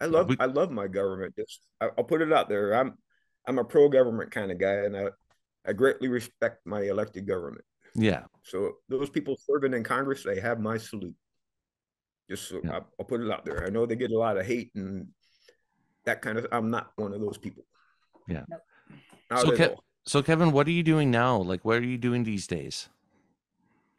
I 0.01 0.07
love 0.07 0.29
we, 0.29 0.37
I 0.39 0.47
love 0.47 0.70
my 0.70 0.87
government. 0.87 1.35
Just 1.37 1.66
I, 1.81 1.89
I'll 1.99 2.05
put 2.05 2.22
it 2.22 2.33
out 2.33 2.49
there. 2.49 2.74
I'm 2.74 2.95
I'm 3.49 3.59
a 3.59 3.64
pro 3.64 3.88
government 3.88 4.30
kind 4.30 4.53
of 4.53 4.59
guy, 4.59 4.84
and 4.84 4.96
I 4.96 5.07
I 5.66 5.72
greatly 5.72 6.09
respect 6.09 6.66
my 6.66 6.82
elected 6.82 7.26
government. 7.26 7.64
Yeah. 7.94 8.24
So 8.42 8.74
those 8.88 9.11
people 9.11 9.36
serving 9.36 9.72
in 9.72 9.82
Congress, 9.82 10.22
they 10.22 10.38
have 10.38 10.61
my 10.61 10.76
salute. 10.76 11.16
Just 12.30 12.49
so 12.49 12.61
yeah. 12.62 12.76
I, 12.76 12.80
will 12.99 13.07
put 13.07 13.22
it 13.22 13.30
out 13.30 13.44
there. 13.44 13.66
I 13.66 13.70
know 13.70 13.86
they 13.86 13.96
get 13.96 14.11
a 14.11 14.18
lot 14.18 14.36
of 14.36 14.46
hate 14.46 14.70
and 14.74 15.09
that 16.05 16.20
kind 16.20 16.38
of. 16.38 16.46
I'm 16.53 16.70
not 16.70 16.92
one 16.96 17.14
of 17.14 17.20
those 17.20 17.38
people. 17.38 17.64
Yeah. 18.28 18.44
Nope. 18.49 18.61
So, 19.40 19.57
Ke- 19.57 19.78
so 20.05 20.22
Kevin, 20.22 20.53
what 20.53 20.66
are 20.66 20.72
you 20.72 20.82
doing 20.82 21.11
now? 21.11 21.38
Like, 21.38 21.64
what 21.64 21.78
are 21.78 21.86
you 21.86 21.99
doing 21.99 22.24
these 22.24 22.46
days? 22.46 22.88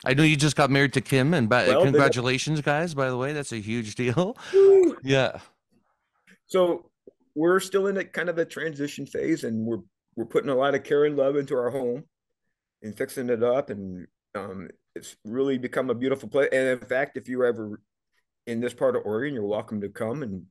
I 0.06 0.14
know 0.14 0.24
you 0.24 0.38
just 0.38 0.56
got 0.56 0.70
married 0.70 0.94
to 0.94 1.02
Kim, 1.02 1.34
and 1.34 1.50
ba- 1.50 1.66
well, 1.68 1.84
congratulations, 1.84 2.62
guys! 2.62 2.94
By 2.94 3.10
the 3.10 3.18
way, 3.18 3.34
that's 3.34 3.52
a 3.52 3.60
huge 3.60 3.96
deal. 3.96 4.38
yeah. 5.04 5.40
So 6.48 6.89
we're 7.36 7.60
still 7.60 7.88
in 7.88 7.98
a 7.98 8.04
kind 8.04 8.30
of 8.30 8.38
a 8.38 8.46
transition 8.46 9.06
phase, 9.06 9.44
and 9.44 9.66
we're 9.66 9.82
we're 10.16 10.26
putting 10.26 10.50
a 10.50 10.56
lot 10.56 10.76
of 10.76 10.84
care 10.84 11.06
and 11.06 11.16
love 11.16 11.36
into 11.36 11.56
our 11.56 11.70
home, 11.70 12.04
and 12.82 12.98
fixing 12.98 13.30
it 13.30 13.44
up, 13.44 13.70
and 13.70 14.08
um, 14.36 14.70
it's 14.96 15.16
really 15.24 15.58
become 15.58 15.90
a 15.90 15.96
beautiful 15.96 16.30
place. 16.30 16.50
And 16.52 16.68
in 16.68 16.80
fact, 16.80 17.18
if 17.18 17.28
you're 17.28 17.46
ever 17.46 17.80
in 18.48 18.60
this 18.60 18.74
part 18.74 18.96
of 18.96 19.04
Oregon, 19.06 19.34
you're 19.34 19.46
welcome 19.46 19.82
to 19.82 19.90
come 19.90 20.24
and 20.24 20.46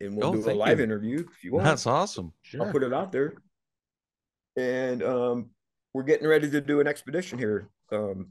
and 0.00 0.16
we'll 0.16 0.28
oh, 0.28 0.34
do 0.34 0.50
a 0.50 0.54
live 0.54 0.78
you. 0.78 0.84
interview 0.84 1.26
if 1.30 1.44
you 1.44 1.52
want. 1.52 1.64
That's 1.64 1.86
awesome. 1.86 2.32
Sure. 2.42 2.64
I'll 2.64 2.72
put 2.72 2.82
it 2.82 2.92
out 2.92 3.12
there. 3.12 3.34
And 4.56 5.02
um, 5.02 5.50
we're 5.92 6.04
getting 6.04 6.26
ready 6.26 6.50
to 6.50 6.60
do 6.60 6.80
an 6.80 6.86
expedition 6.86 7.38
here. 7.38 7.68
Um, 7.92 8.28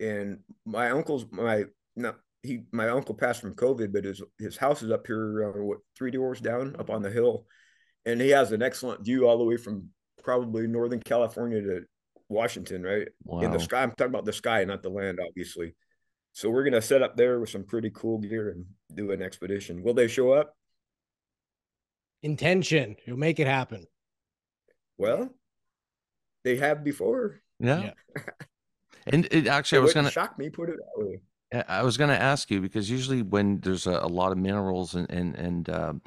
and 0.00 0.40
my 0.64 0.90
uncle's 0.90 1.26
my 1.30 1.64
not 1.94 2.18
he 2.46 2.60
my 2.72 2.88
uncle 2.88 3.14
passed 3.14 3.40
from 3.40 3.54
COVID, 3.54 3.92
but 3.92 4.04
his 4.04 4.22
his 4.38 4.56
house 4.56 4.82
is 4.82 4.90
up 4.90 5.06
here, 5.06 5.48
uh, 5.48 5.62
what 5.62 5.78
three 5.96 6.10
doors 6.10 6.40
down 6.40 6.76
up 6.78 6.90
on 6.90 7.02
the 7.02 7.10
hill, 7.10 7.46
and 8.04 8.20
he 8.20 8.30
has 8.30 8.52
an 8.52 8.62
excellent 8.62 9.04
view 9.04 9.28
all 9.28 9.38
the 9.38 9.44
way 9.44 9.56
from 9.56 9.88
probably 10.22 10.66
Northern 10.66 11.00
California 11.00 11.60
to 11.60 11.82
Washington, 12.28 12.82
right 12.82 13.08
wow. 13.24 13.40
in 13.40 13.50
the 13.50 13.60
sky. 13.60 13.82
I'm 13.82 13.90
talking 13.90 14.06
about 14.12 14.24
the 14.24 14.32
sky, 14.32 14.64
not 14.64 14.82
the 14.82 14.90
land, 14.90 15.18
obviously. 15.24 15.74
So 16.32 16.50
we're 16.50 16.64
gonna 16.64 16.82
set 16.82 17.02
up 17.02 17.16
there 17.16 17.40
with 17.40 17.50
some 17.50 17.64
pretty 17.64 17.90
cool 17.90 18.18
gear 18.18 18.50
and 18.50 18.64
do 18.94 19.10
an 19.10 19.22
expedition. 19.22 19.82
Will 19.82 19.94
they 19.94 20.08
show 20.08 20.32
up? 20.32 20.54
Intention. 22.22 22.96
You'll 23.06 23.18
make 23.18 23.40
it 23.40 23.46
happen. 23.46 23.86
Well, 24.98 25.30
they 26.44 26.56
have 26.56 26.84
before. 26.84 27.40
Yeah. 27.58 27.92
yeah. 28.16 28.22
and 29.06 29.26
it 29.30 29.46
actually, 29.46 29.78
it 29.78 29.80
I 29.80 29.84
was 29.84 29.94
gonna 29.94 30.10
shock 30.10 30.38
me. 30.38 30.50
Put 30.50 30.70
it 30.70 30.76
that 30.76 31.04
way. 31.04 31.20
I 31.52 31.82
was 31.82 31.96
going 31.96 32.10
to 32.10 32.20
ask 32.20 32.50
you 32.50 32.60
because 32.60 32.90
usually 32.90 33.22
when 33.22 33.60
there's 33.60 33.86
a, 33.86 33.92
a 33.92 34.08
lot 34.08 34.32
of 34.32 34.38
minerals 34.38 34.94
and 34.94 35.10
and, 35.10 35.34
and 35.36 35.70
um, 35.70 36.02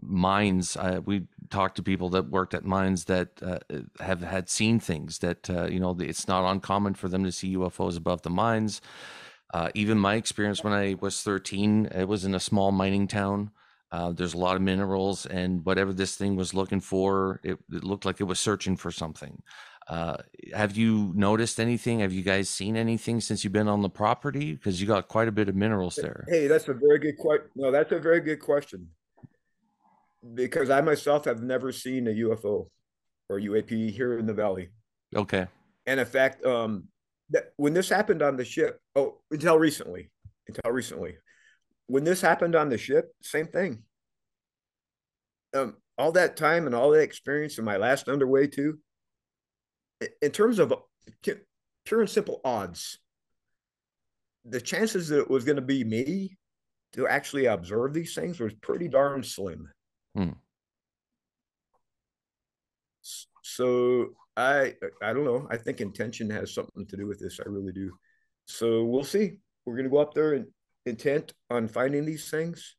mines, 0.00 0.76
uh, 0.76 1.00
we 1.04 1.26
talk 1.50 1.74
to 1.76 1.82
people 1.82 2.08
that 2.10 2.30
worked 2.30 2.54
at 2.54 2.64
mines 2.64 3.04
that 3.04 3.28
uh, 3.42 3.58
have 4.00 4.20
had 4.22 4.48
seen 4.48 4.80
things 4.80 5.18
that 5.18 5.48
uh, 5.48 5.66
you 5.66 5.80
know 5.80 5.96
it's 6.00 6.28
not 6.28 6.50
uncommon 6.50 6.94
for 6.94 7.08
them 7.08 7.24
to 7.24 7.32
see 7.32 7.56
UFOs 7.56 7.96
above 7.96 8.22
the 8.22 8.30
mines. 8.30 8.80
Uh, 9.52 9.70
even 9.74 9.98
my 9.98 10.14
experience 10.14 10.62
when 10.62 10.72
I 10.72 10.94
was 11.00 11.22
13, 11.22 11.86
it 11.86 12.06
was 12.06 12.24
in 12.24 12.36
a 12.36 12.40
small 12.40 12.70
mining 12.70 13.08
town. 13.08 13.50
Uh, 13.90 14.12
there's 14.12 14.34
a 14.34 14.38
lot 14.38 14.54
of 14.54 14.62
minerals, 14.62 15.26
and 15.26 15.64
whatever 15.64 15.92
this 15.92 16.14
thing 16.14 16.36
was 16.36 16.54
looking 16.54 16.78
for, 16.78 17.40
it, 17.42 17.58
it 17.72 17.82
looked 17.82 18.04
like 18.04 18.20
it 18.20 18.24
was 18.24 18.38
searching 18.38 18.76
for 18.76 18.92
something. 18.92 19.42
Uh, 19.90 20.16
have 20.54 20.76
you 20.76 21.10
noticed 21.16 21.58
anything? 21.58 21.98
Have 21.98 22.12
you 22.12 22.22
guys 22.22 22.48
seen 22.48 22.76
anything 22.76 23.20
since 23.20 23.42
you've 23.42 23.52
been 23.52 23.66
on 23.66 23.82
the 23.82 23.90
property? 23.90 24.52
Because 24.52 24.80
you 24.80 24.86
got 24.86 25.08
quite 25.08 25.26
a 25.26 25.32
bit 25.32 25.48
of 25.48 25.56
minerals 25.56 25.96
there. 25.96 26.24
Hey, 26.28 26.46
that's 26.46 26.68
a 26.68 26.74
very 26.74 27.00
good 27.00 27.18
question. 27.18 27.48
No, 27.56 27.72
that's 27.72 27.90
a 27.90 27.98
very 27.98 28.20
good 28.20 28.38
question. 28.38 28.86
Because 30.34 30.70
I 30.70 30.80
myself 30.80 31.24
have 31.24 31.42
never 31.42 31.72
seen 31.72 32.06
a 32.06 32.10
UFO 32.10 32.68
or 33.28 33.40
UAP 33.40 33.90
here 33.90 34.16
in 34.16 34.26
the 34.26 34.32
valley. 34.32 34.68
Okay. 35.16 35.48
And 35.86 35.98
in 35.98 36.06
fact, 36.06 36.46
um, 36.46 36.84
that 37.30 37.52
when 37.56 37.74
this 37.74 37.88
happened 37.88 38.22
on 38.22 38.36
the 38.36 38.44
ship, 38.44 38.78
oh, 38.94 39.18
until 39.32 39.58
recently, 39.58 40.08
until 40.46 40.70
recently, 40.70 41.16
when 41.88 42.04
this 42.04 42.20
happened 42.20 42.54
on 42.54 42.68
the 42.68 42.78
ship, 42.78 43.12
same 43.22 43.48
thing. 43.48 43.82
Um, 45.52 45.78
all 45.98 46.12
that 46.12 46.36
time 46.36 46.66
and 46.66 46.76
all 46.76 46.92
that 46.92 47.02
experience 47.02 47.58
in 47.58 47.64
my 47.64 47.76
last 47.76 48.08
underway 48.08 48.46
too, 48.46 48.78
in 50.22 50.30
terms 50.30 50.58
of 50.58 50.72
pure 51.84 52.00
and 52.00 52.10
simple 52.10 52.40
odds, 52.44 52.98
the 54.44 54.60
chances 54.60 55.08
that 55.08 55.20
it 55.20 55.30
was 55.30 55.44
going 55.44 55.56
to 55.56 55.62
be 55.62 55.84
me 55.84 56.36
to 56.92 57.06
actually 57.06 57.46
observe 57.46 57.92
these 57.92 58.14
things 58.14 58.40
was 58.40 58.54
pretty 58.54 58.88
darn 58.88 59.22
slim. 59.22 59.68
Hmm. 60.14 60.30
So 63.42 64.10
I 64.36 64.74
I 65.02 65.12
don't 65.12 65.24
know. 65.24 65.46
I 65.50 65.56
think 65.56 65.80
intention 65.80 66.30
has 66.30 66.54
something 66.54 66.86
to 66.86 66.96
do 66.96 67.06
with 67.06 67.20
this. 67.20 67.40
I 67.40 67.48
really 67.48 67.72
do. 67.72 67.92
So 68.46 68.84
we'll 68.84 69.04
see. 69.04 69.32
We're 69.64 69.74
going 69.74 69.84
to 69.84 69.90
go 69.90 69.98
up 69.98 70.14
there 70.14 70.34
and 70.34 70.46
intent 70.86 71.34
on 71.50 71.68
finding 71.68 72.06
these 72.06 72.30
things, 72.30 72.76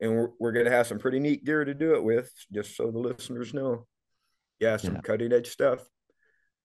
and 0.00 0.14
we're 0.14 0.28
we're 0.38 0.52
going 0.52 0.66
to 0.66 0.70
have 0.70 0.86
some 0.86 0.98
pretty 0.98 1.18
neat 1.18 1.44
gear 1.44 1.64
to 1.64 1.74
do 1.74 1.94
it 1.94 2.04
with, 2.04 2.30
just 2.52 2.76
so 2.76 2.90
the 2.90 2.98
listeners 2.98 3.52
know. 3.52 3.86
Yeah, 4.60 4.76
some 4.76 4.94
yeah. 4.94 5.00
cutting 5.00 5.32
edge 5.32 5.48
stuff 5.48 5.80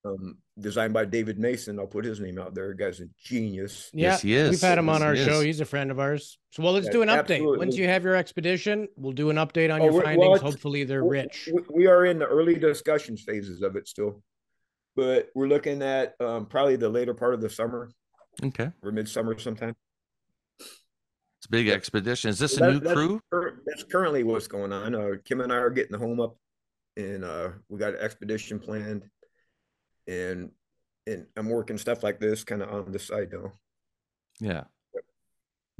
um, 0.05 0.37
designed 0.59 0.93
by 0.93 1.05
David 1.05 1.39
Mason. 1.39 1.79
I'll 1.79 1.87
put 1.87 2.05
his 2.05 2.19
name 2.19 2.39
out 2.39 2.55
there. 2.55 2.69
The 2.69 2.75
guy's 2.75 2.99
a 2.99 3.05
genius. 3.23 3.89
Yeah, 3.93 4.11
yes, 4.11 4.21
he 4.21 4.33
is. 4.33 4.51
We've 4.51 4.61
had 4.61 4.77
him 4.77 4.89
on 4.89 5.01
yes, 5.01 5.07
our 5.07 5.15
show. 5.15 5.41
He's 5.41 5.59
a 5.59 5.65
friend 5.65 5.91
of 5.91 5.99
ours. 5.99 6.37
So, 6.51 6.63
well, 6.63 6.73
let's 6.73 6.87
yeah, 6.87 6.93
do 6.93 7.01
an 7.01 7.09
update. 7.09 7.19
Absolutely. 7.19 7.57
Once 7.57 7.77
you 7.77 7.87
have 7.87 8.03
your 8.03 8.15
expedition, 8.15 8.87
we'll 8.95 9.13
do 9.13 9.29
an 9.29 9.37
update 9.37 9.73
on 9.73 9.81
oh, 9.81 9.85
your 9.85 10.01
findings. 10.01 10.41
Well, 10.41 10.51
Hopefully, 10.51 10.83
they're 10.83 11.03
rich. 11.03 11.49
We 11.73 11.87
are 11.87 12.05
in 12.05 12.19
the 12.19 12.25
early 12.25 12.55
discussion 12.55 13.17
phases 13.17 13.61
of 13.61 13.75
it 13.75 13.87
still, 13.87 14.21
but 14.95 15.29
we're 15.35 15.47
looking 15.47 15.81
at 15.81 16.15
um, 16.19 16.45
probably 16.45 16.75
the 16.75 16.89
later 16.89 17.13
part 17.13 17.33
of 17.33 17.41
the 17.41 17.49
summer. 17.49 17.91
Okay. 18.43 18.71
Or 18.81 18.91
midsummer 18.91 19.37
sometime. 19.37 19.75
It's 20.59 21.45
a 21.45 21.51
big 21.51 21.69
expedition. 21.69 22.29
Is 22.29 22.39
this 22.39 22.57
a 22.57 22.71
new 22.71 22.81
crew? 22.81 23.21
That's 23.65 23.83
currently 23.85 24.23
what's 24.23 24.47
going 24.47 24.73
on. 24.73 24.95
Uh, 24.95 25.11
Kim 25.23 25.41
and 25.41 25.53
I 25.53 25.55
are 25.57 25.69
getting 25.69 25.91
the 25.91 25.97
home 25.97 26.19
up, 26.19 26.35
and 26.97 27.23
uh, 27.23 27.49
we 27.69 27.79
got 27.79 27.93
an 27.93 27.99
expedition 28.01 28.59
planned 28.59 29.03
and 30.09 30.51
and 31.07 31.25
I'm 31.37 31.49
working 31.49 31.77
stuff 31.77 32.03
like 32.03 32.19
this 32.19 32.43
kind 32.43 32.61
of 32.61 32.69
on 32.69 32.91
the 32.91 32.99
side 32.99 33.29
though. 33.31 33.51
Yeah. 34.39 34.63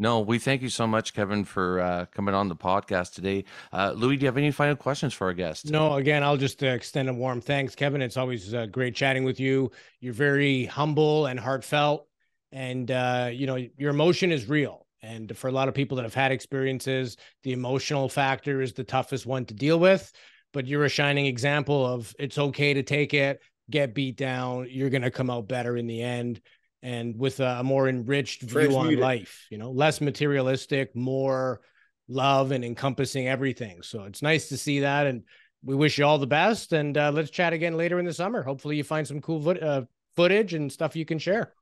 No, 0.02 0.22
we 0.22 0.40
thank 0.40 0.62
you 0.62 0.70
so 0.70 0.88
much, 0.88 1.14
Kevin, 1.14 1.44
for 1.44 1.82
uh, 1.82 2.06
coming 2.06 2.34
on 2.34 2.48
the 2.48 2.56
podcast 2.56 3.16
today. 3.16 3.44
Uh, 3.74 3.92
Louis, 3.94 4.16
do 4.16 4.22
you 4.22 4.28
have 4.28 4.38
any 4.38 4.50
final 4.50 4.78
questions 4.78 5.14
for 5.14 5.28
our 5.28 5.34
guest? 5.34 5.70
No, 5.70 5.96
again, 5.96 6.24
I'll 6.24 6.38
just 6.38 6.64
uh, 6.64 6.68
extend 6.68 7.10
a 7.10 7.14
warm 7.14 7.42
thanks, 7.42 7.76
Kevin. 7.76 8.02
It's 8.02 8.16
always 8.16 8.54
uh, 8.54 8.68
great 8.68 8.96
chatting 8.96 9.26
with 9.26 9.42
you. 9.42 9.72
You're 10.00 10.14
very 10.14 10.64
humble 10.66 11.26
and 11.26 11.38
heartfelt, 11.38 12.08
and 12.54 12.90
uh, 12.90 13.30
you 13.34 13.46
know 13.46 13.58
your 13.78 13.90
emotion 13.90 14.32
is 14.32 14.48
real. 14.48 14.88
And 15.02 15.38
for 15.38 15.50
a 15.50 15.52
lot 15.52 15.68
of 15.68 15.74
people 15.74 15.98
that 15.98 16.04
have 16.04 16.14
had 16.14 16.32
experiences, 16.32 17.18
the 17.44 17.52
emotional 17.52 18.08
factor 18.08 18.62
is 18.62 18.72
the 18.72 18.86
toughest 18.86 19.26
one 19.26 19.46
to 19.46 19.54
deal 19.54 19.80
with. 19.80 20.12
But 20.54 20.66
you're 20.66 20.86
a 20.86 20.90
shining 20.90 21.26
example 21.26 21.86
of 21.86 22.16
it's 22.18 22.38
okay 22.38 22.74
to 22.74 22.84
take 22.84 23.14
it 23.14 23.42
get 23.70 23.94
beat 23.94 24.18
down, 24.18 24.68
you're 24.70 24.90
going 24.90 25.02
to 25.02 25.12
come 25.12 25.30
out 25.30 25.48
better 25.48 25.78
in 25.78 25.88
the 25.88 26.02
end 26.02 26.42
and 26.82 27.18
with 27.18 27.40
a, 27.40 27.64
more 27.64 27.90
enriched 27.90 28.42
view 28.42 28.76
on 28.78 28.96
life, 28.98 29.48
you 29.50 29.58
know, 29.58 29.72
less 29.72 30.00
materialistic, 30.02 30.96
more 30.96 31.62
love 32.08 32.52
and 32.52 32.64
encompassing 32.64 33.28
everything. 33.28 33.82
So 33.82 34.04
it's 34.04 34.22
nice 34.22 34.50
to 34.50 34.58
see 34.58 34.82
that. 34.82 35.08
And 35.08 35.24
we 35.64 35.76
wish 35.76 35.98
you 35.98 36.06
all 36.06 36.18
the 36.18 36.28
best. 36.28 36.74
And 36.74 36.98
uh, 36.98 37.12
let's 37.12 37.30
chat 37.30 37.54
again 37.54 37.76
later 37.76 38.00
in 38.00 38.06
the 38.06 38.14
summer. 38.14 38.44
Hopefully, 38.44 38.78
you 38.78 38.84
find 38.84 39.08
some 39.08 39.22
cool 39.22 39.48
uh, 39.62 39.82
footage 40.16 40.54
and 40.54 40.72
stuff 40.72 40.96
you 40.96 41.06
can 41.06 41.20
share. 41.20 41.54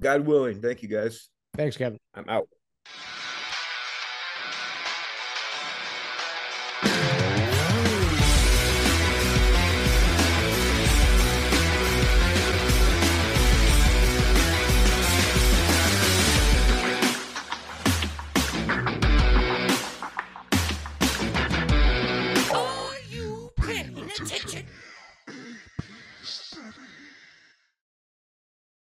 God 0.00 0.26
willing. 0.26 0.62
Thank 0.62 0.82
you 0.82 0.88
guys. 0.88 1.28
Thanks, 1.56 1.76
Kevin. 1.76 1.98
I'm 2.14 2.28
out. 2.28 2.48